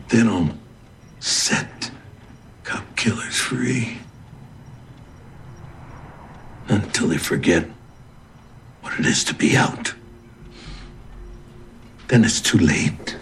then 0.09 0.29
I'll 0.29 0.57
set 1.21 1.91
cop 2.65 2.85
killers 2.97 3.37
free. 3.37 3.99
Until 6.69 7.09
they 7.09 7.19
forget 7.19 7.69
what 8.81 8.99
it 8.99 9.07
is 9.07 9.23
to 9.25 9.35
be 9.35 9.57
out. 9.57 9.95
Then 12.09 12.25
it's 12.25 12.41
too 12.41 12.59
late. 12.59 13.17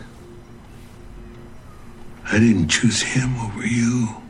I 2.25 2.39
didn't 2.39 2.69
choose 2.69 3.03
him 3.03 3.39
over 3.39 3.67
you. 3.67 4.24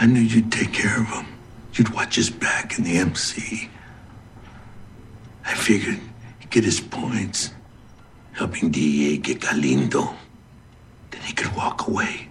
I 0.00 0.06
knew 0.06 0.20
you'd 0.20 0.52
take 0.52 0.72
care 0.72 1.00
of 1.00 1.08
him. 1.08 1.26
You'd 1.74 1.90
watch 1.90 2.16
his 2.16 2.30
back 2.30 2.78
in 2.78 2.84
the 2.84 2.98
MC. 2.98 3.68
I 5.44 5.54
figured 5.54 5.98
he'd 6.38 6.50
get 6.50 6.64
his 6.64 6.80
points, 6.80 7.50
helping 8.32 8.70
DEA 8.70 9.18
get 9.18 9.40
Galindo. 9.40 10.14
Then 11.10 11.20
he 11.22 11.32
could 11.32 11.54
walk 11.56 11.88
away. 11.88 12.28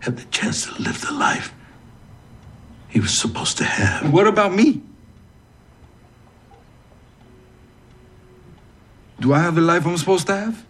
Have 0.00 0.16
the 0.16 0.24
chance 0.30 0.66
to 0.66 0.82
live 0.82 1.00
the 1.00 1.12
life 1.12 1.54
he 2.88 2.98
was 2.98 3.16
supposed 3.16 3.58
to 3.58 3.64
have. 3.64 4.12
What 4.12 4.26
about 4.26 4.52
me? 4.52 4.82
Do 9.20 9.32
I 9.32 9.38
have 9.38 9.54
the 9.54 9.60
life 9.60 9.86
I'm 9.86 9.96
supposed 9.96 10.26
to 10.26 10.36
have? 10.36 10.66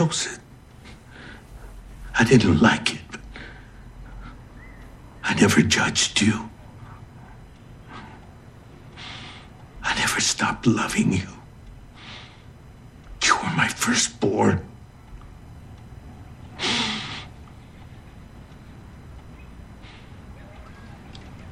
You 0.00 0.06
chose 0.06 0.32
it. 0.32 0.38
I 2.18 2.24
didn't 2.24 2.60
like 2.62 2.94
it, 2.94 3.00
I 5.22 5.34
never 5.34 5.60
judged 5.60 6.22
you. 6.22 6.48
I 9.82 9.94
never 9.98 10.20
stopped 10.20 10.66
loving 10.66 11.12
you. 11.12 11.28
You 13.24 13.34
were 13.36 13.54
my 13.56 13.68
firstborn. 13.68 14.66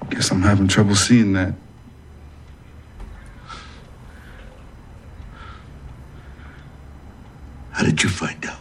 Guess 0.09 0.31
I'm 0.31 0.41
having 0.43 0.69
trouble 0.69 0.95
seeing 0.95 1.35
that. 1.35 1.53
How 7.73 7.85
did 7.85 8.03
you 8.03 8.09
find 8.09 8.45
out? 8.45 8.57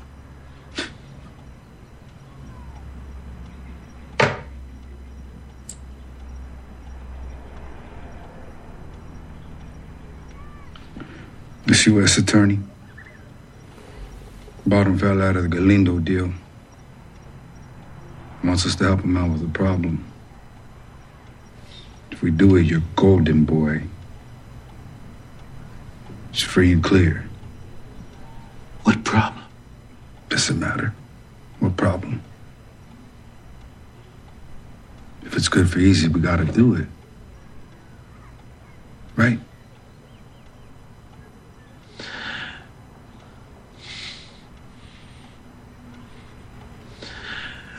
This 11.66 11.77
U.S. 11.88 12.18
attorney. 12.18 12.60
Bottom 14.66 15.00
fell 15.00 15.22
out 15.22 15.38
of 15.38 15.44
the 15.44 15.50
Galindo 15.50 16.00
deal. 16.00 16.34
Wants 18.44 18.66
us 18.66 18.76
to 18.76 18.84
help 18.84 19.02
him 19.02 19.16
out 19.16 19.32
with 19.32 19.42
a 19.44 19.48
problem. 19.48 20.06
If 22.12 22.22
we 22.22 22.32
do 22.32 22.58
it, 22.58 22.66
you're 22.66 22.84
golden, 22.98 23.46
boy. 23.46 23.84
It's 26.32 26.44
free 26.44 26.74
and 26.74 26.84
clear. 26.84 27.30
What 28.84 29.06
problem? 29.06 29.46
Doesn't 30.28 30.60
matter. 30.60 30.94
What 31.60 31.78
problem? 31.78 32.22
If 35.24 35.36
it's 35.36 35.48
good 35.48 35.70
for 35.70 35.80
easy, 35.80 36.10
we 36.10 36.20
gotta 36.20 36.46
do 36.46 36.76
it. 36.76 36.88
Right? 39.16 39.40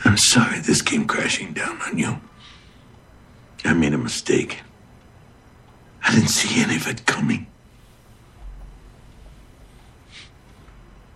I'm 0.05 0.17
this 0.79 0.87
came 0.87 1.05
crashing 1.05 1.51
down 1.51 1.81
on 1.81 1.97
you. 1.97 2.21
I 3.65 3.73
made 3.73 3.93
a 3.93 3.97
mistake. 3.97 4.59
I 6.01 6.13
didn't 6.13 6.29
see 6.29 6.61
any 6.63 6.77
of 6.77 6.87
it 6.87 7.05
coming. 7.05 7.47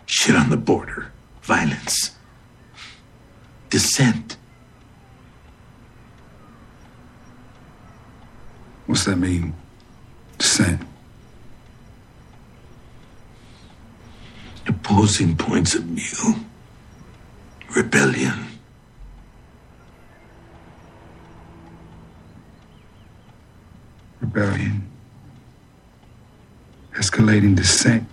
Shit 0.06 0.36
on 0.36 0.50
the 0.50 0.58
border, 0.58 1.12
violence, 1.42 2.12
dissent. 3.70 4.36
What's 8.86 9.06
that 9.06 9.16
mean? 9.16 9.54
Dissent. 10.38 10.82
Opposing 14.68 15.38
points 15.38 15.74
of 15.74 15.84
view, 15.84 16.36
rebellion. 17.74 18.53
Rebellion. 24.34 24.90
escalating 26.94 27.56
dissent. 27.56 28.08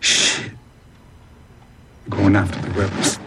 Shit. 0.00 0.52
Going 2.10 2.36
after 2.36 2.60
the 2.60 2.70
rebels. 2.78 3.18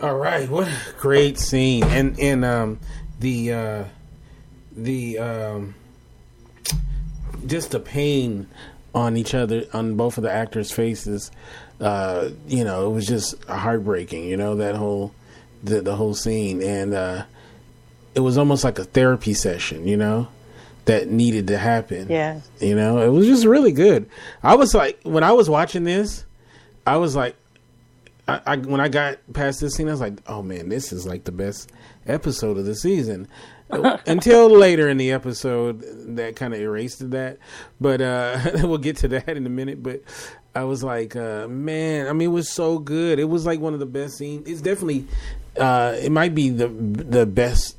All 0.00 0.16
right, 0.16 0.48
what 0.48 0.66
a 0.66 0.76
great 0.98 1.38
scene, 1.38 1.84
and 1.84 2.18
and 2.18 2.44
um, 2.44 2.80
the 3.20 3.52
uh, 3.52 3.84
the 4.76 5.18
um, 5.18 5.74
just 7.46 7.70
the 7.70 7.80
pain 7.80 8.48
on 8.92 9.16
each 9.16 9.34
other 9.34 9.66
on 9.72 9.94
both 9.94 10.18
of 10.18 10.24
the 10.24 10.32
actors' 10.32 10.72
faces. 10.72 11.30
Uh, 11.80 12.30
you 12.48 12.64
know, 12.64 12.90
it 12.90 12.92
was 12.92 13.06
just 13.06 13.42
heartbreaking. 13.44 14.24
You 14.24 14.36
know 14.36 14.56
that 14.56 14.74
whole 14.74 15.14
the 15.62 15.80
the 15.80 15.94
whole 15.94 16.14
scene, 16.14 16.60
and 16.60 16.92
uh, 16.92 17.24
it 18.16 18.20
was 18.20 18.36
almost 18.38 18.64
like 18.64 18.80
a 18.80 18.84
therapy 18.84 19.34
session. 19.34 19.86
You 19.86 19.96
know, 19.96 20.28
that 20.86 21.10
needed 21.10 21.48
to 21.48 21.58
happen. 21.58 22.08
Yeah. 22.08 22.40
You 22.60 22.74
know, 22.74 22.98
it 22.98 23.08
was 23.08 23.26
just 23.26 23.44
really 23.44 23.72
good. 23.72 24.08
I 24.42 24.54
was 24.54 24.74
like, 24.74 24.98
when 25.02 25.22
I 25.22 25.32
was 25.32 25.50
watching 25.50 25.84
this, 25.84 26.24
I 26.86 26.96
was 26.96 27.14
like, 27.14 27.36
I, 28.26 28.40
I 28.46 28.56
when 28.56 28.80
I 28.80 28.88
got 28.88 29.18
past 29.32 29.60
this 29.60 29.74
scene, 29.74 29.88
I 29.88 29.92
was 29.92 30.00
like, 30.00 30.14
oh 30.26 30.42
man, 30.42 30.68
this 30.68 30.92
is 30.92 31.06
like 31.06 31.24
the 31.24 31.32
best 31.32 31.70
episode 32.06 32.56
of 32.56 32.64
the 32.64 32.74
season. 32.74 33.28
Until 33.70 34.48
later 34.48 34.88
in 34.88 34.96
the 34.96 35.10
episode, 35.10 35.84
that 36.16 36.36
kind 36.36 36.54
of 36.54 36.60
erased 36.60 37.10
that. 37.10 37.38
But 37.80 38.00
uh, 38.00 38.38
we'll 38.62 38.78
get 38.78 38.98
to 38.98 39.08
that 39.08 39.28
in 39.28 39.44
a 39.44 39.50
minute. 39.50 39.82
But 39.82 40.02
I 40.54 40.64
was 40.64 40.84
like, 40.84 41.16
uh, 41.16 41.48
man, 41.48 42.06
I 42.06 42.12
mean, 42.12 42.30
it 42.30 42.32
was 42.32 42.48
so 42.48 42.78
good. 42.78 43.18
It 43.18 43.28
was 43.28 43.44
like 43.44 43.58
one 43.58 43.74
of 43.74 43.80
the 43.80 43.86
best 43.86 44.18
scenes. 44.18 44.48
It's 44.48 44.60
definitely, 44.60 45.06
uh, 45.58 45.96
it 45.98 46.12
might 46.12 46.34
be 46.34 46.50
the 46.50 46.68
the 46.68 47.26
best 47.26 47.76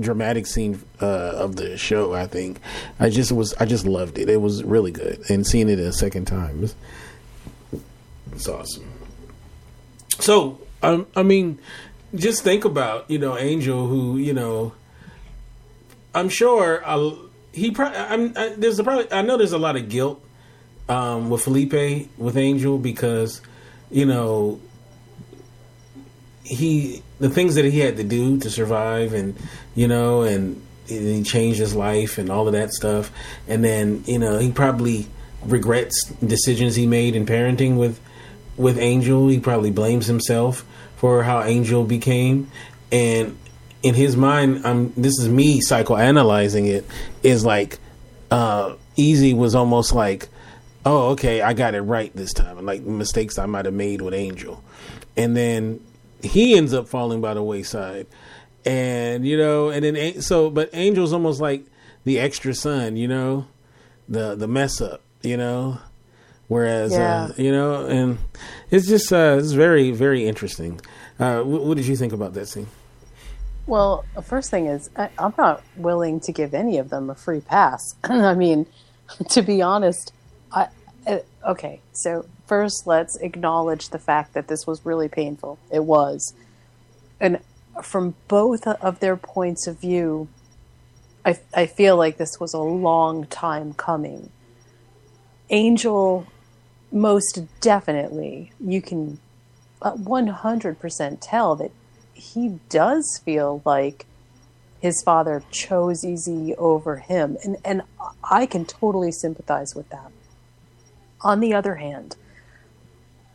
dramatic 0.00 0.46
scene 0.46 0.82
uh, 1.00 1.06
of 1.06 1.56
the 1.56 1.76
show. 1.76 2.14
I 2.14 2.26
think 2.26 2.60
I 3.00 3.10
just 3.10 3.32
was 3.32 3.54
I 3.54 3.64
just 3.64 3.86
loved 3.86 4.18
it. 4.18 4.28
It 4.28 4.40
was 4.40 4.62
really 4.64 4.90
good, 4.90 5.22
and 5.28 5.46
seeing 5.46 5.68
it 5.68 5.78
a 5.78 5.92
second 5.92 6.26
time, 6.26 6.64
it's, 6.64 6.74
it's 8.32 8.48
awesome. 8.48 8.90
So 10.20 10.60
um, 10.82 11.06
I 11.16 11.22
mean, 11.22 11.58
just 12.14 12.42
think 12.42 12.64
about 12.64 13.10
you 13.10 13.18
know 13.18 13.36
Angel, 13.36 13.86
who 13.86 14.18
you 14.18 14.32
know, 14.32 14.72
I'm 16.14 16.28
sure 16.28 16.82
uh, 16.84 17.12
he 17.52 17.70
probably 17.70 17.98
I'm 17.98 18.32
I, 18.36 18.48
there's 18.50 18.78
a 18.78 18.84
probably 18.84 19.10
I 19.12 19.22
know 19.22 19.36
there's 19.36 19.52
a 19.52 19.58
lot 19.58 19.76
of 19.76 19.88
guilt 19.88 20.22
um, 20.88 21.30
with 21.30 21.42
Felipe 21.42 22.08
with 22.16 22.36
Angel 22.36 22.78
because 22.78 23.40
you 23.90 24.06
know 24.06 24.60
he 26.44 27.02
the 27.18 27.28
things 27.28 27.56
that 27.56 27.64
he 27.64 27.80
had 27.80 27.96
to 27.96 28.04
do 28.04 28.38
to 28.38 28.50
survive 28.50 29.12
and 29.12 29.36
you 29.74 29.88
know 29.88 30.22
and, 30.22 30.62
and 30.88 31.06
he 31.06 31.22
changed 31.22 31.58
his 31.58 31.74
life 31.74 32.18
and 32.18 32.30
all 32.30 32.46
of 32.46 32.52
that 32.52 32.70
stuff. 32.70 33.10
And 33.46 33.64
then 33.64 34.04
you 34.06 34.18
know 34.18 34.38
he 34.38 34.52
probably 34.52 35.06
regrets 35.44 36.10
decisions 36.24 36.76
he 36.76 36.86
made 36.86 37.16
in 37.16 37.26
parenting 37.26 37.76
with 37.76 38.00
with 38.56 38.78
Angel. 38.78 39.28
He 39.28 39.40
probably 39.40 39.70
blames 39.70 40.06
himself 40.06 40.64
for 40.96 41.22
how 41.22 41.42
Angel 41.42 41.84
became. 41.84 42.50
And 42.90 43.36
in 43.82 43.94
his 43.94 44.16
mind 44.16 44.66
I'm 44.66 44.92
this 44.96 45.18
is 45.18 45.28
me 45.28 45.60
psychoanalyzing 45.60 46.66
it 46.66 46.84
is 47.22 47.44
like 47.44 47.78
uh 48.30 48.74
easy 48.96 49.32
was 49.32 49.54
almost 49.54 49.94
like 49.94 50.28
oh 50.84 51.10
okay 51.10 51.42
I 51.42 51.52
got 51.52 51.74
it 51.74 51.82
right 51.82 52.14
this 52.14 52.32
time. 52.32 52.58
And 52.58 52.66
like 52.66 52.82
mistakes 52.82 53.38
I 53.38 53.46
might 53.46 53.64
have 53.64 53.74
made 53.74 54.02
with 54.02 54.14
Angel. 54.14 54.62
And 55.16 55.36
then 55.36 55.80
he 56.22 56.56
ends 56.56 56.74
up 56.74 56.88
falling 56.88 57.20
by 57.20 57.34
the 57.34 57.42
wayside 57.42 58.06
and 58.64 59.26
you 59.26 59.36
know 59.36 59.68
and 59.70 59.84
then 59.84 60.20
so 60.20 60.50
but 60.50 60.72
angel's 60.74 61.12
almost 61.12 61.40
like 61.40 61.64
the 62.04 62.18
extra 62.18 62.52
son 62.54 62.96
you 62.96 63.06
know 63.06 63.46
the 64.08 64.34
the 64.34 64.48
mess 64.48 64.80
up 64.80 65.00
you 65.22 65.36
know 65.36 65.78
whereas 66.48 66.92
Yeah. 66.92 67.24
uh, 67.26 67.32
you 67.36 67.52
know 67.52 67.86
and 67.86 68.18
it's 68.70 68.88
just 68.88 69.12
uh 69.12 69.36
it's 69.38 69.52
very 69.52 69.90
very 69.92 70.26
interesting 70.26 70.80
uh 71.20 71.40
what, 71.42 71.64
what 71.64 71.76
did 71.76 71.86
you 71.86 71.94
think 71.96 72.12
about 72.12 72.34
that 72.34 72.46
scene 72.48 72.66
Well, 73.66 74.04
the 74.14 74.22
first 74.22 74.50
thing 74.50 74.64
is, 74.66 74.88
I, 74.96 75.10
I'm 75.18 75.34
not 75.36 75.62
willing 75.76 76.20
to 76.20 76.32
give 76.32 76.54
any 76.54 76.78
of 76.78 76.88
them 76.88 77.10
a 77.10 77.14
free 77.14 77.40
pass. 77.42 77.82
I 78.04 78.32
mean, 78.34 78.64
to 79.30 79.42
be 79.42 79.60
honest, 79.60 80.10
I 80.50 80.68
uh, 81.06 81.18
okay. 81.46 81.80
So 81.92 82.24
first, 82.48 82.86
let's 82.86 83.16
acknowledge 83.16 83.90
the 83.90 83.98
fact 83.98 84.34
that 84.34 84.48
this 84.48 84.66
was 84.66 84.84
really 84.84 85.08
painful. 85.08 85.58
It 85.70 85.84
was, 85.84 86.34
and 87.20 87.40
from 87.82 88.14
both 88.26 88.66
of 88.66 89.00
their 89.00 89.16
points 89.16 89.66
of 89.66 89.80
view, 89.80 90.28
I 91.24 91.38
I 91.54 91.66
feel 91.66 91.96
like 91.96 92.16
this 92.16 92.40
was 92.40 92.54
a 92.54 92.58
long 92.58 93.26
time 93.26 93.74
coming. 93.74 94.30
Angel, 95.50 96.26
most 96.90 97.42
definitely, 97.60 98.52
you 98.60 98.82
can 98.82 99.18
uh, 99.80 99.92
100% 99.92 101.18
tell 101.20 101.56
that 101.56 101.70
he 102.12 102.58
does 102.68 103.20
feel 103.24 103.62
like 103.64 104.06
his 104.80 105.02
father 105.04 105.42
chose 105.50 106.04
easy 106.04 106.54
over 106.56 106.98
him 106.98 107.36
and 107.44 107.56
and 107.64 107.82
I 108.22 108.46
can 108.46 108.64
totally 108.64 109.12
sympathize 109.12 109.74
with 109.74 109.88
that. 109.90 110.10
On 111.20 111.40
the 111.40 111.52
other 111.54 111.76
hand, 111.76 112.16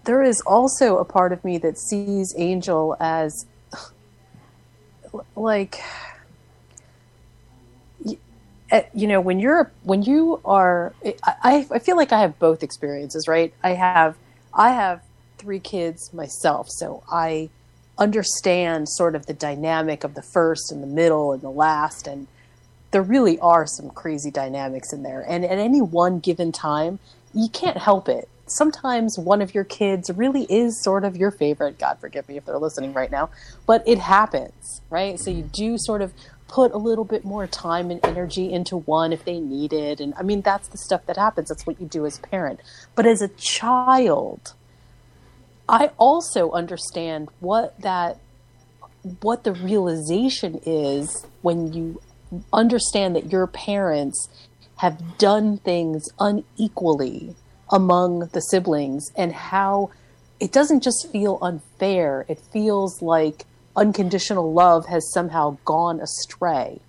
there 0.06 0.22
is 0.22 0.42
also 0.42 0.98
a 0.98 1.06
part 1.06 1.32
of 1.32 1.44
me 1.44 1.58
that 1.60 1.78
sees 1.78 2.34
Angel 2.38 2.96
as 3.00 3.46
like 5.36 5.80
eh, 8.72 8.84
you 8.94 9.08
know 9.08 9.22
when 9.22 9.40
you're 9.40 9.72
when 9.84 10.02
you 10.02 10.42
are 10.44 10.94
I, 11.24 11.68
I 11.70 11.80
feel 11.80 11.96
like 11.96 12.12
i 12.12 12.20
have 12.20 12.40
both 12.40 12.64
experiences 12.64 13.28
right? 13.28 13.54
I 13.64 13.72
have 13.72 14.16
i 14.54 14.72
have 14.72 15.02
three 15.38 15.60
kids 15.60 16.12
myself 16.14 16.68
so 16.70 17.04
i 17.12 17.50
understand 17.98 18.90
sort 18.90 19.14
of 19.14 19.28
the 19.28 19.34
dynamic 19.34 20.04
of 20.04 20.16
the 20.16 20.24
first 20.34 20.72
and 20.72 20.82
the 20.82 20.88
middle 20.88 21.32
and 21.32 21.42
the 21.42 21.52
last 21.52 22.08
and 22.08 22.28
there 22.94 23.02
really 23.02 23.40
are 23.40 23.66
some 23.66 23.90
crazy 23.90 24.30
dynamics 24.30 24.94
in 24.94 25.02
there. 25.02 25.26
And 25.28 25.44
at 25.44 25.58
any 25.58 25.82
one 25.82 26.20
given 26.20 26.52
time 26.52 27.00
you 27.34 27.50
can't 27.50 27.78
help 27.78 28.08
it 28.08 28.30
sometimes 28.56 29.18
one 29.18 29.42
of 29.42 29.54
your 29.54 29.64
kids 29.64 30.10
really 30.16 30.44
is 30.44 30.82
sort 30.84 31.04
of 31.04 31.16
your 31.18 31.32
favorite 31.32 31.78
god 31.80 31.98
forgive 32.00 32.28
me 32.28 32.38
if 32.38 32.46
they're 32.46 32.58
listening 32.58 32.94
right 32.94 33.12
now 33.12 33.30
but 33.66 33.84
it 33.88 34.00
happens 34.00 34.82
right? 34.94 35.20
So 35.20 35.32
you 35.32 35.44
mm-hmm. 35.44 35.48
do 35.52 35.78
sort 35.78 36.02
of 36.02 36.14
put 36.48 36.72
a 36.72 36.78
little 36.78 37.04
bit 37.04 37.26
more 37.26 37.48
time 37.48 37.90
and 37.90 38.00
energy 38.06 38.54
into 38.54 38.78
one 38.78 39.12
if 39.12 39.26
they 39.26 39.40
need 39.40 39.74
it 39.74 40.00
and 40.00 40.14
i 40.18 40.22
mean 40.22 40.42
that's 40.42 40.68
the 40.68 40.78
stuff 40.78 41.06
that 41.08 41.18
happens. 41.18 41.50
That's 41.50 41.66
what 41.66 41.82
you 41.82 41.88
do 41.88 42.06
as 42.06 42.20
a 42.20 42.22
parent. 42.22 42.60
But 42.96 43.06
as 43.06 43.22
a 43.22 43.28
child 43.28 44.54
I 45.68 45.92
also 45.98 46.52
understand 46.52 47.30
what 47.40 47.80
that 47.82 48.20
what 49.22 49.44
the 49.44 49.54
realization 49.54 50.62
is 50.66 51.26
when 51.42 51.74
you 51.74 52.02
understand 52.52 53.16
that 53.16 53.32
your 53.32 53.48
parents 53.48 54.30
have 54.78 55.18
done 55.18 55.58
things 55.58 56.10
unequally 56.20 57.36
among 57.72 58.28
the 58.34 58.42
siblings 58.42 59.12
and 59.16 59.34
how 59.34 59.92
it 60.40 60.52
doesn't 60.52 60.84
just 60.84 61.12
feel 61.12 61.40
unfair. 61.42 62.26
It 62.28 62.40
feels 62.40 63.02
like 63.02 63.46
unconditional 63.76 64.54
love 64.54 64.88
has 64.88 65.12
somehow 65.12 65.58
gone 65.66 66.00
astray. 66.00 66.80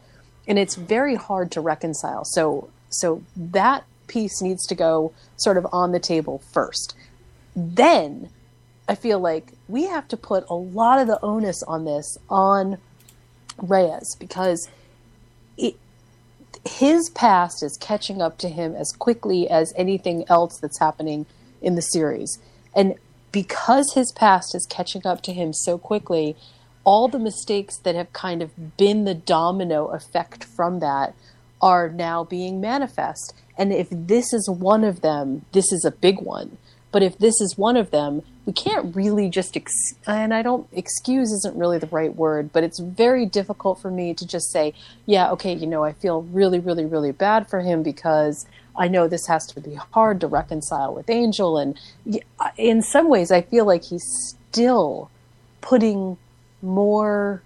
And 0.47 0.59
it's 0.59 0.75
very 0.75 1.15
hard 1.15 1.51
to 1.53 1.61
reconcile. 1.61 2.25
So 2.25 2.69
so 2.91 3.23
that 3.37 3.85
piece 4.07 4.41
needs 4.41 4.67
to 4.67 4.75
go 4.75 5.13
sort 5.37 5.57
of 5.57 5.67
on 5.73 5.93
the 5.93 5.99
table 5.99 6.43
first. 6.53 6.95
Then 7.57 8.31
I 8.89 8.95
feel 8.95 9.19
like 9.19 9.53
we 9.69 9.85
have 9.85 10.07
to 10.09 10.17
put 10.17 10.45
a 10.49 10.55
lot 10.55 11.01
of 11.01 11.07
the 11.07 11.19
onus 11.23 11.63
on 11.63 11.85
this 11.85 12.19
on 12.29 12.79
Reyes 13.57 14.17
because 14.19 14.69
it, 15.57 15.77
his 16.67 17.11
past 17.11 17.63
is 17.63 17.77
catching 17.81 18.23
up 18.23 18.39
to 18.39 18.49
him 18.49 18.75
as 18.75 18.93
quickly 18.93 19.49
as 19.49 19.73
anything 19.77 20.25
else 20.29 20.59
that's 20.59 20.79
happening 20.79 21.27
in 21.61 21.75
the 21.75 21.83
series. 21.83 22.39
And 22.75 22.95
because 23.33 23.93
his 23.95 24.13
past 24.13 24.55
is 24.55 24.67
catching 24.67 25.07
up 25.07 25.23
to 25.23 25.33
him 25.33 25.53
so 25.53 25.77
quickly, 25.77 26.37
all 26.85 27.09
the 27.09 27.19
mistakes 27.19 27.79
that 27.79 27.95
have 27.95 28.13
kind 28.13 28.43
of 28.43 28.77
been 28.77 29.05
the 29.05 29.15
domino 29.15 29.87
effect 29.89 30.45
from 30.45 30.81
that 30.81 31.15
are 31.61 31.89
now 31.89 32.25
being 32.25 32.61
manifest. 32.61 33.35
And 33.57 33.73
if 33.73 33.89
this 33.91 34.33
is 34.33 34.49
one 34.51 34.85
of 34.85 35.01
them, 35.01 35.45
this 35.53 35.73
is 35.73 35.85
a 35.85 35.91
big 35.91 36.21
one. 36.21 36.59
But 36.95 37.03
if 37.03 37.19
this 37.19 37.41
is 37.41 37.59
one 37.59 37.77
of 37.77 37.91
them, 37.91 38.23
we 38.47 38.53
can't 38.53 38.95
really 38.95 39.29
just, 39.29 39.57
ex- 39.57 39.97
and 40.07 40.33
I 40.33 40.43
don't, 40.43 40.69
excuse 40.71 41.33
isn't 41.33 41.57
really 41.57 41.77
the 41.77 41.89
right 41.89 42.15
word, 42.15 42.53
but 42.53 42.63
it's 42.63 42.79
very 42.79 43.27
difficult 43.27 43.83
for 43.83 43.91
me 43.91 44.15
to 44.15 44.25
just 44.25 44.53
say, 44.53 44.75
yeah, 45.05 45.33
okay, 45.33 45.53
you 45.53 45.67
know, 45.67 45.83
I 45.83 45.93
feel 45.93 46.23
really, 46.23 46.61
really, 46.61 46.85
really 46.85 47.11
bad 47.11 47.51
for 47.51 47.63
him 47.63 47.83
because 47.83 48.47
I 48.77 48.87
know 48.87 49.09
this 49.09 49.27
has 49.27 49.45
to 49.47 49.61
be 49.61 49.75
hard 49.75 50.21
to 50.21 50.29
reconcile 50.29 50.95
with 50.95 51.11
Angel. 51.11 51.59
And 51.59 51.77
in 52.57 52.81
some 52.81 53.09
ways, 53.09 53.33
I 53.33 53.43
feel 53.43 53.67
like 53.67 53.83
he's 53.83 54.07
still 54.53 55.11
putting 55.63 56.17
more 56.63 57.43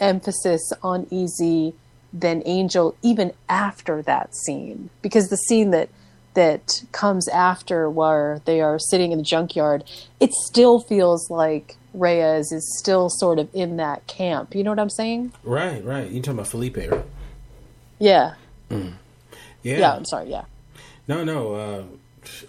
emphasis 0.00 0.70
on 0.82 1.06
Easy 1.10 1.72
than 2.12 2.42
Angel 2.44 2.94
even 3.00 3.32
after 3.48 4.02
that 4.02 4.36
scene 4.36 4.90
because 5.00 5.30
the 5.30 5.38
scene 5.38 5.70
that 5.70 5.88
that 6.34 6.82
comes 6.92 7.28
after 7.28 7.90
where 7.90 8.40
they 8.44 8.60
are 8.60 8.78
sitting 8.78 9.12
in 9.12 9.18
the 9.18 9.24
junkyard, 9.24 9.84
it 10.20 10.32
still 10.32 10.80
feels 10.80 11.30
like 11.30 11.76
Reyes 11.94 12.52
is 12.52 12.78
still 12.78 13.08
sort 13.10 13.38
of 13.38 13.48
in 13.52 13.76
that 13.76 14.06
camp. 14.06 14.54
You 14.54 14.64
know 14.64 14.70
what 14.70 14.78
I'm 14.78 14.90
saying? 14.90 15.32
Right, 15.44 15.84
right. 15.84 16.08
You 16.10 16.20
talking 16.20 16.38
about 16.38 16.48
Felipe, 16.48 16.76
right? 16.76 17.04
Yeah. 17.98 18.34
Mm. 18.70 18.94
Yeah. 19.62 19.78
Yeah. 19.78 19.94
I'm 19.94 20.04
sorry. 20.04 20.30
Yeah. 20.30 20.44
No, 21.06 21.24
no, 21.24 21.54
uh, 21.54 21.82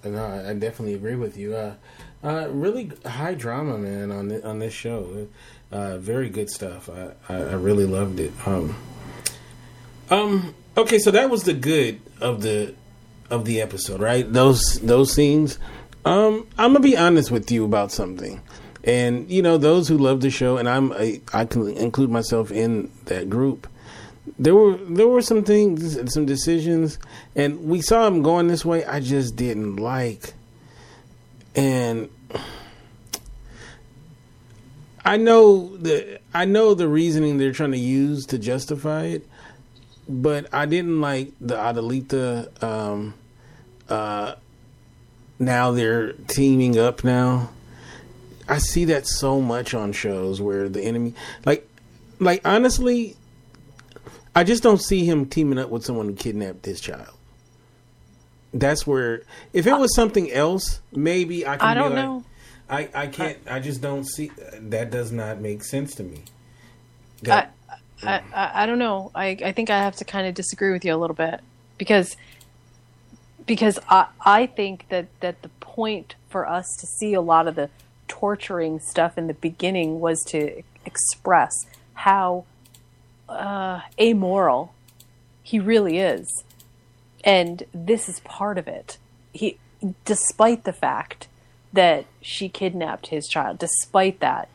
no. 0.08 0.26
I 0.48 0.54
definitely 0.54 0.94
agree 0.94 1.16
with 1.16 1.38
you. 1.38 1.56
Uh, 1.56 1.74
uh, 2.24 2.48
really 2.50 2.92
high 3.06 3.34
drama, 3.34 3.78
man, 3.78 4.12
on 4.12 4.30
the, 4.30 4.48
on 4.48 4.60
this 4.60 4.74
show. 4.74 5.28
Uh, 5.72 5.98
very 5.98 6.30
good 6.30 6.50
stuff. 6.50 6.90
I, 6.90 7.12
I, 7.28 7.38
I 7.38 7.54
really 7.56 7.86
loved 7.86 8.20
it. 8.20 8.32
Um, 8.46 8.76
um. 10.10 10.56
Okay, 10.76 10.98
so 10.98 11.12
that 11.12 11.30
was 11.30 11.44
the 11.44 11.54
good 11.54 12.02
of 12.20 12.42
the 12.42 12.74
of 13.34 13.46
the 13.46 13.62
episode, 13.62 14.00
right? 14.00 14.32
Those 14.32 14.80
those 14.82 15.12
scenes. 15.12 15.58
Um, 16.06 16.48
I'm 16.58 16.74
gonna 16.74 16.82
be 16.82 16.96
honest 16.96 17.32
with 17.32 17.50
you 17.52 17.66
about 17.66 17.92
something, 17.92 18.42
and 18.84 19.30
you 19.30 19.42
know 19.42 19.58
those 19.58 19.88
who 19.88 19.98
love 19.98 20.22
the 20.22 20.30
show, 20.30 20.58
and 20.58 20.70
I'm 20.70 20.94
I, 20.94 21.46
can 21.46 21.68
include 21.70 22.12
myself 22.12 22.52
in 22.52 22.92
that 23.06 23.30
group. 23.30 23.68
There 24.38 24.54
were 24.54 24.78
there 24.78 25.08
were 25.08 25.24
some 25.24 25.44
things, 25.44 25.98
some 26.14 26.26
decisions, 26.26 27.00
and 27.36 27.64
we 27.66 27.82
saw 27.82 28.06
them 28.06 28.22
going 28.22 28.48
this 28.48 28.64
way. 28.64 28.86
I 28.86 29.00
just 29.00 29.36
didn't 29.36 29.78
like, 29.78 30.34
and 31.56 32.10
I 35.04 35.18
know 35.18 35.76
the 35.78 36.20
I 36.36 36.46
know 36.46 36.76
the 36.76 36.88
reasoning 36.88 37.40
they're 37.40 37.52
trying 37.52 37.72
to 37.72 37.80
use 37.80 38.28
to 38.28 38.38
justify 38.38 39.06
it, 39.06 39.28
but 40.08 40.54
I 40.54 40.68
didn't 40.68 41.02
like 41.02 41.32
the 41.42 41.56
Adelita. 41.56 42.62
Um, 42.64 43.16
uh, 43.94 44.36
now 45.40 45.72
they're 45.72 46.14
teaming 46.28 46.78
up. 46.78 47.04
Now 47.04 47.50
I 48.48 48.58
see 48.58 48.86
that 48.86 49.08
so 49.08 49.40
much 49.40 49.74
on 49.74 49.94
shows 49.94 50.42
where 50.42 50.68
the 50.68 50.82
enemy, 50.82 51.14
like, 51.46 51.68
like 52.20 52.42
honestly, 52.46 53.16
I 54.36 54.44
just 54.44 54.64
don't 54.64 54.82
see 54.82 55.06
him 55.06 55.26
teaming 55.26 55.60
up 55.60 55.70
with 55.70 55.86
someone 55.86 56.08
who 56.08 56.16
kidnapped 56.16 56.66
his 56.66 56.82
child. 56.82 57.14
That's 58.54 58.86
where, 58.86 59.24
if 59.52 59.66
it 59.66 59.78
was 59.78 59.96
something 59.96 60.32
else, 60.32 60.80
maybe 60.92 61.46
I 61.48 61.58
can. 61.58 61.68
I 61.68 61.74
don't 61.74 61.96
like, 61.96 61.96
know. 61.96 62.24
I, 62.70 62.90
I 62.94 63.08
can't. 63.08 63.38
I 63.50 63.60
just 63.60 63.82
don't 63.82 64.06
see. 64.06 64.32
That 64.60 64.92
does 64.92 65.12
not 65.12 65.40
make 65.40 65.64
sense 65.64 65.96
to 65.96 66.04
me. 66.04 66.22
I, 67.22 67.26
That- 67.26 67.54
I, 68.04 68.22
I 68.34 68.64
I 68.64 68.66
don't 68.66 68.80
know. 68.80 69.12
I, 69.16 69.38
I 69.44 69.52
think 69.54 69.70
I 69.70 69.78
have 69.78 69.96
to 69.98 70.06
kind 70.06 70.28
of 70.28 70.34
disagree 70.36 70.72
with 70.72 70.84
you 70.86 70.94
a 70.94 70.98
little 70.98 71.16
bit 71.16 71.40
because 71.78 72.18
because 73.46 73.80
I 73.90 74.08
I 74.26 74.46
think 74.48 74.88
that 74.90 75.08
that 75.20 75.42
the 75.42 75.50
point 75.60 76.16
for 76.30 76.48
us 76.48 76.66
to 76.80 76.88
see 76.88 77.14
a 77.14 77.22
lot 77.22 77.48
of 77.48 77.56
the 77.56 77.70
torturing 78.08 78.80
stuff 78.80 79.18
in 79.18 79.28
the 79.28 79.34
beginning 79.34 80.00
was 80.00 80.24
to 80.28 80.64
express 80.86 81.66
how 81.94 82.46
uh, 83.30 83.82
amoral 84.00 84.74
he 85.42 85.60
really 85.60 86.00
is, 86.00 86.44
and 87.24 87.64
this 87.74 88.08
is 88.08 88.20
part 88.22 88.58
of 88.58 88.68
it. 88.68 88.98
He, 89.34 89.58
despite 90.06 90.64
the 90.64 90.74
fact 90.74 91.28
that 91.72 92.06
she 92.22 92.50
kidnapped 92.50 93.08
his 93.08 93.28
child, 93.28 93.58
despite 93.60 94.20
that, 94.20 94.48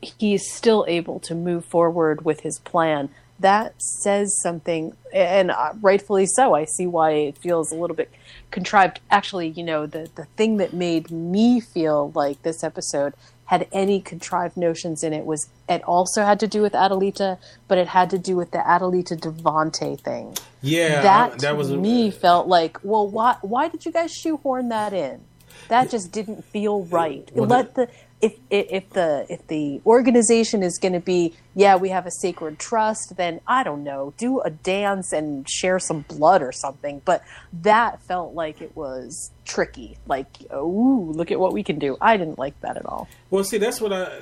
he 0.00 0.34
is 0.34 0.50
still 0.50 0.84
able 0.88 1.20
to 1.20 1.34
move 1.34 1.64
forward 1.64 2.24
with 2.24 2.40
his 2.40 2.58
plan. 2.58 3.08
That 3.40 3.74
says 3.82 4.40
something, 4.40 4.96
and 5.12 5.50
uh, 5.50 5.72
rightfully 5.82 6.26
so. 6.26 6.54
I 6.54 6.64
see 6.64 6.86
why 6.86 7.10
it 7.12 7.36
feels 7.36 7.72
a 7.72 7.74
little 7.74 7.96
bit 7.96 8.10
contrived. 8.50 9.00
Actually, 9.10 9.48
you 9.48 9.64
know, 9.64 9.86
the, 9.86 10.08
the 10.14 10.26
thing 10.36 10.58
that 10.58 10.72
made 10.72 11.10
me 11.10 11.60
feel 11.60 12.12
like 12.14 12.42
this 12.42 12.62
episode 12.62 13.12
had 13.46 13.66
any 13.72 14.00
contrived 14.00 14.56
notions 14.56 15.02
in 15.02 15.12
it 15.12 15.26
was 15.26 15.48
it 15.68 15.82
also 15.82 16.24
had 16.24 16.40
to 16.40 16.46
do 16.46 16.62
with 16.62 16.72
Adelita, 16.72 17.38
but 17.68 17.76
it 17.76 17.88
had 17.88 18.08
to 18.10 18.18
do 18.18 18.36
with 18.36 18.52
the 18.52 18.58
Adelita 18.58 19.18
Devante 19.18 20.00
thing. 20.00 20.36
Yeah, 20.62 21.02
that, 21.02 21.40
that 21.40 21.56
was 21.56 21.68
to 21.68 21.74
a- 21.74 21.78
me 21.78 22.10
felt 22.10 22.46
like, 22.46 22.78
well, 22.82 23.06
why 23.06 23.36
why 23.42 23.68
did 23.68 23.84
you 23.84 23.92
guys 23.92 24.12
shoehorn 24.12 24.68
that 24.70 24.92
in? 24.92 25.20
That 25.68 25.90
just 25.90 26.12
didn't 26.12 26.44
feel 26.44 26.84
right. 26.84 27.28
Well, 27.34 27.48
Let 27.48 27.74
the 27.74 27.82
if 27.82 27.90
if 28.20 28.34
if 28.50 28.90
the 28.90 29.26
if 29.28 29.46
the 29.48 29.80
organization 29.84 30.62
is 30.62 30.78
going 30.78 30.94
to 30.94 31.00
be 31.00 31.34
yeah 31.54 31.76
we 31.76 31.88
have 31.90 32.06
a 32.06 32.10
sacred 32.10 32.58
trust 32.58 33.16
then 33.16 33.40
I 33.46 33.62
don't 33.62 33.84
know 33.84 34.14
do 34.16 34.40
a 34.40 34.50
dance 34.50 35.12
and 35.12 35.48
share 35.48 35.78
some 35.78 36.02
blood 36.02 36.40
or 36.40 36.52
something 36.52 37.02
but 37.04 37.22
that 37.52 38.02
felt 38.02 38.34
like 38.34 38.62
it 38.62 38.74
was 38.76 39.30
tricky 39.44 39.98
like 40.06 40.28
ooh 40.54 41.12
look 41.12 41.30
at 41.30 41.38
what 41.38 41.52
we 41.52 41.62
can 41.62 41.78
do 41.78 41.96
I 42.00 42.16
didn't 42.16 42.38
like 42.38 42.58
that 42.60 42.76
at 42.76 42.86
all 42.86 43.08
Well, 43.30 43.44
see, 43.44 43.58
that's 43.58 43.80
what 43.80 43.92
I 43.92 44.20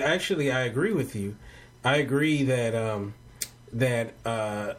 actually 0.00 0.50
I 0.50 0.60
agree 0.60 0.92
with 0.92 1.14
you. 1.14 1.36
I 1.84 1.96
agree 1.96 2.44
that 2.44 2.74
um, 2.74 3.14
that 3.72 4.14
uh, 4.24 4.74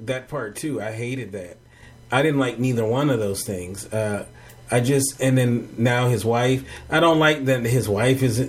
that 0.00 0.28
part 0.28 0.56
too. 0.56 0.80
I 0.80 0.92
hated 0.92 1.32
that. 1.32 1.56
I 2.10 2.22
didn't 2.22 2.40
like 2.40 2.58
neither 2.58 2.84
one 2.84 3.10
of 3.10 3.18
those 3.18 3.44
things. 3.44 3.86
Uh, 3.92 4.26
I 4.70 4.80
just 4.80 5.20
and 5.20 5.36
then 5.38 5.72
now 5.78 6.08
his 6.08 6.24
wife. 6.24 6.64
I 6.90 7.00
don't 7.00 7.18
like 7.18 7.44
that 7.46 7.64
his 7.64 7.88
wife 7.88 8.22
is. 8.22 8.40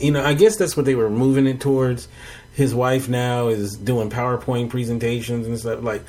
You 0.00 0.10
know, 0.10 0.24
I 0.24 0.34
guess 0.34 0.56
that's 0.56 0.76
what 0.76 0.86
they 0.86 0.94
were 0.94 1.10
moving 1.10 1.46
it 1.46 1.60
towards. 1.60 2.08
His 2.52 2.74
wife 2.74 3.08
now 3.08 3.48
is 3.48 3.76
doing 3.76 4.10
PowerPoint 4.10 4.70
presentations 4.70 5.46
and 5.46 5.58
stuff 5.58 5.82
like. 5.82 6.02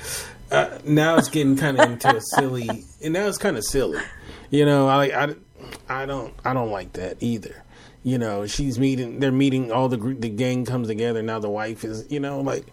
Uh, 0.50 0.78
now 0.84 1.16
it's 1.16 1.30
getting 1.30 1.56
kind 1.56 1.80
of 1.80 1.90
into 1.90 2.14
a 2.14 2.20
silly, 2.20 2.68
and 3.02 3.14
now 3.14 3.26
it's 3.26 3.38
kind 3.38 3.56
of 3.56 3.64
silly. 3.64 4.00
You 4.50 4.64
know, 4.64 4.86
I, 4.86 5.24
I, 5.24 5.34
I 5.88 6.06
don't, 6.06 6.32
I 6.44 6.52
don't 6.52 6.70
like 6.70 6.92
that 6.92 7.16
either. 7.20 7.64
You 8.04 8.18
know, 8.18 8.46
she's 8.46 8.78
meeting, 8.78 9.18
they're 9.18 9.32
meeting, 9.32 9.72
all 9.72 9.88
the 9.88 9.96
group, 9.96 10.20
the 10.20 10.28
gang 10.28 10.66
comes 10.66 10.88
together. 10.88 11.22
Now 11.22 11.38
the 11.38 11.48
wife 11.48 11.82
is, 11.82 12.06
you 12.12 12.20
know, 12.20 12.40
like, 12.40 12.66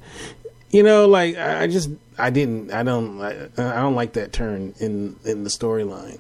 you 0.70 0.84
know, 0.84 1.08
like 1.08 1.38
I 1.38 1.68
just, 1.68 1.90
I 2.20 2.30
didn't, 2.30 2.72
I 2.72 2.84
don't, 2.84 3.20
I, 3.22 3.48
I 3.58 3.82
don't 3.82 3.96
like 3.96 4.14
that 4.14 4.34
turn 4.34 4.76
in 4.80 5.16
in 5.24 5.44
the 5.44 5.50
storyline. 5.50 6.20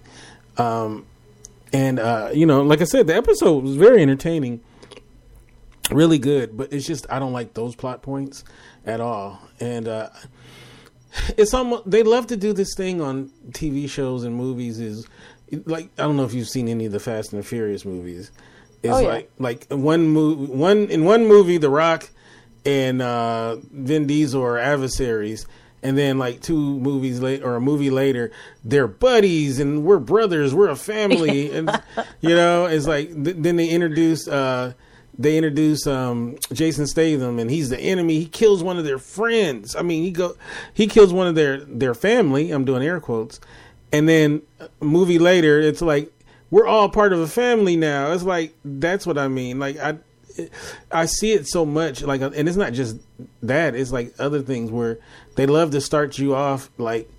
Um, 0.61 1.05
and 1.73 1.99
uh, 1.99 2.29
you 2.33 2.45
know, 2.45 2.61
like 2.63 2.81
I 2.81 2.85
said, 2.85 3.07
the 3.07 3.15
episode 3.15 3.63
was 3.63 3.75
very 3.75 4.01
entertaining, 4.01 4.61
really 5.89 6.19
good. 6.19 6.57
But 6.57 6.71
it's 6.73 6.85
just 6.85 7.05
I 7.09 7.19
don't 7.19 7.33
like 7.33 7.53
those 7.53 7.75
plot 7.75 8.01
points 8.01 8.43
at 8.85 8.99
all. 9.01 9.39
And 9.59 9.87
uh, 9.87 10.09
it's 11.37 11.53
almost 11.53 11.89
they 11.89 12.03
love 12.03 12.27
to 12.27 12.37
do 12.37 12.53
this 12.53 12.73
thing 12.75 13.01
on 13.01 13.29
TV 13.51 13.89
shows 13.89 14.23
and 14.23 14.35
movies. 14.35 14.79
Is 14.79 15.07
like 15.65 15.89
I 15.97 16.03
don't 16.03 16.17
know 16.17 16.23
if 16.25 16.33
you've 16.33 16.49
seen 16.49 16.67
any 16.67 16.85
of 16.85 16.91
the 16.91 16.99
Fast 16.99 17.33
and 17.33 17.41
the 17.41 17.47
Furious 17.47 17.85
movies. 17.85 18.31
It's 18.83 18.93
Oh, 18.93 18.99
yeah. 18.99 19.07
like 19.07 19.31
like 19.39 19.67
one 19.69 20.07
movie, 20.07 20.51
one 20.51 20.87
in 20.89 21.05
one 21.05 21.25
movie, 21.27 21.57
The 21.57 21.69
Rock 21.69 22.09
and 22.65 23.01
uh, 23.01 23.55
Vin 23.71 24.07
Diesel 24.07 24.41
are 24.43 24.57
adversaries, 24.57 25.47
and 25.83 25.97
then 25.97 26.17
like 26.17 26.41
two 26.41 26.79
movies 26.79 27.19
later 27.19 27.45
or 27.45 27.55
a 27.55 27.61
movie 27.61 27.89
later, 27.89 28.31
they're 28.63 28.87
buddies 28.87 29.59
and 29.59 29.83
we're 29.83 29.99
brothers, 29.99 30.53
we're 30.53 30.69
a 30.69 30.75
family, 30.75 31.51
and 31.55 31.69
you 32.21 32.35
know, 32.35 32.65
it's 32.65 32.87
like 32.87 33.07
th- 33.23 33.37
then 33.39 33.55
they 33.55 33.69
introduce. 33.69 34.27
Uh, 34.27 34.73
they 35.17 35.37
introduce 35.37 35.85
um, 35.85 36.37
Jason 36.53 36.87
Statham, 36.87 37.37
and 37.37 37.51
he's 37.51 37.69
the 37.69 37.79
enemy. 37.79 38.19
He 38.19 38.25
kills 38.25 38.63
one 38.63 38.77
of 38.77 38.85
their 38.85 38.97
friends. 38.97 39.75
I 39.75 39.81
mean, 39.81 40.03
he 40.03 40.11
go, 40.11 40.35
he 40.73 40.87
kills 40.87 41.13
one 41.13 41.27
of 41.27 41.35
their 41.35 41.59
their 41.65 41.93
family. 41.93 42.49
I'm 42.51 42.65
doing 42.65 42.81
air 42.81 42.99
quotes, 42.99 43.39
and 43.91 44.07
then 44.07 44.41
a 44.59 44.85
movie 44.85 45.19
later, 45.19 45.59
it's 45.59 45.81
like 45.81 46.11
we're 46.49 46.67
all 46.67 46.89
part 46.89 47.13
of 47.13 47.19
a 47.19 47.27
family 47.27 47.75
now. 47.75 48.11
It's 48.11 48.23
like 48.23 48.53
that's 48.63 49.05
what 49.05 49.17
I 49.17 49.27
mean. 49.27 49.59
Like 49.59 49.77
I, 49.77 49.97
I 50.91 51.05
see 51.05 51.31
it 51.31 51.47
so 51.47 51.65
much. 51.65 52.01
Like, 52.01 52.21
and 52.21 52.47
it's 52.47 52.57
not 52.57 52.73
just 52.73 52.97
that. 53.43 53.75
It's 53.75 53.91
like 53.91 54.13
other 54.19 54.41
things 54.41 54.71
where 54.71 54.99
they 55.35 55.45
love 55.45 55.71
to 55.71 55.81
start 55.81 56.17
you 56.17 56.35
off 56.35 56.69
like, 56.77 57.09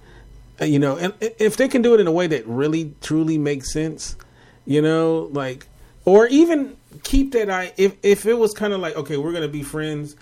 you 0.60 0.78
know, 0.78 0.96
and 0.96 1.14
if 1.20 1.56
they 1.56 1.68
can 1.68 1.82
do 1.82 1.94
it 1.94 2.00
in 2.00 2.06
a 2.06 2.12
way 2.12 2.26
that 2.26 2.46
really 2.46 2.94
truly 3.00 3.38
makes 3.38 3.72
sense, 3.72 4.16
you 4.64 4.80
know, 4.80 5.28
like, 5.32 5.66
or 6.04 6.26
even 6.28 6.76
keep 7.02 7.32
that 7.32 7.50
I 7.50 7.72
if 7.76 7.96
if 8.02 8.26
it 8.26 8.34
was 8.34 8.52
kind 8.52 8.72
of 8.72 8.80
like 8.80 8.96
okay, 8.96 9.16
we're 9.16 9.32
gonna 9.32 9.48
be 9.48 9.62
friends 9.62 10.16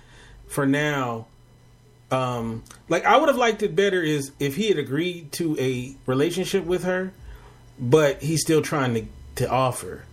for 0.49 0.67
now. 0.67 1.27
Um, 2.11 2.65
like 2.89 3.05
I 3.05 3.17
would 3.17 3.29
have 3.29 3.39
liked 3.39 3.63
it 3.63 3.77
better 3.77 4.03
is 4.03 4.33
if 4.41 4.57
he 4.57 4.69
had 4.69 4.79
agreed 4.79 5.33
to 5.33 5.57
a 5.59 5.95
relationship 6.07 6.65
with 6.65 6.85
her, 6.85 7.13
but 7.79 8.23
he's 8.23 8.41
still 8.43 8.63
trying 8.63 8.95
to 8.95 9.05
to 9.37 9.51
offer. 9.51 10.05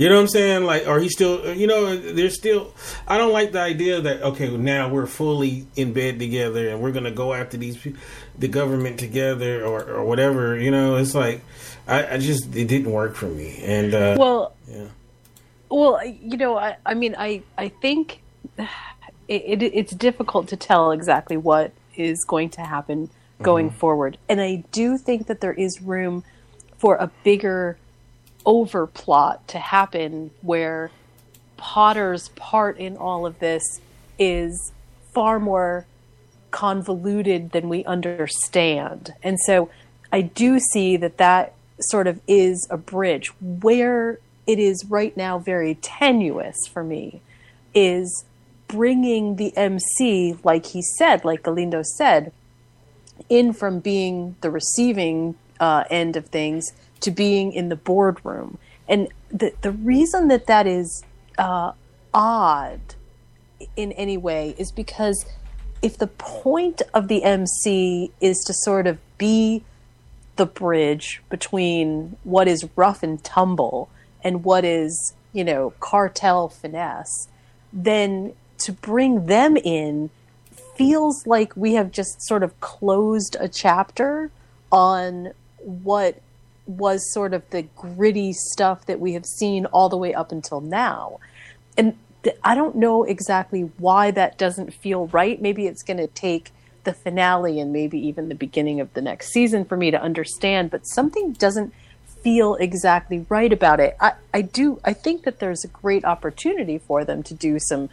You 0.00 0.08
know 0.08 0.14
what 0.14 0.22
I'm 0.22 0.28
saying? 0.28 0.64
Like, 0.64 0.86
or 0.86 0.98
he 0.98 1.10
still, 1.10 1.54
you 1.54 1.66
know, 1.66 1.94
there's 1.94 2.34
still. 2.34 2.72
I 3.06 3.18
don't 3.18 3.34
like 3.34 3.52
the 3.52 3.60
idea 3.60 4.00
that 4.00 4.22
okay, 4.22 4.48
now 4.56 4.88
we're 4.88 5.04
fully 5.04 5.66
in 5.76 5.92
bed 5.92 6.18
together 6.18 6.70
and 6.70 6.80
we're 6.80 6.92
gonna 6.92 7.10
go 7.10 7.34
after 7.34 7.58
these, 7.58 7.76
the 8.38 8.48
government 8.48 8.98
together 8.98 9.62
or 9.62 9.84
or 9.84 10.04
whatever. 10.06 10.58
You 10.58 10.70
know, 10.70 10.96
it's 10.96 11.14
like, 11.14 11.42
I, 11.86 12.14
I 12.14 12.18
just 12.18 12.46
it 12.56 12.66
didn't 12.66 12.90
work 12.90 13.14
for 13.14 13.26
me. 13.26 13.60
And 13.62 13.92
uh, 13.92 14.16
well 14.18 14.54
yeah. 14.66 14.86
Well, 15.70 16.02
you 16.04 16.38
know, 16.38 16.56
I, 16.56 16.76
I 16.86 16.94
mean, 16.94 17.14
I, 17.18 17.42
I 17.58 17.68
think 17.68 18.22
it, 18.58 18.68
it, 19.28 19.62
it's 19.62 19.92
difficult 19.92 20.48
to 20.48 20.56
tell 20.56 20.92
exactly 20.92 21.36
what 21.36 21.72
is 21.94 22.24
going 22.26 22.48
to 22.50 22.62
happen 22.62 23.10
going 23.42 23.68
Mm-hmm. 23.68 23.78
forward. 23.78 24.18
And 24.30 24.40
I 24.40 24.64
do 24.72 24.96
think 24.96 25.26
that 25.26 25.40
there 25.42 25.52
is 25.52 25.82
room 25.82 26.24
for 26.78 26.96
a 26.96 27.10
bigger 27.22 27.76
overplot 28.44 29.46
to 29.48 29.58
happen 29.58 30.30
where 30.42 30.90
Potter's 31.56 32.28
part 32.30 32.78
in 32.78 32.96
all 32.96 33.26
of 33.26 33.38
this 33.38 33.80
is 34.18 34.72
far 35.12 35.38
more 35.38 35.86
convoluted 36.50 37.52
than 37.52 37.68
we 37.68 37.84
understand. 37.84 39.12
And 39.22 39.38
so 39.40 39.70
I 40.12 40.22
do 40.22 40.58
see 40.58 40.96
that 40.96 41.18
that 41.18 41.54
sort 41.80 42.06
of 42.06 42.20
is 42.26 42.66
a 42.70 42.76
bridge. 42.76 43.28
Where 43.40 44.18
it 44.46 44.58
is 44.58 44.84
right 44.88 45.16
now 45.16 45.38
very 45.38 45.76
tenuous 45.76 46.56
for 46.72 46.82
me 46.82 47.20
is 47.74 48.24
bringing 48.66 49.36
the 49.36 49.56
MC, 49.56 50.36
like 50.44 50.66
he 50.66 50.82
said, 50.82 51.24
like 51.24 51.42
Galindo 51.42 51.82
said, 51.82 52.32
in 53.28 53.52
from 53.52 53.80
being 53.80 54.36
the 54.40 54.50
receiving 54.50 55.34
uh, 55.58 55.84
end 55.90 56.16
of 56.16 56.26
things 56.26 56.72
to 57.00 57.10
being 57.10 57.52
in 57.52 57.68
the 57.68 57.76
boardroom. 57.76 58.58
And 58.88 59.08
the, 59.30 59.52
the 59.62 59.72
reason 59.72 60.28
that 60.28 60.46
that 60.46 60.66
is 60.66 61.04
uh, 61.38 61.72
odd 62.12 62.80
in 63.76 63.92
any 63.92 64.16
way 64.16 64.54
is 64.58 64.72
because 64.72 65.24
if 65.82 65.96
the 65.96 66.06
point 66.06 66.82
of 66.92 67.08
the 67.08 67.22
MC 67.22 68.10
is 68.20 68.38
to 68.44 68.52
sort 68.52 68.86
of 68.86 68.98
be 69.18 69.62
the 70.36 70.46
bridge 70.46 71.22
between 71.28 72.16
what 72.24 72.48
is 72.48 72.68
rough 72.76 73.02
and 73.02 73.22
tumble 73.22 73.88
and 74.22 74.44
what 74.44 74.64
is, 74.64 75.14
you 75.32 75.44
know, 75.44 75.72
cartel 75.80 76.48
finesse, 76.48 77.28
then 77.72 78.32
to 78.58 78.72
bring 78.72 79.26
them 79.26 79.56
in 79.56 80.10
feels 80.76 81.26
like 81.26 81.54
we 81.56 81.74
have 81.74 81.90
just 81.90 82.22
sort 82.22 82.42
of 82.42 82.58
closed 82.60 83.36
a 83.38 83.48
chapter 83.48 84.30
on 84.72 85.32
what 85.58 86.20
was 86.66 87.12
sort 87.12 87.34
of 87.34 87.48
the 87.50 87.62
gritty 87.76 88.32
stuff 88.32 88.86
that 88.86 89.00
we 89.00 89.12
have 89.14 89.26
seen 89.26 89.66
all 89.66 89.88
the 89.88 89.96
way 89.96 90.14
up 90.14 90.32
until 90.32 90.60
now. 90.60 91.18
And 91.76 91.96
th- 92.22 92.36
I 92.44 92.54
don't 92.54 92.76
know 92.76 93.04
exactly 93.04 93.70
why 93.78 94.10
that 94.12 94.38
doesn't 94.38 94.74
feel 94.74 95.08
right. 95.08 95.40
Maybe 95.40 95.66
it's 95.66 95.82
going 95.82 95.98
to 95.98 96.06
take 96.06 96.52
the 96.84 96.92
finale 96.92 97.60
and 97.60 97.72
maybe 97.72 97.98
even 97.98 98.28
the 98.28 98.34
beginning 98.34 98.80
of 98.80 98.92
the 98.94 99.02
next 99.02 99.32
season 99.32 99.64
for 99.64 99.76
me 99.76 99.90
to 99.90 100.00
understand, 100.00 100.70
but 100.70 100.86
something 100.86 101.32
doesn't 101.32 101.74
feel 102.22 102.54
exactly 102.56 103.26
right 103.28 103.52
about 103.52 103.80
it. 103.80 103.96
I, 104.00 104.12
I 104.32 104.42
do, 104.42 104.80
I 104.84 104.92
think 104.92 105.24
that 105.24 105.38
there's 105.38 105.64
a 105.64 105.68
great 105.68 106.04
opportunity 106.04 106.78
for 106.78 107.04
them 107.04 107.22
to 107.24 107.34
do 107.34 107.58
some 107.58 107.88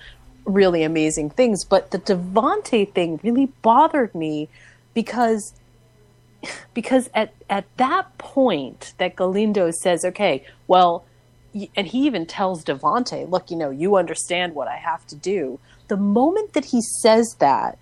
really 0.45 0.84
amazing 0.84 1.30
things, 1.30 1.65
but 1.65 1.91
the 1.91 1.99
Devante 1.99 2.91
thing 2.93 3.20
really 3.24 3.47
bothered 3.61 4.15
me 4.15 4.49
because 4.93 5.53
because 6.73 7.09
at 7.13 7.33
at 7.49 7.65
that 7.77 8.17
point 8.17 8.93
that 8.97 9.15
Galindo 9.15 9.71
says, 9.71 10.05
okay, 10.05 10.45
well, 10.67 11.05
and 11.75 11.88
he 11.88 12.05
even 12.05 12.25
tells 12.25 12.63
Devante, 12.63 13.29
look, 13.29 13.49
you 13.49 13.57
know, 13.57 13.69
you 13.69 13.95
understand 13.95 14.53
what 14.53 14.67
I 14.67 14.77
have 14.77 15.05
to 15.07 15.15
do. 15.15 15.59
The 15.88 15.97
moment 15.97 16.53
that 16.53 16.65
he 16.65 16.81
says 16.81 17.35
that, 17.39 17.77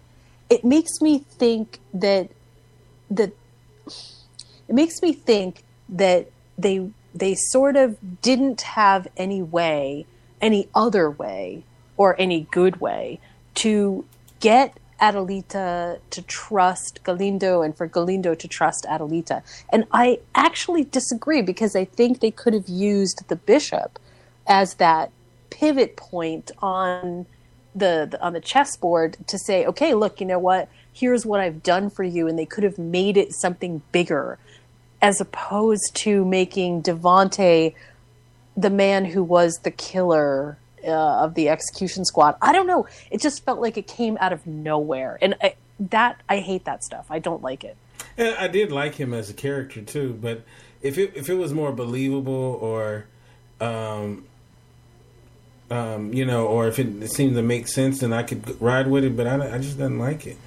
it 0.49 0.63
makes 0.63 1.01
me 1.01 1.19
think 1.19 1.79
that 1.93 2.29
that 3.09 3.33
it 4.67 4.73
makes 4.73 5.01
me 5.01 5.13
think 5.13 5.63
that 5.89 6.29
they 6.57 6.89
they 7.13 7.35
sort 7.35 7.75
of 7.75 7.97
didn't 8.21 8.61
have 8.61 9.07
any 9.17 9.41
way, 9.41 10.05
any 10.41 10.67
other 10.75 11.09
way, 11.09 11.63
or 11.97 12.15
any 12.19 12.47
good 12.51 12.81
way 12.81 13.19
to 13.55 14.05
get 14.39 14.77
Adelita 15.01 15.99
to 16.09 16.21
trust 16.23 17.03
Galindo 17.03 17.61
and 17.61 17.75
for 17.75 17.87
Galindo 17.87 18.33
to 18.35 18.47
trust 18.47 18.85
Adelita. 18.89 19.43
And 19.69 19.85
I 19.91 20.19
actually 20.33 20.83
disagree 20.85 21.41
because 21.41 21.75
I 21.75 21.85
think 21.85 22.19
they 22.19 22.31
could 22.31 22.53
have 22.53 22.69
used 22.69 23.27
the 23.27 23.35
bishop 23.35 23.99
as 24.47 24.75
that 24.75 25.11
pivot 25.49 25.95
point 25.95 26.51
on 26.59 27.25
the, 27.73 28.07
the 28.09 28.21
on 28.21 28.33
the 28.33 28.39
chessboard 28.39 29.17
to 29.27 29.37
say, 29.37 29.65
okay, 29.65 29.93
look, 29.93 30.19
you 30.19 30.25
know 30.25 30.39
what? 30.39 30.69
Here's 30.93 31.25
what 31.25 31.41
I've 31.41 31.61
done 31.61 31.89
for 31.89 32.03
you, 32.03 32.27
and 32.27 32.39
they 32.39 32.45
could 32.45 32.63
have 32.63 32.77
made 32.77 33.17
it 33.17 33.33
something 33.33 33.81
bigger, 33.91 34.37
as 35.01 35.19
opposed 35.19 35.93
to 35.95 36.23
making 36.23 36.83
Devante 36.83 37.73
the 38.55 38.69
man 38.69 39.05
who 39.05 39.21
was 39.21 39.59
the 39.63 39.71
killer 39.71 40.57
uh, 40.85 41.23
of 41.23 41.33
the 41.33 41.49
execution 41.49 42.05
squad. 42.05 42.35
I 42.41 42.51
don't 42.51 42.67
know. 42.67 42.87
It 43.11 43.21
just 43.21 43.43
felt 43.43 43.59
like 43.59 43.77
it 43.77 43.87
came 43.87 44.17
out 44.19 44.33
of 44.33 44.45
nowhere, 44.45 45.17
and 45.21 45.35
I, 45.41 45.55
that 45.79 46.21
I 46.29 46.39
hate 46.39 46.65
that 46.65 46.83
stuff. 46.83 47.07
I 47.09 47.19
don't 47.19 47.41
like 47.41 47.63
it. 47.63 47.77
I 48.17 48.47
did 48.47 48.71
like 48.71 48.95
him 48.95 49.13
as 49.13 49.29
a 49.29 49.33
character 49.33 49.81
too, 49.81 50.17
but 50.21 50.43
if 50.81 50.97
it 50.97 51.13
if 51.15 51.29
it 51.29 51.35
was 51.35 51.53
more 51.53 51.71
believable 51.71 52.59
or, 52.61 53.05
um, 53.59 54.25
um, 55.71 56.13
you 56.13 56.25
know, 56.25 56.45
or 56.45 56.67
if 56.67 56.77
it 56.77 57.09
seemed 57.09 57.35
to 57.35 57.41
make 57.41 57.67
sense, 57.67 57.99
then 57.99 58.13
I 58.13 58.23
could 58.23 58.61
ride 58.61 58.87
with 58.87 59.03
it. 59.03 59.17
But 59.17 59.27
I, 59.27 59.55
I 59.55 59.57
just 59.57 59.77
didn't 59.77 59.99
like 59.99 60.27
it. 60.27 60.37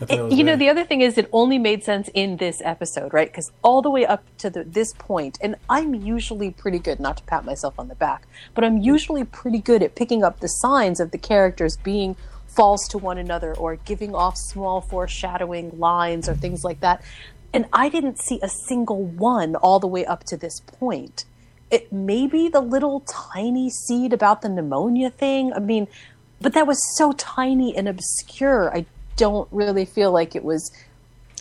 It 0.00 0.32
you 0.32 0.44
know, 0.44 0.56
the 0.56 0.68
other 0.68 0.84
thing 0.84 1.00
is 1.00 1.18
it 1.18 1.28
only 1.32 1.58
made 1.58 1.82
sense 1.82 2.08
in 2.14 2.36
this 2.36 2.62
episode, 2.64 3.12
right? 3.12 3.28
Because 3.28 3.50
all 3.62 3.82
the 3.82 3.90
way 3.90 4.06
up 4.06 4.22
to 4.38 4.50
the, 4.50 4.62
this 4.62 4.92
point, 4.94 5.38
and 5.40 5.56
I'm 5.68 5.94
usually 5.94 6.52
pretty 6.52 6.78
good, 6.78 7.00
not 7.00 7.16
to 7.16 7.22
pat 7.24 7.44
myself 7.44 7.78
on 7.78 7.88
the 7.88 7.96
back, 7.96 8.26
but 8.54 8.62
I'm 8.62 8.78
usually 8.78 9.24
pretty 9.24 9.58
good 9.58 9.82
at 9.82 9.96
picking 9.96 10.22
up 10.22 10.38
the 10.38 10.46
signs 10.46 11.00
of 11.00 11.10
the 11.10 11.18
characters 11.18 11.76
being 11.76 12.16
false 12.46 12.86
to 12.88 12.98
one 12.98 13.18
another 13.18 13.54
or 13.54 13.76
giving 13.76 14.14
off 14.14 14.36
small 14.36 14.80
foreshadowing 14.80 15.78
lines 15.78 16.28
or 16.28 16.34
things 16.34 16.62
like 16.62 16.80
that. 16.80 17.02
And 17.52 17.66
I 17.72 17.88
didn't 17.88 18.20
see 18.20 18.38
a 18.42 18.48
single 18.48 19.02
one 19.02 19.56
all 19.56 19.80
the 19.80 19.86
way 19.86 20.04
up 20.06 20.24
to 20.24 20.36
this 20.36 20.60
point. 20.60 21.24
It 21.70 21.92
maybe 21.92 22.48
the 22.48 22.60
little 22.60 23.00
tiny 23.00 23.70
seed 23.70 24.12
about 24.12 24.42
the 24.42 24.48
pneumonia 24.48 25.10
thing. 25.10 25.52
I 25.52 25.58
mean, 25.58 25.86
but 26.40 26.54
that 26.54 26.66
was 26.66 26.80
so 26.96 27.12
tiny 27.12 27.76
and 27.76 27.88
obscure. 27.88 28.74
I 28.74 28.86
don't 29.16 29.48
really 29.50 29.84
feel 29.84 30.12
like 30.12 30.34
it 30.34 30.44
was 30.44 30.70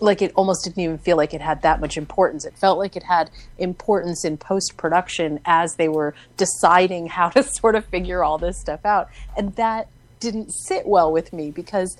like 0.01 0.21
it 0.21 0.31
almost 0.35 0.63
didn't 0.63 0.79
even 0.79 0.97
feel 0.97 1.17
like 1.17 1.33
it 1.33 1.41
had 1.41 1.61
that 1.63 1.79
much 1.79 1.97
importance. 1.97 2.45
It 2.45 2.57
felt 2.57 2.77
like 2.77 2.95
it 2.95 3.03
had 3.03 3.31
importance 3.57 4.23
in 4.25 4.37
post 4.37 4.77
production 4.77 5.39
as 5.45 5.75
they 5.75 5.87
were 5.87 6.13
deciding 6.35 7.07
how 7.07 7.29
to 7.35 7.43
sort 7.43 7.75
of 7.75 7.85
figure 7.85 8.23
all 8.23 8.37
this 8.37 8.59
stuff 8.59 8.85
out. 8.85 9.09
And 9.35 9.55
that 9.55 9.87
didn't 10.19 10.51
sit 10.51 10.87
well 10.87 11.11
with 11.11 11.31
me 11.33 11.51
because 11.51 11.97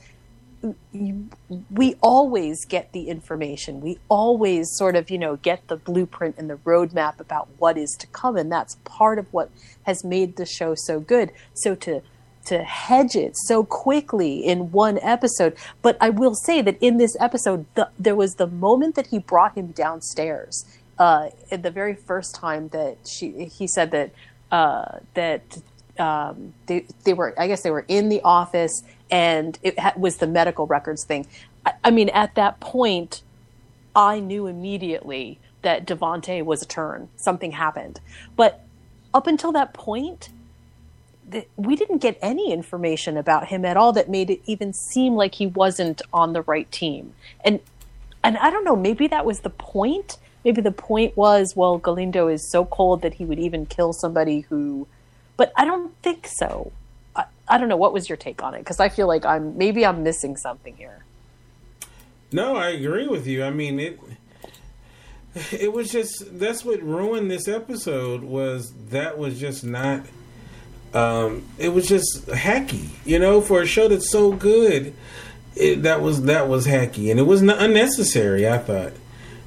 we 1.70 1.96
always 2.02 2.66
get 2.66 2.92
the 2.92 3.10
information. 3.10 3.82
We 3.82 4.00
always 4.10 4.70
sort 4.76 4.96
of, 4.96 5.10
you 5.10 5.18
know, 5.18 5.36
get 5.38 5.68
the 5.68 5.78
blueprint 5.78 6.36
and 6.38 6.50
the 6.50 6.56
roadmap 6.58 7.20
about 7.20 7.48
what 7.58 7.78
is 7.78 7.96
to 8.00 8.08
come, 8.08 8.36
and 8.38 8.52
that's 8.52 8.76
part 8.84 9.20
of 9.20 9.32
what 9.32 9.50
has 9.84 10.04
made 10.04 10.36
the 10.36 10.46
show 10.46 10.74
so 10.76 11.00
good. 11.00 11.32
So 11.54 11.76
to 11.76 12.02
to 12.46 12.64
hedge 12.64 13.16
it 13.16 13.36
so 13.36 13.64
quickly 13.64 14.38
in 14.38 14.72
one 14.72 14.98
episode, 15.02 15.56
but 15.82 15.98
I 16.00 16.10
will 16.10 16.34
say 16.34 16.62
that 16.62 16.78
in 16.80 16.96
this 16.98 17.18
episode, 17.20 17.66
the, 17.76 17.90
there 18.00 18.16
was 18.16 18.36
the 18.36 18.48
moment 18.48 18.96
that 18.96 19.08
he 19.08 19.20
brought 19.20 19.58
him 19.58 19.68
downstairs. 19.68 20.64
Uh, 20.98 21.30
the 21.52 21.70
very 21.70 21.94
first 21.94 22.34
time 22.34 22.70
that 22.70 22.96
she, 23.06 23.46
he 23.46 23.68
said 23.68 23.92
that 23.92 24.12
uh, 24.52 25.00
that 25.14 25.58
um, 26.00 26.54
they 26.68 26.86
they 27.04 27.14
were, 27.14 27.34
I 27.38 27.48
guess 27.48 27.62
they 27.62 27.72
were 27.72 27.86
in 27.88 28.10
the 28.10 28.22
office 28.22 28.82
and 29.10 29.58
it 29.64 29.80
ha- 29.80 29.94
was 29.98 30.18
the 30.18 30.28
medical 30.28 30.68
records 30.68 31.04
thing. 31.04 31.28
I, 31.66 31.74
I 31.86 31.92
mean, 31.92 32.10
at 32.10 32.36
that 32.36 32.60
point, 32.60 33.22
I 33.96 34.20
knew 34.20 34.48
immediately 34.48 35.40
that 35.62 35.86
Devante 35.86 36.44
was 36.44 36.62
a 36.62 36.66
turn. 36.66 37.10
Something 37.16 37.52
happened, 37.52 38.00
but 38.36 38.64
up 39.14 39.28
until 39.28 39.52
that 39.54 39.74
point, 39.74 40.30
we 41.58 41.76
didn't 41.76 41.98
get 41.98 42.18
any 42.22 42.54
information 42.54 43.18
about 43.18 43.48
him 43.48 43.66
at 43.66 43.76
all 43.76 43.92
that 43.94 44.10
made 44.10 44.30
it 44.30 44.42
even 44.46 44.72
seem 44.74 45.16
like 45.16 45.36
he 45.36 45.48
wasn't 45.48 46.02
on 46.14 46.34
the 46.34 46.42
right 46.44 46.72
team. 46.72 47.14
And 47.44 47.60
and 48.24 48.38
I 48.38 48.50
don't 48.50 48.64
know, 48.64 48.76
maybe 48.76 49.08
that 49.08 49.26
was 49.26 49.42
the 49.42 49.50
point. 49.50 50.18
Maybe 50.44 50.62
the 50.62 50.72
point 50.72 51.16
was, 51.16 51.56
well, 51.56 51.78
Galindo 51.78 52.28
is 52.28 52.50
so 52.50 52.66
cold 52.66 53.02
that 53.02 53.16
he 53.16 53.26
would 53.26 53.40
even 53.40 53.66
kill 53.66 53.94
somebody 53.94 54.42
who. 54.42 54.88
But 55.36 55.52
I 55.56 55.66
don't 55.66 55.94
think 56.02 56.28
so. 56.28 56.72
I, 57.48 57.58
don't 57.58 57.70
know. 57.70 57.78
What 57.78 57.94
was 57.94 58.10
your 58.10 58.18
take 58.18 58.44
on 58.44 58.54
it? 58.54 58.60
Because 58.60 58.80
I 58.80 58.90
feel 58.90 59.08
like 59.08 59.26
I'm 59.26 59.58
maybe 59.58 59.86
I'm 59.86 60.04
missing 60.04 60.36
something 60.38 60.76
here. 60.76 61.04
No, 62.32 62.56
I 62.56 62.70
agree 62.70 63.08
with 63.08 63.28
you. 63.28 63.44
I 63.44 63.50
mean 63.52 63.80
it. 63.80 64.00
It 65.52 65.72
was 65.72 65.92
just 65.92 66.40
that's 66.40 66.66
what 66.66 66.82
ruined 66.82 67.30
this 67.30 67.48
episode 67.48 68.24
was 68.24 68.74
that 68.90 69.18
was 69.18 69.40
just 69.40 69.64
not. 69.64 70.04
Um, 70.94 71.46
it 71.60 71.70
was 71.70 71.88
just 71.88 72.26
hacky, 72.28 72.88
you 73.06 73.20
know, 73.20 73.40
for 73.40 73.62
a 73.62 73.68
show 73.68 73.88
that's 73.88 74.10
so 74.10 74.32
good. 74.32 74.96
It, 75.56 75.84
that 75.84 76.02
was 76.02 76.24
that 76.24 76.48
was 76.48 76.66
hacky, 76.66 77.12
and 77.12 77.20
it 77.20 77.24
was 77.24 77.44
not 77.44 77.62
unnecessary. 77.62 78.48
I 78.48 78.58
thought. 78.58 78.94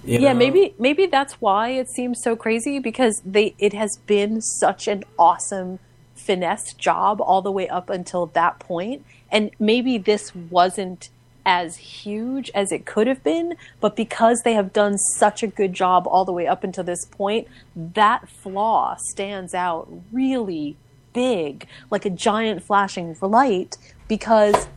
You 0.05 0.19
yeah, 0.19 0.33
know? 0.33 0.39
maybe 0.39 0.75
maybe 0.79 1.07
that's 1.07 1.35
why 1.35 1.71
it 1.71 1.89
seems 1.91 2.21
so 2.23 2.35
crazy 2.37 2.79
because 2.79 3.21
they 3.25 3.55
it 3.59 3.73
has 3.73 3.99
been 4.07 4.41
such 4.41 4.89
an 4.89 5.05
awesome 5.19 5.79
finesse 6.27 6.73
job 6.75 7.21
all 7.21 7.43
the 7.43 7.51
way 7.51 7.69
up 7.69 7.91
until 7.91 8.27
that 8.27 8.59
point, 8.59 9.05
and 9.31 9.51
maybe 9.59 9.99
this 9.99 10.35
wasn't 10.35 11.09
as 11.47 11.77
huge 11.77 12.51
as 12.55 12.71
it 12.71 12.85
could 12.85 13.07
have 13.07 13.23
been, 13.25 13.55
but 13.81 13.97
because 13.97 14.43
they 14.45 14.53
have 14.53 14.73
done 14.73 14.99
such 14.99 15.43
a 15.43 15.47
good 15.47 15.73
job 15.73 16.07
all 16.07 16.25
the 16.25 16.33
way 16.33 16.47
up 16.47 16.63
until 16.63 16.85
this 16.85 17.05
point, 17.07 17.49
that 17.75 18.29
flaw 18.29 18.95
stands 19.13 19.55
out 19.55 19.89
really 20.13 20.77
big, 21.13 21.67
like 21.91 22.05
a 22.05 22.11
giant 22.11 22.63
flashing 22.63 23.17
light, 23.23 23.77
because 24.07 24.69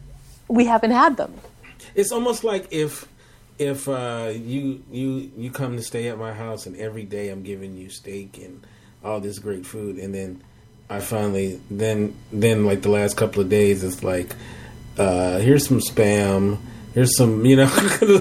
we 0.48 0.66
haven't 0.66 0.92
had 0.92 1.18
them. 1.18 1.34
It's 1.96 2.12
almost 2.12 2.44
like 2.44 2.68
if 2.72 3.08
if 3.60 3.88
uh, 3.88 4.32
you 4.34 4.84
you 4.92 5.32
you 5.38 5.52
come 5.52 5.76
to 5.78 5.84
stay 5.84 6.08
at 6.08 6.18
my 6.18 6.34
house 6.34 6.66
and 6.66 6.76
every 6.78 7.04
day 7.04 7.30
I'm 7.30 7.44
giving 7.44 7.78
you 7.78 7.90
steak 7.90 8.38
and 8.38 8.66
all 9.04 9.20
this 9.20 9.38
great 9.38 9.66
food, 9.66 9.98
and 9.98 10.16
then 10.16 10.42
I 10.90 11.00
finally 11.00 11.62
then 11.70 12.16
then 12.32 12.66
like 12.66 12.82
the 12.82 12.90
last 12.90 13.18
couple 13.18 13.42
of 13.42 13.50
days 13.50 13.84
it's 13.84 14.04
like 14.04 14.36
uh, 14.98 15.40
here's 15.40 15.68
some 15.68 15.80
spam, 15.80 16.60
here's 16.94 17.18
some 17.18 17.46
you 17.46 17.56
know. 17.56 17.66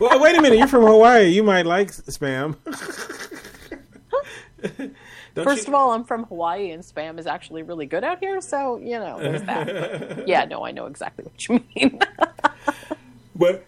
well, 0.00 0.20
wait 0.20 0.36
a 0.36 0.42
minute, 0.42 0.58
you're 0.58 0.68
from 0.68 0.84
Hawaii, 0.84 1.28
you 1.28 1.42
might 1.42 1.66
like 1.66 1.92
spam. 1.92 2.56
First 5.34 5.68
you? 5.68 5.72
of 5.72 5.74
all, 5.74 5.92
I'm 5.92 6.04
from 6.04 6.24
Hawaii, 6.24 6.70
and 6.70 6.84
spam 6.84 7.18
is 7.18 7.26
actually 7.26 7.62
really 7.62 7.86
good 7.86 8.04
out 8.04 8.18
here. 8.18 8.40
So 8.40 8.78
you 8.78 8.98
know, 8.98 9.18
there's 9.20 9.42
that. 9.42 9.66
But, 9.66 10.28
yeah, 10.28 10.44
no, 10.44 10.64
I 10.64 10.72
know 10.72 10.86
exactly 10.86 11.24
what 11.24 11.48
you 11.48 11.64
mean. 11.76 12.00
but 13.36 13.64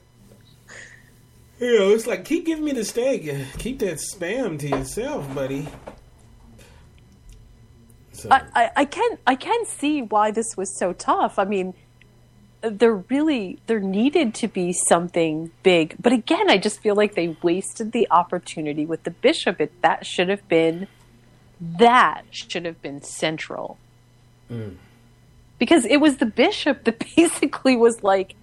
you 1.60 1.78
know, 1.78 1.90
it's 1.90 2.06
like 2.06 2.24
keep 2.24 2.46
giving 2.46 2.64
me 2.64 2.72
the 2.72 2.84
steak. 2.84 3.22
Keep 3.58 3.78
that 3.78 3.98
spam 3.98 4.58
to 4.58 4.68
yourself, 4.68 5.32
buddy. 5.34 5.68
So. 8.22 8.28
I, 8.30 8.42
I, 8.54 8.70
I 8.76 8.84
can 8.84 9.18
I 9.26 9.34
can 9.34 9.64
see 9.66 10.02
why 10.02 10.30
this 10.30 10.56
was 10.56 10.78
so 10.78 10.92
tough. 10.92 11.38
I 11.38 11.44
mean, 11.44 11.74
there 12.60 12.94
really 12.94 13.58
there 13.66 13.80
needed 13.80 14.34
to 14.36 14.48
be 14.48 14.72
something 14.72 15.50
big, 15.64 15.96
but 16.00 16.12
again, 16.12 16.48
I 16.48 16.58
just 16.58 16.80
feel 16.80 16.94
like 16.94 17.16
they 17.16 17.36
wasted 17.42 17.90
the 17.90 18.06
opportunity 18.10 18.86
with 18.86 19.02
the 19.02 19.10
bishop. 19.10 19.60
It 19.60 19.72
that 19.82 20.06
should 20.06 20.28
have 20.28 20.46
been 20.48 20.86
that 21.60 22.22
should 22.30 22.64
have 22.64 22.80
been 22.80 23.02
central. 23.02 23.78
Mm. 24.48 24.76
Because 25.58 25.84
it 25.84 25.96
was 25.98 26.18
the 26.18 26.26
bishop 26.26 26.84
that 26.84 27.04
basically 27.16 27.76
was 27.76 28.04
like 28.04 28.36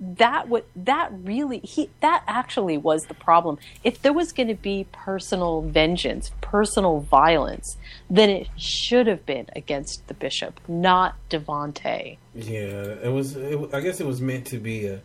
that 0.00 0.48
what 0.48 0.66
that 0.76 1.10
really 1.12 1.58
he 1.58 1.90
that 2.00 2.22
actually 2.26 2.78
was 2.78 3.06
the 3.06 3.14
problem. 3.14 3.58
If 3.82 4.02
there 4.02 4.12
was 4.12 4.32
going 4.32 4.48
to 4.48 4.54
be 4.54 4.86
personal 4.92 5.62
vengeance, 5.62 6.30
personal 6.40 7.00
violence, 7.00 7.76
then 8.08 8.30
it 8.30 8.48
should 8.56 9.06
have 9.06 9.26
been 9.26 9.46
against 9.56 10.06
the 10.08 10.14
bishop, 10.14 10.60
not 10.68 11.16
Devante. 11.30 12.18
Yeah, 12.34 12.94
it 13.02 13.12
was. 13.12 13.36
It, 13.36 13.58
I 13.72 13.80
guess 13.80 14.00
it 14.00 14.06
was 14.06 14.20
meant 14.20 14.46
to 14.48 14.58
be 14.58 14.86
a 14.86 15.00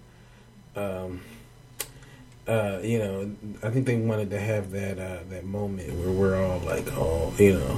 um, 0.76 1.22
uh, 2.48 2.80
you 2.84 3.00
know, 3.00 3.32
I 3.62 3.70
think 3.70 3.86
they 3.86 3.96
wanted 3.96 4.30
to 4.32 4.40
have 4.40 4.72
that 4.72 5.00
uh, 5.00 5.20
that 5.30 5.46
moment 5.46 5.94
where 5.94 6.12
we're 6.12 6.44
all 6.44 6.60
like, 6.60 6.86
oh, 6.94 7.34
you 7.38 7.54
know, 7.54 7.78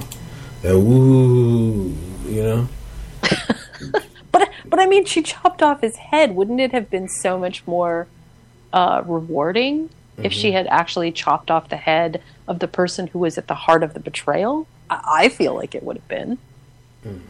that 0.62 0.78
woo, 0.78 1.94
you 2.26 2.42
know. 2.42 2.68
but 4.68 4.80
I 4.80 4.86
mean, 4.86 5.04
she 5.04 5.22
chopped 5.22 5.62
off 5.62 5.80
his 5.80 5.96
head. 5.96 6.34
Wouldn't 6.34 6.60
it 6.60 6.72
have 6.72 6.90
been 6.90 7.08
so 7.08 7.38
much 7.38 7.66
more 7.66 8.06
uh, 8.72 9.02
rewarding 9.06 9.88
mm-hmm. 9.88 10.24
if 10.24 10.32
she 10.32 10.48
mm-hmm. 10.48 10.56
had 10.56 10.66
actually 10.68 11.12
chopped 11.12 11.50
off 11.50 11.68
the 11.68 11.76
head 11.76 12.22
of 12.46 12.58
the 12.58 12.68
person 12.68 13.08
who 13.08 13.18
was 13.18 13.38
at 13.38 13.48
the 13.48 13.54
heart 13.54 13.82
of 13.82 13.94
the 13.94 14.00
betrayal? 14.00 14.66
I, 14.90 15.00
I 15.06 15.28
feel 15.28 15.54
like 15.54 15.74
it 15.74 15.82
would 15.82 15.96
have 15.96 16.08
been. 16.08 16.38
Mm. 17.04 17.20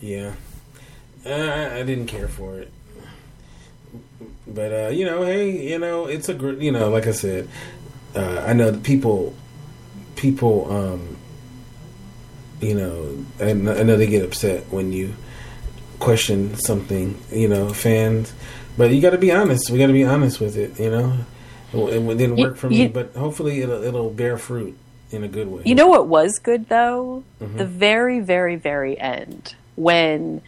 Yeah, 0.00 0.34
I, 1.24 1.80
I 1.80 1.82
didn't 1.82 2.06
care 2.06 2.28
for 2.28 2.58
it. 2.58 2.70
But 4.46 4.72
uh, 4.72 4.88
you 4.88 5.04
know, 5.04 5.22
hey, 5.24 5.70
you 5.70 5.78
know, 5.78 6.06
it's 6.06 6.28
a 6.28 6.34
gr- 6.34 6.60
you 6.60 6.72
know, 6.72 6.90
like 6.90 7.06
I 7.06 7.12
said, 7.12 7.48
uh, 8.14 8.44
I 8.46 8.52
know 8.52 8.76
people, 8.78 9.34
people, 10.16 10.70
um, 10.70 11.16
you 12.60 12.74
know, 12.74 13.24
I, 13.40 13.50
I 13.50 13.82
know 13.82 13.96
they 13.96 14.06
get 14.06 14.24
upset 14.24 14.64
when 14.70 14.92
you 14.92 15.14
question 16.04 16.54
something, 16.56 17.18
you 17.32 17.48
know, 17.48 17.72
fans. 17.72 18.32
But 18.76 18.90
you 18.90 19.00
got 19.00 19.10
to 19.10 19.18
be 19.18 19.32
honest. 19.32 19.70
We 19.70 19.78
got 19.78 19.86
to 19.86 19.92
be 19.92 20.04
honest 20.04 20.40
with 20.40 20.56
it. 20.56 20.78
You 20.78 20.90
know, 20.90 21.18
it, 21.72 21.96
it 21.96 22.18
didn't 22.18 22.36
work 22.36 22.56
for 22.56 22.68
me, 22.68 22.88
but 22.88 23.14
hopefully 23.14 23.60
it'll, 23.60 23.82
it'll 23.82 24.10
bear 24.10 24.36
fruit 24.36 24.76
in 25.10 25.24
a 25.24 25.28
good 25.28 25.48
way. 25.48 25.62
You 25.64 25.74
know 25.74 25.86
what 25.86 26.06
was 26.06 26.38
good 26.38 26.68
though? 26.68 27.24
Mm-hmm. 27.40 27.56
The 27.56 27.66
very, 27.66 28.20
very, 28.20 28.56
very 28.56 28.98
end 28.98 29.54
when 29.76 30.42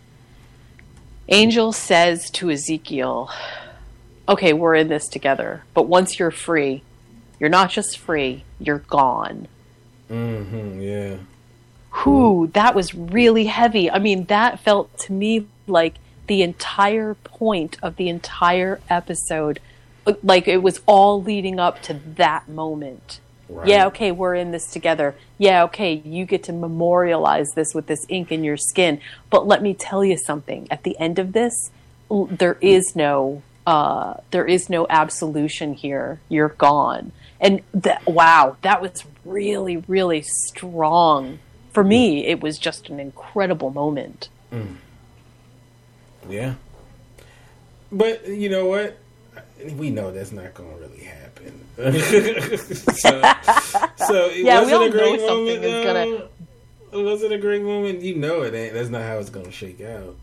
Angel 1.28 1.72
says 1.72 2.30
to 2.32 2.50
Ezekiel, 2.50 3.30
okay, 4.28 4.52
we're 4.52 4.74
in 4.74 4.88
this 4.88 5.08
together. 5.08 5.62
But 5.74 5.84
once 5.84 6.18
you're 6.18 6.30
free, 6.30 6.82
you're 7.40 7.50
not 7.50 7.70
just 7.70 7.98
free, 7.98 8.44
you're 8.58 8.78
gone. 8.78 9.48
Mm-hmm, 10.10 10.80
yeah. 10.80 11.16
Whew, 12.02 12.50
that 12.54 12.74
was 12.74 12.94
really 12.94 13.46
heavy. 13.46 13.90
I 13.90 13.98
mean, 13.98 14.24
that 14.24 14.60
felt 14.60 14.96
to 15.00 15.12
me 15.12 15.46
like 15.66 15.94
the 16.26 16.42
entire 16.42 17.14
point 17.14 17.76
of 17.82 17.96
the 17.96 18.08
entire 18.08 18.80
episode. 18.88 19.60
Like 20.22 20.46
it 20.48 20.62
was 20.62 20.80
all 20.86 21.22
leading 21.22 21.58
up 21.58 21.82
to 21.82 21.94
that 22.16 22.48
moment. 22.48 23.20
Right. 23.48 23.68
Yeah, 23.68 23.86
okay, 23.86 24.10
we're 24.10 24.34
in 24.34 24.50
this 24.50 24.70
together. 24.72 25.14
Yeah, 25.38 25.64
okay, 25.64 25.94
you 25.94 26.24
get 26.24 26.44
to 26.44 26.52
memorialize 26.52 27.52
this 27.54 27.74
with 27.74 27.86
this 27.86 28.04
ink 28.08 28.32
in 28.32 28.42
your 28.42 28.56
skin. 28.56 29.00
But 29.30 29.46
let 29.46 29.62
me 29.62 29.72
tell 29.72 30.04
you 30.04 30.16
something. 30.16 30.66
At 30.70 30.82
the 30.82 30.98
end 30.98 31.20
of 31.20 31.32
this, 31.32 31.70
there 32.10 32.58
is 32.60 32.96
no 32.96 33.42
uh, 33.66 34.14
there 34.30 34.46
is 34.46 34.70
no 34.70 34.86
absolution 34.88 35.74
here. 35.74 36.20
You're 36.28 36.50
gone. 36.50 37.12
And 37.40 37.62
that, 37.74 38.06
wow, 38.06 38.56
that 38.62 38.80
was 38.80 39.04
really, 39.24 39.78
really 39.88 40.22
strong. 40.22 41.40
For 41.76 41.84
me, 41.84 42.24
it 42.24 42.40
was 42.40 42.58
just 42.58 42.88
an 42.88 42.98
incredible 42.98 43.68
moment. 43.68 44.30
Mm. 44.50 44.76
Yeah. 46.26 46.54
But 47.92 48.26
you 48.26 48.48
know 48.48 48.64
what? 48.64 48.96
We 49.76 49.90
know 49.90 50.10
that's 50.10 50.32
not 50.32 50.54
going 50.54 50.70
to 50.70 50.76
really 50.76 51.04
happen. 51.04 51.66
so, 52.94 53.20
so 54.06 54.26
yeah, 54.30 54.62
was 54.62 54.72
it 54.72 54.80
a 54.80 54.90
great 54.90 55.20
moment? 55.20 56.30
Gonna... 56.92 57.04
wasn't 57.04 57.34
a 57.34 57.38
great 57.38 57.62
moment? 57.62 58.00
You 58.00 58.14
know 58.14 58.40
it 58.40 58.54
ain't. 58.54 58.72
That's 58.72 58.88
not 58.88 59.02
how 59.02 59.18
it's 59.18 59.28
going 59.28 59.44
to 59.44 59.52
shake 59.52 59.82
out 59.82 60.16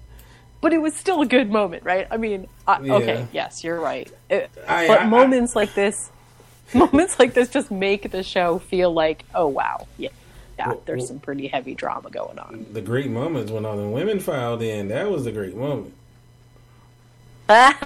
but 0.59 0.73
it 0.73 0.81
was 0.81 0.95
still 0.95 1.21
a 1.21 1.25
good 1.27 1.51
moment, 1.51 1.83
right? 1.83 2.07
I 2.09 2.15
mean, 2.15 2.47
I, 2.65 2.79
yeah. 2.79 2.93
okay, 2.93 3.27
yes, 3.31 3.63
you're 3.63 3.79
right. 3.79 4.09
It, 4.27 4.49
I, 4.65 4.87
but 4.87 5.01
I, 5.01 5.05
moments 5.05 5.55
like 5.55 5.75
this, 5.75 6.09
moments 6.73 7.19
like 7.19 7.35
this, 7.35 7.49
just 7.49 7.69
make 7.69 8.09
the 8.09 8.23
show 8.23 8.57
feel 8.57 8.91
like, 8.91 9.25
oh 9.35 9.47
wow, 9.47 9.87
yeah, 9.97 10.09
well, 10.67 10.81
there's 10.85 10.99
well, 11.01 11.07
some 11.07 11.19
pretty 11.19 11.47
heavy 11.47 11.75
drama 11.75 12.09
going 12.09 12.39
on. 12.39 12.65
The 12.71 12.81
great 12.81 13.09
moments 13.09 13.51
when 13.51 13.65
all 13.65 13.77
the 13.77 13.87
women 13.87 14.19
filed 14.19 14.61
in. 14.61 14.89
That 14.89 15.09
was 15.09 15.25
the 15.25 15.31
great 15.31 15.55
moment. 15.55 15.93
that 17.47 17.79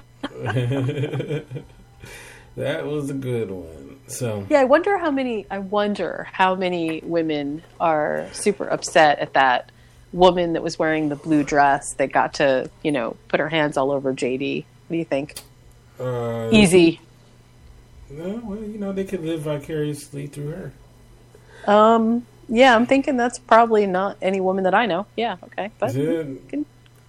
was 2.57 3.09
a 3.09 3.13
good 3.13 3.49
one. 3.49 3.99
So 4.07 4.45
yeah, 4.49 4.59
I 4.59 4.63
wonder 4.63 4.97
how 4.97 5.11
many. 5.11 5.45
I 5.51 5.59
wonder 5.59 6.27
how 6.31 6.55
many 6.55 7.01
women 7.03 7.63
are 7.79 8.27
super 8.31 8.67
upset 8.67 9.19
at 9.19 9.33
that 9.33 9.71
woman 10.13 10.53
that 10.53 10.63
was 10.63 10.79
wearing 10.79 11.09
the 11.09 11.15
blue 11.15 11.43
dress 11.43 11.93
that 11.95 12.11
got 12.11 12.35
to, 12.35 12.69
you 12.83 12.91
know, 12.91 13.17
put 13.27 13.39
her 13.39 13.49
hands 13.49 13.77
all 13.77 13.91
over 13.91 14.13
JD. 14.13 14.63
What 14.87 14.93
do 14.93 14.97
you 14.97 15.05
think? 15.05 15.35
Uh, 15.99 16.49
Easy. 16.51 17.01
No, 18.09 18.41
well, 18.43 18.59
you 18.59 18.77
know, 18.77 18.93
they 18.93 19.03
could 19.03 19.23
live 19.23 19.41
vicariously 19.41 20.27
through 20.27 20.49
her. 20.49 20.73
Um, 21.67 22.25
yeah, 22.49 22.75
I'm 22.75 22.85
thinking 22.85 23.17
that's 23.17 23.39
probably 23.39 23.85
not 23.85 24.17
any 24.21 24.41
woman 24.41 24.63
that 24.63 24.73
I 24.73 24.85
know. 24.85 25.05
Yeah, 25.15 25.37
okay, 25.43 25.71
but 25.79 25.93
can... 25.93 26.65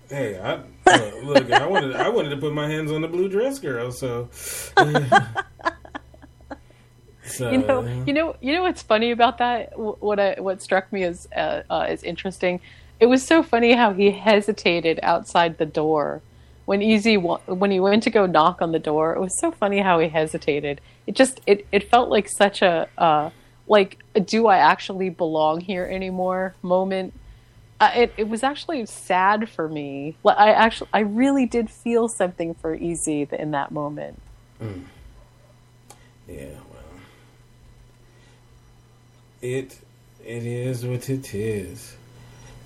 hey, 0.08 0.38
I 0.38 0.60
uh, 0.86 1.10
look, 1.22 1.50
I 1.50 1.66
wanted, 1.66 1.96
I 1.96 2.08
wanted 2.08 2.30
to 2.30 2.36
put 2.36 2.52
my 2.52 2.68
hands 2.68 2.90
on 2.90 3.02
the 3.02 3.08
blue 3.08 3.28
dress 3.28 3.58
girl, 3.58 3.92
so. 3.92 4.28
So, 7.24 7.50
you 7.50 7.58
know, 7.58 8.04
you 8.06 8.14
know, 8.14 8.36
you 8.40 8.54
know 8.54 8.62
what's 8.62 8.80
funny 8.80 9.10
about 9.10 9.36
that? 9.36 9.78
What 9.78 10.18
I, 10.18 10.36
what 10.38 10.62
struck 10.62 10.90
me 10.90 11.02
as 11.02 11.28
uh, 11.36 11.60
uh, 11.68 11.84
as 11.86 12.02
interesting 12.02 12.58
it 13.00 13.06
was 13.06 13.24
so 13.24 13.42
funny 13.42 13.72
how 13.72 13.92
he 13.92 14.10
hesitated 14.10 14.98
outside 15.02 15.58
the 15.58 15.66
door 15.66 16.20
when 16.64 16.82
EZ 16.82 17.16
when 17.46 17.70
he 17.70 17.80
went 17.80 18.02
to 18.02 18.10
go 18.10 18.26
knock 18.26 18.60
on 18.60 18.72
the 18.72 18.78
door. 18.78 19.14
It 19.14 19.20
was 19.20 19.38
so 19.38 19.50
funny 19.50 19.78
how 19.78 20.00
he 20.00 20.08
hesitated. 20.08 20.80
It 21.06 21.14
just 21.14 21.40
it 21.46 21.66
it 21.70 21.88
felt 21.88 22.08
like 22.10 22.28
such 22.28 22.60
a 22.62 22.88
uh, 22.98 23.30
like 23.68 23.98
do 24.24 24.46
I 24.46 24.58
actually 24.58 25.10
belong 25.10 25.60
here 25.60 25.84
anymore 25.84 26.54
moment. 26.62 27.14
Uh, 27.80 27.92
it 27.94 28.14
it 28.16 28.28
was 28.28 28.42
actually 28.42 28.84
sad 28.86 29.48
for 29.48 29.68
me. 29.68 30.16
I 30.26 30.50
actually 30.50 30.90
I 30.92 31.00
really 31.00 31.46
did 31.46 31.70
feel 31.70 32.08
something 32.08 32.54
for 32.54 32.74
EZ 32.74 33.06
in 33.06 33.52
that 33.52 33.70
moment. 33.70 34.20
Mm. 34.60 34.84
Yeah, 36.26 36.46
well, 36.70 37.00
it 39.40 39.78
it 40.24 40.44
is 40.44 40.84
what 40.84 41.08
it 41.08 41.34
is. 41.34 41.96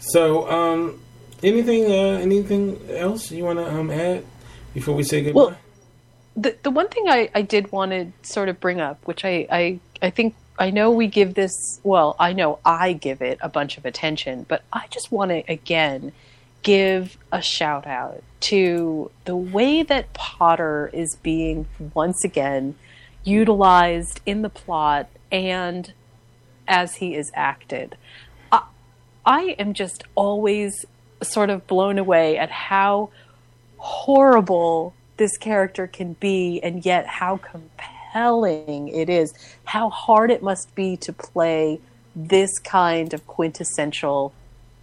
So, 0.00 0.50
um, 0.50 1.00
anything, 1.42 1.84
uh, 1.84 2.18
anything 2.20 2.80
else 2.90 3.30
you 3.30 3.44
want 3.44 3.60
to 3.60 3.72
um, 3.72 3.90
add 3.90 4.24
before 4.74 4.96
we 4.96 5.04
say 5.04 5.22
goodbye? 5.22 5.40
Well, 5.40 5.56
the 6.36 6.56
the 6.62 6.70
one 6.70 6.88
thing 6.88 7.04
I, 7.08 7.30
I 7.34 7.42
did 7.42 7.70
want 7.70 7.92
to 7.92 8.12
sort 8.22 8.48
of 8.48 8.58
bring 8.58 8.80
up, 8.80 8.98
which 9.06 9.24
I, 9.24 9.46
I 9.50 9.80
I 10.00 10.10
think 10.10 10.34
I 10.62 10.70
know 10.70 10.92
we 10.92 11.08
give 11.08 11.34
this 11.34 11.80
well, 11.82 12.14
I 12.20 12.34
know 12.34 12.60
I 12.64 12.92
give 12.92 13.20
it 13.20 13.36
a 13.40 13.48
bunch 13.48 13.78
of 13.78 13.84
attention, 13.84 14.46
but 14.48 14.62
I 14.72 14.86
just 14.90 15.10
want 15.10 15.32
to 15.32 15.42
again 15.52 16.12
give 16.62 17.18
a 17.32 17.42
shout 17.42 17.84
out 17.84 18.22
to 18.42 19.10
the 19.24 19.34
way 19.34 19.82
that 19.82 20.12
Potter 20.12 20.88
is 20.92 21.16
being 21.20 21.66
once 21.94 22.22
again 22.22 22.76
utilized 23.24 24.20
in 24.24 24.42
the 24.42 24.48
plot 24.48 25.08
and 25.32 25.92
as 26.68 26.94
he 26.94 27.16
is 27.16 27.32
acted. 27.34 27.96
I, 28.52 28.62
I 29.26 29.56
am 29.58 29.74
just 29.74 30.04
always 30.14 30.86
sort 31.24 31.50
of 31.50 31.66
blown 31.66 31.98
away 31.98 32.38
at 32.38 32.52
how 32.52 33.10
horrible 33.78 34.94
this 35.16 35.36
character 35.38 35.88
can 35.88 36.12
be 36.12 36.60
and 36.62 36.86
yet 36.86 37.04
how 37.04 37.38
compelling 37.38 37.91
it 38.14 39.08
is. 39.08 39.34
How 39.64 39.90
hard 39.90 40.30
it 40.30 40.42
must 40.42 40.74
be 40.74 40.96
to 40.98 41.12
play 41.12 41.80
this 42.14 42.58
kind 42.58 43.14
of 43.14 43.26
quintessential 43.26 44.32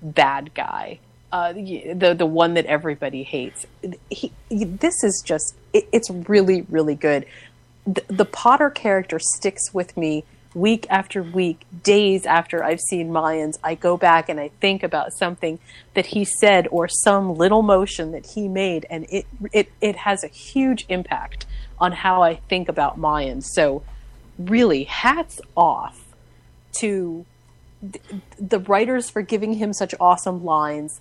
bad 0.02 0.54
guy. 0.54 1.00
Uh, 1.32 1.54
the 1.54 2.16
the 2.18 2.26
one 2.26 2.56
that 2.56 2.66
everybody 2.66 3.22
hates. 3.22 3.68
He, 4.10 4.32
this 4.50 5.04
is 5.04 5.22
just 5.24 5.56
it, 5.74 5.88
it's 5.92 6.10
really 6.10 6.66
really 6.70 6.96
good. 6.96 7.26
The, 7.86 8.04
the 8.08 8.26
Potter 8.26 8.72
character 8.72 9.20
sticks 9.20 9.72
with 9.74 9.96
me 9.96 10.24
week 10.56 10.88
after 10.90 11.22
week, 11.22 11.66
days 11.84 12.26
after 12.26 12.64
I've 12.64 12.80
seen 12.80 13.10
Mayans, 13.10 13.60
I 13.64 13.76
go 13.76 13.98
back 13.98 14.30
and 14.30 14.40
I 14.40 14.50
think 14.60 14.82
about 14.82 15.14
something 15.14 15.60
that 15.94 16.08
he 16.08 16.26
said 16.26 16.68
or 16.72 16.88
some 16.88 17.36
little 17.36 17.62
motion 17.62 18.12
that 18.12 18.26
he 18.34 18.48
made, 18.48 18.88
and 18.90 19.06
it 19.10 19.28
it 19.54 19.72
it 19.82 19.98
has 19.98 20.24
a 20.24 20.28
huge 20.28 20.86
impact 20.90 21.46
on 21.80 21.92
how 21.92 22.22
I 22.22 22.36
think 22.36 22.70
about 22.70 23.00
Mayans. 23.00 23.46
So, 23.46 23.84
really, 24.38 24.84
hats 24.86 25.40
off 25.56 26.00
to 26.80 27.26
th- 27.82 28.04
the 28.40 28.60
writers 28.60 29.10
for 29.10 29.22
giving 29.22 29.54
him 29.54 29.74
such 29.74 29.94
awesome 30.00 30.44
lines, 30.44 31.00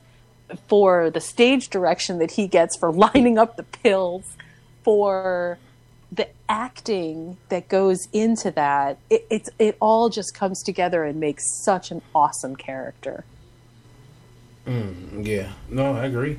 for 0.66 1.10
the 1.10 1.20
stage 1.20 1.68
direction 1.68 2.18
that 2.18 2.32
he 2.32 2.46
gets 2.46 2.76
for 2.78 2.90
lining 3.06 3.38
up 3.38 3.56
the 3.56 3.62
pills, 3.62 4.36
for 4.82 5.58
the 6.10 6.28
acting 6.48 7.36
that 7.50 7.68
goes 7.68 8.08
into 8.12 8.50
that, 8.52 8.98
it, 9.10 9.48
it 9.58 9.76
all 9.80 10.08
just 10.08 10.34
comes 10.34 10.62
together 10.62 11.04
and 11.04 11.20
makes 11.20 11.44
such 11.64 11.90
an 11.90 12.00
awesome 12.14 12.56
character. 12.56 13.24
Mm, 14.66 15.26
yeah, 15.26 15.52
no, 15.68 15.94
I 15.94 16.06
agree. 16.06 16.38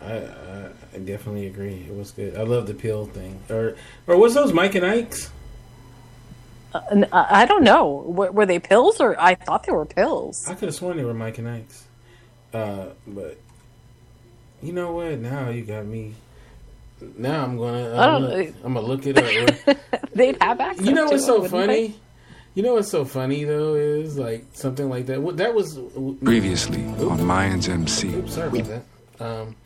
I, 0.00 0.14
I, 0.14 0.70
I 0.94 0.98
definitely 0.98 1.46
agree. 1.46 1.86
It 1.88 1.94
was 1.94 2.10
good. 2.10 2.36
I 2.36 2.42
love 2.42 2.66
the 2.66 2.74
pill 2.74 3.06
thing. 3.06 3.40
Or 3.50 3.76
or 4.06 4.16
was 4.16 4.34
those 4.34 4.52
Mike 4.52 4.74
and 4.74 4.84
Ike's? 4.84 5.30
Uh, 6.74 7.06
I 7.12 7.46
don't 7.46 7.64
know. 7.64 8.04
Were, 8.06 8.30
were, 8.30 8.44
they 8.44 8.58
pills 8.58 9.00
or 9.00 9.18
I 9.18 9.34
thought 9.34 9.64
they 9.64 9.72
were 9.72 9.86
pills? 9.86 10.46
I 10.46 10.54
could 10.54 10.68
have 10.68 10.74
sworn 10.74 10.98
they 10.98 11.04
were 11.04 11.14
Mike 11.14 11.38
and 11.38 11.48
Ike's. 11.48 11.84
Uh, 12.52 12.88
but 13.06 13.38
you 14.62 14.74
know 14.74 14.92
what? 14.92 15.18
Now 15.18 15.48
you 15.48 15.64
got 15.64 15.86
me 15.86 16.14
now 17.16 17.44
I'm 17.44 17.56
gonna. 17.58 17.88
Uh, 17.90 18.18
look, 18.18 18.54
I'm 18.64 18.74
gonna 18.74 18.86
look 18.86 19.06
it 19.06 19.18
up. 19.18 19.76
They'd 20.14 20.40
have 20.42 20.60
access. 20.60 20.86
You 20.86 20.92
know 20.92 21.06
what's 21.06 21.26
so 21.26 21.44
it, 21.44 21.50
funny? 21.50 21.88
They? 21.88 21.94
You 22.54 22.62
know 22.62 22.74
what's 22.74 22.90
so 22.90 23.04
funny 23.04 23.44
though 23.44 23.74
is 23.74 24.16
like 24.16 24.46
something 24.54 24.88
like 24.88 25.06
that. 25.06 25.36
That 25.36 25.54
was 25.54 25.78
previously 26.24 26.84
oops, 26.84 27.02
on 27.02 27.18
Mayans 27.20 27.68
MC. 27.68 28.14
Oops, 28.14 28.32
sorry 28.32 28.48
about 28.48 28.82
that. 29.18 29.24
Um, 29.24 29.56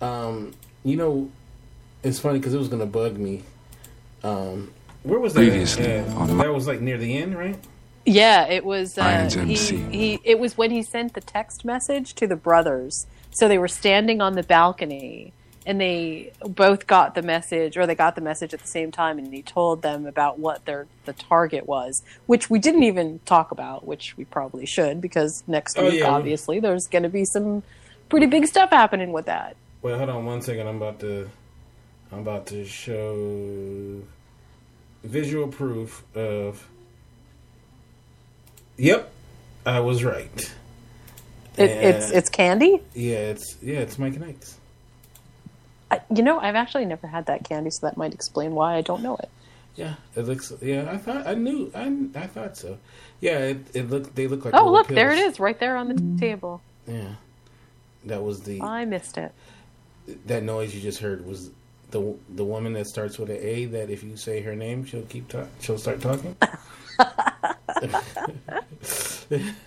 um, 0.00 0.52
you 0.84 0.96
know, 0.96 1.30
it's 2.02 2.18
funny 2.18 2.38
because 2.38 2.54
it 2.54 2.58
was 2.58 2.68
gonna 2.68 2.86
bug 2.86 3.16
me. 3.18 3.42
Um, 4.22 4.72
where 5.02 5.18
was 5.20 5.34
that? 5.34 5.40
Previously 5.40 5.98
uh, 5.98 6.26
that 6.26 6.52
was 6.52 6.66
like 6.66 6.80
near 6.80 6.98
the 6.98 7.16
end, 7.16 7.36
right? 7.36 7.58
Yeah, 8.04 8.46
it 8.46 8.64
was. 8.64 8.96
Uh, 8.98 9.28
he, 9.32 9.40
MC. 9.40 9.76
he 9.90 10.20
it 10.24 10.38
was 10.38 10.56
when 10.56 10.70
he 10.70 10.82
sent 10.82 11.14
the 11.14 11.20
text 11.20 11.64
message 11.64 12.14
to 12.14 12.26
the 12.26 12.36
brothers. 12.36 13.06
So 13.30 13.48
they 13.48 13.58
were 13.58 13.68
standing 13.68 14.20
on 14.22 14.32
the 14.34 14.42
balcony 14.42 15.32
and 15.66 15.80
they 15.80 16.32
both 16.42 16.86
got 16.86 17.14
the 17.14 17.20
message 17.22 17.76
or 17.76 17.86
they 17.86 17.94
got 17.94 18.14
the 18.14 18.20
message 18.20 18.54
at 18.54 18.60
the 18.60 18.66
same 18.68 18.90
time 18.92 19.18
and 19.18 19.34
he 19.34 19.42
told 19.42 19.82
them 19.82 20.06
about 20.06 20.38
what 20.38 20.64
their 20.64 20.86
the 21.04 21.12
target 21.12 21.66
was 21.66 22.02
which 22.26 22.48
we 22.48 22.58
didn't 22.58 22.84
even 22.84 23.18
talk 23.26 23.50
about 23.50 23.84
which 23.84 24.16
we 24.16 24.24
probably 24.24 24.64
should 24.64 25.00
because 25.00 25.42
next 25.48 25.76
Oh, 25.76 25.84
week 25.86 26.00
yeah. 26.00 26.06
obviously 26.08 26.60
there's 26.60 26.86
going 26.86 27.02
to 27.02 27.08
be 27.08 27.24
some 27.24 27.62
pretty 28.08 28.26
big 28.26 28.46
stuff 28.46 28.70
happening 28.70 29.12
with 29.12 29.26
that 29.26 29.56
Wait, 29.86 29.96
hold 29.96 30.08
on 30.10 30.24
one 30.24 30.42
second. 30.42 30.66
I'm 30.66 30.78
about 30.78 30.98
to. 30.98 31.30
I'm 32.10 32.18
about 32.18 32.48
to 32.48 32.64
show 32.64 34.02
visual 35.04 35.46
proof 35.46 36.02
of. 36.16 36.66
Yep, 38.78 39.12
I 39.64 39.78
was 39.78 40.02
right. 40.02 40.54
it, 41.56 41.70
it's 41.70 42.10
it's 42.10 42.28
candy 42.28 42.80
Yeah, 42.94 43.30
it's 43.30 43.58
yeah, 43.62 43.78
it's 43.78 43.96
Mike 43.96 44.16
and 44.16 44.24
Ike's. 44.24 44.58
I, 45.88 46.00
you 46.12 46.24
know 46.24 46.40
i've 46.40 46.56
actually 46.56 46.84
never 46.84 47.06
had 47.06 47.26
that 47.26 47.48
candy 47.48 47.70
so 47.70 47.86
that 47.86 47.96
might 47.96 48.12
explain 48.12 48.56
why 48.56 48.74
i 48.74 48.80
don't 48.80 49.04
know 49.04 49.14
it 49.14 49.30
Yeah, 49.76 49.94
it 50.16 50.22
looks. 50.22 50.52
Yeah, 50.60 50.90
I 50.90 50.96
thought 50.96 51.28
I 51.28 51.34
knew. 51.34 51.70
I 51.76 51.84
I 52.16 52.26
thought 52.26 52.56
so. 52.56 52.78
Yeah, 53.20 53.38
it 53.38 53.58
it 53.72 53.88
looked. 53.88 54.16
They 54.16 54.26
look 54.26 54.44
like. 54.44 54.54
oh 54.54 54.68
look 54.68 54.88
there 54.88 55.12
it 55.12 55.20
is, 55.20 55.38
right 55.38 55.60
there 55.60 55.76
on 55.76 55.86
the 55.86 55.94
t- 55.94 56.16
table 56.18 56.60
Yeah, 56.88 57.14
that 58.04 58.24
was 58.24 58.40
the 58.42 58.60
i 58.62 58.84
missed 58.84 59.16
it 59.16 59.32
that 60.26 60.42
noise 60.42 60.74
you 60.74 60.80
just 60.80 61.00
heard 61.00 61.26
was 61.26 61.50
the 61.90 62.14
the 62.30 62.44
woman 62.44 62.72
that 62.74 62.86
starts 62.86 63.18
with 63.18 63.30
an 63.30 63.38
A. 63.40 63.66
That 63.66 63.90
if 63.90 64.02
you 64.02 64.16
say 64.16 64.40
her 64.42 64.54
name, 64.54 64.84
she'll 64.84 65.02
keep 65.02 65.28
talk. 65.28 65.48
She'll 65.60 65.78
start 65.78 66.00
talking. 66.00 66.36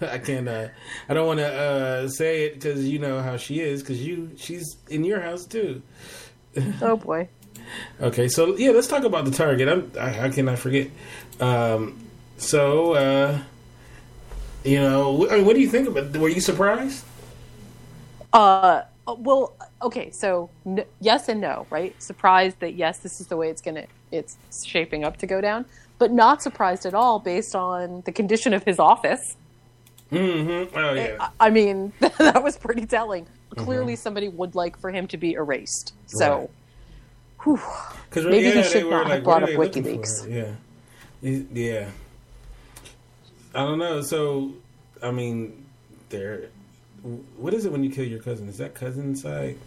I 0.02 0.18
can't. 0.18 0.48
Uh, 0.48 0.68
I 1.08 1.14
don't 1.14 1.28
want 1.28 1.40
to 1.40 1.48
uh, 1.48 2.10
say 2.10 2.46
it 2.46 2.56
because 2.56 2.88
you 2.88 3.00
know 3.00 3.22
how 3.22 3.38
she 3.38 3.60
is. 3.60 3.82
Because 3.82 4.06
you, 4.06 4.32
she's 4.38 4.78
in 4.90 5.04
your 5.04 5.22
house 5.22 5.46
too. 5.46 5.82
oh 6.82 6.98
boy 6.98 7.30
Okay, 8.02 8.28
so 8.28 8.56
yeah, 8.58 8.72
let's 8.72 8.88
talk 8.88 9.04
about 9.04 9.26
the 9.26 9.32
target. 9.32 9.68
I'm, 9.68 9.92
I, 10.00 10.10
how 10.10 10.30
can 10.30 10.50
I 10.50 10.56
forget? 10.56 10.90
Um, 11.40 12.00
so, 12.38 12.94
uh, 12.94 13.40
you 14.64 14.80
know, 14.80 15.18
wh- 15.18 15.32
I 15.32 15.38
mean, 15.38 15.46
what 15.46 15.56
do 15.56 15.62
you 15.62 15.70
think 15.70 15.88
about? 15.88 16.16
Were 16.16 16.30
you 16.30 16.42
surprised? 16.42 17.04
Uh, 18.32 18.84
Uh, 19.10 19.16
well, 19.16 19.54
okay, 19.82 20.12
so 20.12 20.50
n- 20.66 20.86
yes 21.02 21.30
and 21.30 21.42
no, 21.42 21.66
right? 21.70 22.00
Surprised 22.02 22.60
that 22.60 22.76
yes, 22.76 23.00
this 23.00 23.20
is 23.20 23.28
the 23.28 23.38
way 23.38 23.50
it's 23.50 23.62
gonna, 23.62 23.86
it's 24.12 24.38
shaping 24.64 25.04
up 25.04 25.18
to 25.18 25.26
go 25.26 25.42
down, 25.42 25.66
but 25.98 26.12
not 26.12 26.44
surprised 26.44 26.86
at 26.86 26.94
all 26.94 27.20
based 27.20 27.56
on 27.56 28.02
the 28.06 28.12
condition 28.12 28.54
of 28.54 28.64
his 28.64 28.78
office. 28.78 29.36
Mm-hmm. 30.12 30.78
Oh 30.78 30.94
eh, 30.94 31.08
yeah. 31.08 31.30
I, 31.40 31.48
I 31.48 31.50
mean, 31.50 31.92
that 32.18 32.44
was 32.44 32.58
pretty 32.58 32.86
telling. 32.86 33.26
Mm-hmm. 33.26 33.64
Clearly, 33.64 33.96
somebody 33.96 34.28
would 34.28 34.54
like 34.54 34.78
for 34.78 34.92
him 34.92 35.08
to 35.08 35.18
be 35.18 35.34
erased. 35.34 35.94
So, 36.06 36.40
Right. 36.40 36.50
whew, 37.44 37.60
maybe 38.30 38.48
yeah, 38.48 38.62
he 38.62 38.64
should 38.64 38.90
not 38.90 39.06
like, 39.06 39.14
have 39.14 39.24
brought 39.24 39.44
up 39.44 39.50
are 39.50 39.52
they 39.54 39.58
looking 39.58 39.84
WikiLeaks. 39.84 40.58
Yeah, 41.22 41.42
yeah. 41.52 41.90
I 43.56 43.66
don't 43.66 43.80
know. 43.80 44.02
So, 44.02 44.54
I 45.02 45.10
mean, 45.10 45.66
there. 46.10 46.50
What 47.38 47.54
is 47.54 47.66
it 47.66 47.72
when 47.72 47.84
you 47.84 47.90
kill 47.90 48.06
your 48.06 48.20
cousin? 48.20 48.48
Is 48.50 48.58
that 48.58 48.76
cousin 48.76 49.16
side? 49.16 49.58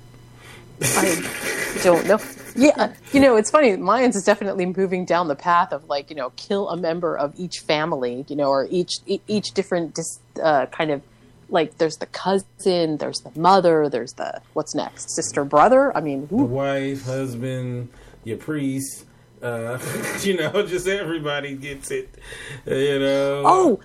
I 0.81 1.81
don't 1.83 2.07
know. 2.07 2.19
Yeah, 2.55 2.93
you 3.13 3.21
know, 3.21 3.37
it's 3.37 3.51
funny. 3.51 3.71
Mayans 3.77 4.15
is 4.15 4.25
definitely 4.25 4.67
moving 4.67 5.05
down 5.05 5.29
the 5.29 5.37
path 5.37 5.73
of 5.73 5.89
like 5.89 6.11
you 6.11 6.17
know, 6.17 6.31
kill 6.37 6.69
a 6.69 6.77
member 6.77 7.17
of 7.17 7.35
each 7.39 7.61
family, 7.61 8.25
you 8.29 8.37
know, 8.37 8.49
or 8.49 8.67
each 8.71 8.93
each 9.07 9.53
different 9.53 9.95
dis, 9.95 10.21
uh, 10.43 10.67
kind 10.67 10.91
of 10.91 11.03
like 11.49 11.79
there's 11.79 11.97
the 11.99 12.07
cousin, 12.07 12.97
there's 12.97 13.21
the 13.21 13.39
mother, 13.39 13.89
there's 13.89 14.15
the 14.15 14.41
what's 14.55 14.75
next, 14.75 15.15
sister, 15.15 15.45
brother. 15.45 15.97
I 15.97 16.01
mean, 16.01 16.27
The 16.27 16.37
wife, 16.37 17.05
husband, 17.05 17.91
your 18.25 18.39
priest. 18.39 19.07
Uh, 19.43 19.79
you 20.23 20.37
know, 20.37 20.65
just 20.67 20.87
everybody 20.87 21.55
gets 21.57 21.91
it. 21.91 22.09
You 22.67 22.99
know. 22.99 23.43
Oh, 23.45 23.81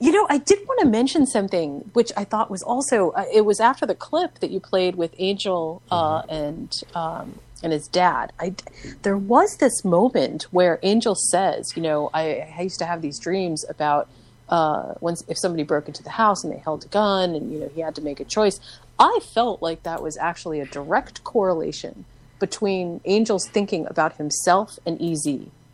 you 0.00 0.12
know, 0.12 0.26
I 0.28 0.38
did 0.38 0.58
want 0.66 0.80
to 0.80 0.86
mention 0.86 1.26
something 1.26 1.90
which 1.92 2.10
I 2.16 2.24
thought 2.24 2.50
was 2.50 2.62
also. 2.62 3.10
Uh, 3.10 3.24
it 3.32 3.42
was 3.44 3.60
after 3.60 3.86
the 3.86 3.94
clip 3.94 4.40
that 4.40 4.50
you 4.50 4.60
played 4.60 4.96
with 4.96 5.14
Angel 5.18 5.82
uh, 5.90 6.22
and 6.28 6.72
um, 6.94 7.38
and 7.62 7.72
his 7.72 7.86
dad. 7.88 8.32
I 8.38 8.54
there 9.02 9.16
was 9.16 9.56
this 9.58 9.84
moment 9.84 10.44
where 10.50 10.78
Angel 10.82 11.14
says, 11.14 11.72
you 11.76 11.82
know, 11.82 12.10
I, 12.12 12.46
I 12.58 12.62
used 12.62 12.78
to 12.80 12.86
have 12.86 13.02
these 13.02 13.18
dreams 13.18 13.64
about 13.68 14.08
uh, 14.48 14.94
when 15.00 15.14
if 15.28 15.38
somebody 15.38 15.62
broke 15.62 15.86
into 15.88 16.02
the 16.02 16.10
house 16.10 16.44
and 16.44 16.52
they 16.52 16.58
held 16.58 16.84
a 16.84 16.88
gun 16.88 17.34
and 17.34 17.52
you 17.52 17.58
know 17.60 17.68
he 17.74 17.80
had 17.80 17.94
to 17.94 18.02
make 18.02 18.20
a 18.20 18.24
choice. 18.24 18.58
I 18.98 19.18
felt 19.34 19.62
like 19.62 19.82
that 19.84 20.02
was 20.02 20.16
actually 20.18 20.60
a 20.60 20.66
direct 20.66 21.24
correlation 21.24 22.04
between 22.38 23.00
Angel's 23.06 23.48
thinking 23.48 23.86
about 23.86 24.16
himself 24.16 24.78
and 24.84 25.00
Ez, 25.00 25.26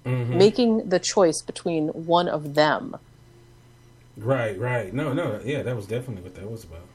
Mhm. 0.06 0.34
making 0.34 0.88
the 0.88 0.98
choice 0.98 1.42
between 1.42 1.88
one 1.88 2.28
of 2.28 2.54
them. 2.54 2.96
Right, 4.20 4.58
right. 4.58 4.92
No, 4.92 5.12
no. 5.12 5.40
Yeah, 5.44 5.62
that 5.62 5.74
was 5.76 5.86
definitely 5.86 6.22
what 6.22 6.34
that 6.34 6.50
was 6.50 6.64
about. 6.64 6.86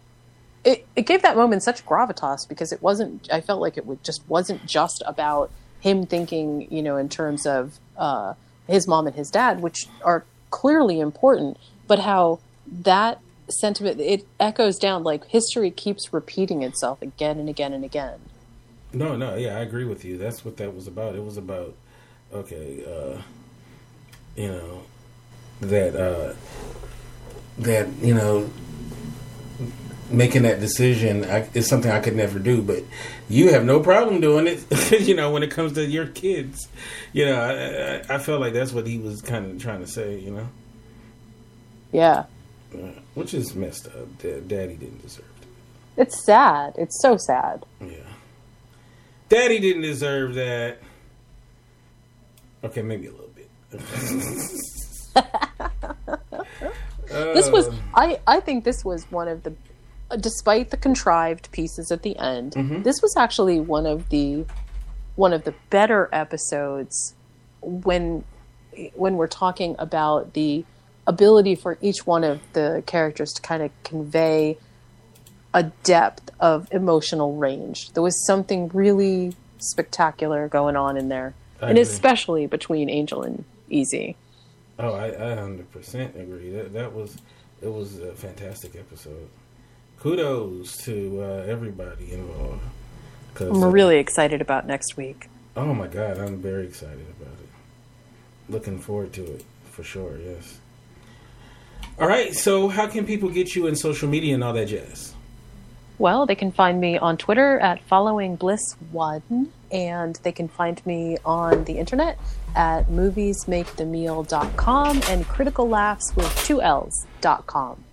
it, 0.64 0.86
it 0.96 1.04
gave 1.06 1.22
that 1.22 1.36
moment 1.36 1.64
such 1.64 1.86
gravitas 1.86 2.48
because 2.48 2.72
it 2.72 2.82
wasn't 2.82 3.28
i 3.32 3.40
felt 3.42 3.62
like 3.62 3.78
it 3.78 3.86
would 3.86 4.04
just 4.04 4.22
wasn't 4.28 4.66
just 4.66 5.04
about 5.06 5.52
him 5.80 6.06
thinking 6.08 6.68
you 6.72 6.82
know 6.82 6.98
in 6.98 7.08
terms 7.10 7.46
of 7.46 7.80
uh, 7.98 8.34
his 8.68 8.88
mom 8.88 9.06
and 9.08 9.16
his 9.16 9.30
dad 9.30 9.62
which 9.62 9.88
are 10.04 10.26
clearly 10.50 11.00
important 11.00 11.58
but 11.88 12.00
how 12.00 12.40
that 12.68 13.20
sentiment 13.48 14.00
it 14.00 14.26
echoes 14.40 14.80
down 14.80 15.04
like 15.04 15.24
history 15.28 15.70
keeps 15.70 16.12
repeating 16.12 16.64
itself 16.64 17.00
again 17.02 17.38
and 17.38 17.48
again 17.50 17.72
and 17.74 17.84
again 17.86 18.20
No, 18.94 19.16
no, 19.16 19.36
yeah, 19.36 19.58
I 19.58 19.60
agree 19.60 19.84
with 19.86 20.04
you. 20.06 20.18
That's 20.18 20.44
what 20.46 20.56
that 20.58 20.74
was 20.74 20.88
about. 20.88 21.16
It 21.16 21.24
was 21.24 21.38
about 21.38 21.74
okay, 22.34 22.84
uh, 22.86 23.22
you 24.36 24.48
know, 24.48 24.84
that 25.62 25.94
uh, 25.96 26.34
that 27.60 27.88
you 28.02 28.14
know, 28.14 28.50
making 30.10 30.44
that 30.44 30.60
decision 30.60 31.26
I, 31.26 31.48
is 31.54 31.68
something 31.68 31.92
I 31.92 32.00
could 32.00 32.16
never 32.16 32.40
do. 32.40 32.62
But 32.62 32.84
you 33.30 33.52
have 33.52 33.66
no 33.66 33.80
problem 33.80 34.22
doing 34.22 34.48
it. 34.48 34.64
you 35.08 35.16
know, 35.16 35.32
when 35.32 35.44
it 35.44 35.52
comes 35.52 35.74
to 35.74 35.86
your 35.86 36.08
kids, 36.08 36.68
you 37.14 37.26
know, 37.26 37.40
I, 37.40 38.14
I, 38.14 38.16
I 38.16 38.18
felt 38.20 38.42
like 38.42 38.54
that's 38.54 38.72
what 38.74 38.86
he 38.88 38.98
was 39.00 39.22
kind 39.22 39.46
of 39.52 39.62
trying 39.62 39.80
to 39.82 39.88
say. 39.88 40.20
You 40.20 40.32
know, 40.32 40.48
yeah 41.92 42.26
Uh, 42.74 42.92
which 43.14 43.34
is 43.34 43.56
messed 43.56 43.88
up. 43.88 44.18
Da- 44.20 44.42
Daddy 44.42 44.76
didn't 44.76 45.02
deserve. 45.02 45.26
It. 45.42 46.02
It's 46.02 46.26
sad 46.26 46.74
it's 46.78 47.02
so 47.02 47.16
sad 47.18 47.64
Yeah. 47.80 47.96
Daddy 49.30 49.60
didn't 49.60 49.82
deserve 49.84 50.36
that. 50.36 50.80
Okay, 52.64 52.82
maybe 52.82 53.08
a 53.08 53.12
little 53.12 53.32
bit. 53.36 53.50
this 57.34 57.50
was 57.50 57.68
Uh, 57.70 57.74
I, 57.96 58.20
I 58.28 58.40
think 58.40 58.64
this 58.64 58.84
was 58.86 59.06
one 59.12 59.28
of 59.28 59.44
the 59.44 59.54
despite 60.20 60.70
the 60.70 60.78
contrived 60.78 61.52
pieces 61.52 61.92
at 61.92 62.04
the 62.04 62.18
end 62.20 62.54
Mhm. 62.54 62.84
this 62.84 63.02
was 63.02 63.16
actually 63.18 63.60
one 63.60 63.86
of 63.86 64.10
the 64.10 64.46
one 65.16 65.34
of 65.34 65.44
the 65.46 65.54
better 65.70 66.10
episodes 66.12 67.16
when 67.62 68.24
when 68.96 69.16
we're 69.18 69.28
talking 69.28 69.76
about 69.80 70.34
the 70.34 70.64
ability 71.08 71.56
for 71.56 71.78
each 71.82 72.06
one 72.06 72.24
of 72.24 72.40
the 72.54 72.84
characters 72.86 73.32
to 73.34 73.42
kind 73.42 73.64
of 73.64 73.72
convey 73.84 74.58
a 75.54 75.64
depth 75.84 76.30
of 76.40 76.68
emotional 76.72 77.36
range 77.36 77.92
there 77.94 78.04
was 78.04 78.26
something 78.26 78.70
really 78.74 79.34
spectacular 79.60 80.48
going 80.50 80.76
on 80.76 80.98
in 80.98 81.08
there 81.10 81.34
I 81.62 81.70
and 81.70 81.72
agree. 81.78 81.82
especially 81.82 82.46
between 82.48 82.90
angel 82.90 83.24
and 83.24 83.46
EZ 83.72 84.14
Oh, 84.78 84.94
I, 84.94 85.08
I 85.08 85.36
100% 85.38 86.20
agree. 86.20 86.50
That 86.52 86.74
that 86.74 86.94
was 86.94 87.18
it 87.62 87.72
was 87.72 88.00
a 88.00 88.12
fantastic 88.14 88.76
episode. 88.76 89.30
Kudos 90.00 90.78
to 90.84 91.22
uh, 91.22 91.46
everybody 91.48 92.12
involved. 92.12 92.62
'Cause, 93.34 93.50
i'm 93.50 93.64
uh, 93.64 93.68
really 93.68 93.98
excited 93.98 94.40
about 94.40 94.66
next 94.66 94.96
week 94.96 95.28
Oh 95.58 95.74
my 95.74 95.88
god, 95.88 96.18
I'm 96.18 96.38
very 96.42 96.66
excited 96.66 97.06
about 97.20 97.34
it. 97.34 97.50
Looking 98.50 98.80
forward 98.80 99.12
to 99.14 99.24
it 99.24 99.46
for 99.72 99.84
sure. 99.84 100.18
Yes. 100.18 100.60
All 101.98 102.08
right. 102.08 102.34
So, 102.34 102.68
how 102.68 102.88
can 102.88 103.06
people 103.06 103.30
get 103.30 103.56
you 103.56 103.68
in 103.68 103.76
social 103.78 104.10
media 104.10 104.34
and 104.36 104.44
all 104.44 104.52
that 104.54 104.68
jazz? 104.68 105.15
Well, 105.98 106.26
they 106.26 106.36
can 106.36 106.52
find 106.52 106.80
me 106.82 106.98
on 106.98 107.16
Twitter 107.18 107.58
at 107.60 107.82
following 107.84 108.36
bliss 108.36 108.76
one, 108.92 109.52
and 109.72 110.16
they 110.24 110.32
can 110.34 110.48
find 110.50 110.86
me 110.86 111.18
on 111.26 111.64
the 111.64 111.78
internet 111.78 112.18
at 112.56 112.88
moviesmakethemeal.com 112.88 115.02
and 115.10 115.26
critical 115.28 115.68
laughs 115.70 116.14
with 116.16 116.36
two 116.46 116.62
L's 116.62 117.06
dot 117.22 117.46
com. 117.48 117.84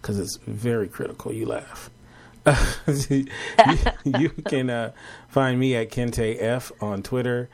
because 0.00 0.18
it's 0.18 0.36
very 0.46 0.88
critical. 0.88 1.32
You 1.32 1.46
laugh. 1.46 1.90
you, 3.10 3.26
you 4.04 4.30
can 4.30 4.70
uh, 4.70 4.92
find 5.28 5.60
me 5.60 5.76
at 5.76 5.90
Kinte 5.90 6.36
F 6.40 6.72
on 6.80 7.02
Twitter, 7.02 7.48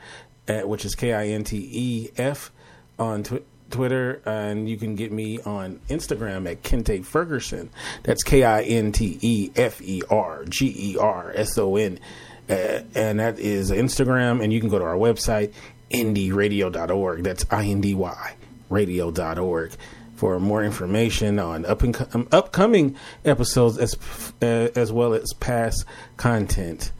at, 0.47 0.67
which 0.67 0.85
is 0.85 0.95
K 0.95 1.13
I 1.13 1.27
N 1.27 1.43
T 1.43 1.69
E 1.71 2.09
F 2.17 2.51
on 2.97 3.23
tw- 3.23 3.43
Twitter, 3.69 4.21
and 4.25 4.69
you 4.69 4.77
can 4.77 4.95
get 4.95 5.11
me 5.11 5.39
on 5.41 5.79
Instagram 5.89 6.49
at 6.49 6.63
Kinte 6.63 7.05
Ferguson. 7.05 7.69
That's 8.03 8.23
K 8.23 8.43
I 8.43 8.61
N 8.63 8.91
T 8.91 9.17
E 9.21 9.51
F 9.55 9.81
E 9.81 10.01
R 10.09 10.45
G 10.45 10.93
E 10.93 10.97
R 10.97 11.31
S 11.35 11.57
O 11.57 11.75
N, 11.75 11.99
uh, 12.49 12.81
and 12.95 13.19
that 13.19 13.39
is 13.39 13.71
Instagram. 13.71 14.43
And 14.43 14.51
you 14.51 14.59
can 14.59 14.69
go 14.69 14.79
to 14.79 14.85
our 14.85 14.95
website 14.95 15.53
indyradio.org. 15.91 17.23
That's 17.23 17.45
I 17.51 17.65
N 17.65 17.81
D 17.81 17.93
Y 17.93 18.35
radio.org 18.69 19.71
for 20.15 20.39
more 20.39 20.63
information 20.63 21.37
on 21.39 21.65
up 21.65 21.83
and 21.83 22.07
um, 22.13 22.27
upcoming 22.31 22.95
episodes 23.23 23.77
as 23.77 23.95
uh, 24.41 24.69
as 24.75 24.91
well 24.91 25.13
as 25.13 25.31
past 25.39 25.85
content. 26.17 26.91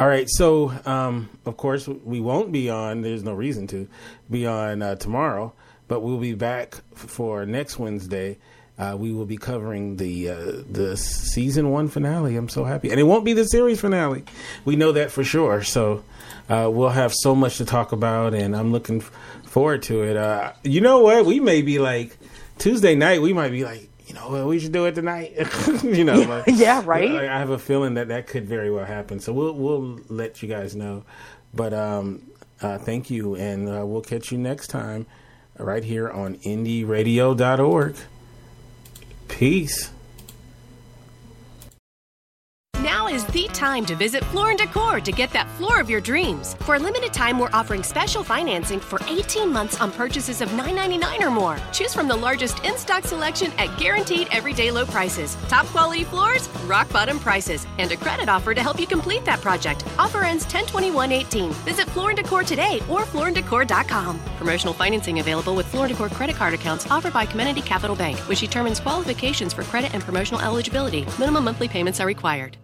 All 0.00 0.08
right, 0.08 0.28
so 0.28 0.72
um, 0.86 1.28
of 1.44 1.56
course 1.56 1.86
we 1.86 2.20
won't 2.20 2.50
be 2.50 2.70
on. 2.70 3.02
There's 3.02 3.22
no 3.22 3.34
reason 3.34 3.66
to 3.68 3.88
be 4.30 4.46
on 4.46 4.82
uh, 4.82 4.94
tomorrow, 4.96 5.52
but 5.92 6.00
we'll 6.00 6.16
be 6.16 6.32
back 6.32 6.76
for 6.94 7.44
next 7.44 7.78
Wednesday. 7.78 8.38
Uh, 8.78 8.96
we 8.98 9.12
will 9.12 9.26
be 9.26 9.36
covering 9.36 9.96
the 9.98 10.30
uh, 10.30 10.52
the 10.70 10.96
season 10.96 11.70
one 11.70 11.88
finale. 11.88 12.34
I'm 12.34 12.48
so 12.48 12.64
happy, 12.64 12.90
and 12.90 12.98
it 12.98 13.02
won't 13.02 13.26
be 13.26 13.34
the 13.34 13.44
series 13.44 13.78
finale. 13.78 14.24
We 14.64 14.74
know 14.76 14.92
that 14.92 15.10
for 15.10 15.22
sure. 15.22 15.62
So 15.62 16.02
uh, 16.48 16.70
we'll 16.72 16.88
have 16.88 17.12
so 17.14 17.34
much 17.34 17.58
to 17.58 17.66
talk 17.66 17.92
about, 17.92 18.32
and 18.32 18.56
I'm 18.56 18.72
looking 18.72 19.02
f- 19.02 19.12
forward 19.44 19.82
to 19.84 20.02
it. 20.02 20.16
Uh, 20.16 20.52
you 20.64 20.80
know 20.80 21.00
what? 21.00 21.26
We 21.26 21.38
may 21.40 21.60
be 21.60 21.78
like 21.78 22.16
Tuesday 22.56 22.94
night. 22.94 23.20
We 23.20 23.34
might 23.34 23.50
be 23.50 23.62
like, 23.64 23.90
you 24.06 24.14
know, 24.14 24.30
what 24.30 24.46
we 24.46 24.58
should 24.58 24.72
do 24.72 24.86
it 24.86 24.94
tonight. 24.94 25.34
you 25.84 26.04
know, 26.04 26.20
like- 26.22 26.44
Yeah, 26.46 26.80
right? 26.86 27.10
I 27.28 27.38
have 27.38 27.50
a 27.50 27.58
feeling 27.58 27.94
that 27.94 28.08
that 28.08 28.26
could 28.26 28.46
very 28.48 28.70
well 28.70 28.86
happen. 28.86 29.20
So 29.20 29.34
we'll 29.34 29.52
we'll 29.52 30.00
let 30.08 30.42
you 30.42 30.48
guys 30.48 30.74
know. 30.74 31.04
But 31.52 31.74
um, 31.74 32.22
uh, 32.62 32.78
thank 32.78 33.10
you, 33.10 33.34
and 33.36 33.68
uh, 33.68 33.84
we'll 33.84 34.00
catch 34.00 34.32
you 34.32 34.38
next 34.38 34.68
time 34.68 35.04
right 35.58 35.84
here 35.84 36.10
on 36.10 36.36
IndyRadio.org. 36.38 37.96
Peace. 39.28 39.91
Now 42.82 43.06
is 43.06 43.24
the 43.26 43.46
time 43.52 43.86
to 43.86 43.94
visit 43.94 44.24
Floor 44.24 44.50
and 44.50 44.58
Decor 44.58 45.00
to 45.02 45.12
get 45.12 45.30
that 45.30 45.48
floor 45.50 45.78
of 45.78 45.88
your 45.88 46.00
dreams. 46.00 46.54
For 46.62 46.74
a 46.74 46.78
limited 46.80 47.12
time, 47.12 47.38
we're 47.38 47.48
offering 47.52 47.84
special 47.84 48.24
financing 48.24 48.80
for 48.80 48.98
18 49.08 49.52
months 49.52 49.80
on 49.80 49.92
purchases 49.92 50.40
of 50.40 50.48
$9.99 50.48 51.20
or 51.20 51.30
more. 51.30 51.58
Choose 51.72 51.94
from 51.94 52.08
the 52.08 52.16
largest 52.16 52.64
in 52.64 52.76
stock 52.76 53.04
selection 53.04 53.52
at 53.56 53.78
guaranteed 53.78 54.26
everyday 54.32 54.72
low 54.72 54.84
prices. 54.84 55.36
Top 55.48 55.66
quality 55.66 56.02
floors, 56.02 56.48
rock 56.66 56.92
bottom 56.92 57.20
prices, 57.20 57.68
and 57.78 57.92
a 57.92 57.96
credit 57.96 58.28
offer 58.28 58.52
to 58.52 58.60
help 58.60 58.80
you 58.80 58.88
complete 58.88 59.24
that 59.26 59.40
project. 59.40 59.84
Offer 59.96 60.24
ends 60.24 60.44
10/21/18. 60.46 61.52
Visit 61.64 61.88
Floor 61.90 62.10
and 62.10 62.18
Decor 62.18 62.42
today 62.42 62.82
or 62.90 63.02
flooranddecor.com. 63.02 64.18
Promotional 64.38 64.74
financing 64.74 65.20
available 65.20 65.54
with 65.54 65.66
Floor 65.66 65.84
and 65.84 65.94
Decor 65.94 66.08
credit 66.08 66.34
card 66.34 66.52
accounts 66.52 66.90
offered 66.90 67.12
by 67.12 67.26
Community 67.26 67.62
Capital 67.62 67.94
Bank, 67.94 68.18
which 68.28 68.40
determines 68.40 68.80
qualifications 68.80 69.52
for 69.52 69.62
credit 69.62 69.94
and 69.94 70.02
promotional 70.02 70.40
eligibility. 70.40 71.06
Minimum 71.16 71.44
monthly 71.44 71.68
payments 71.68 72.00
are 72.00 72.06
required. 72.06 72.56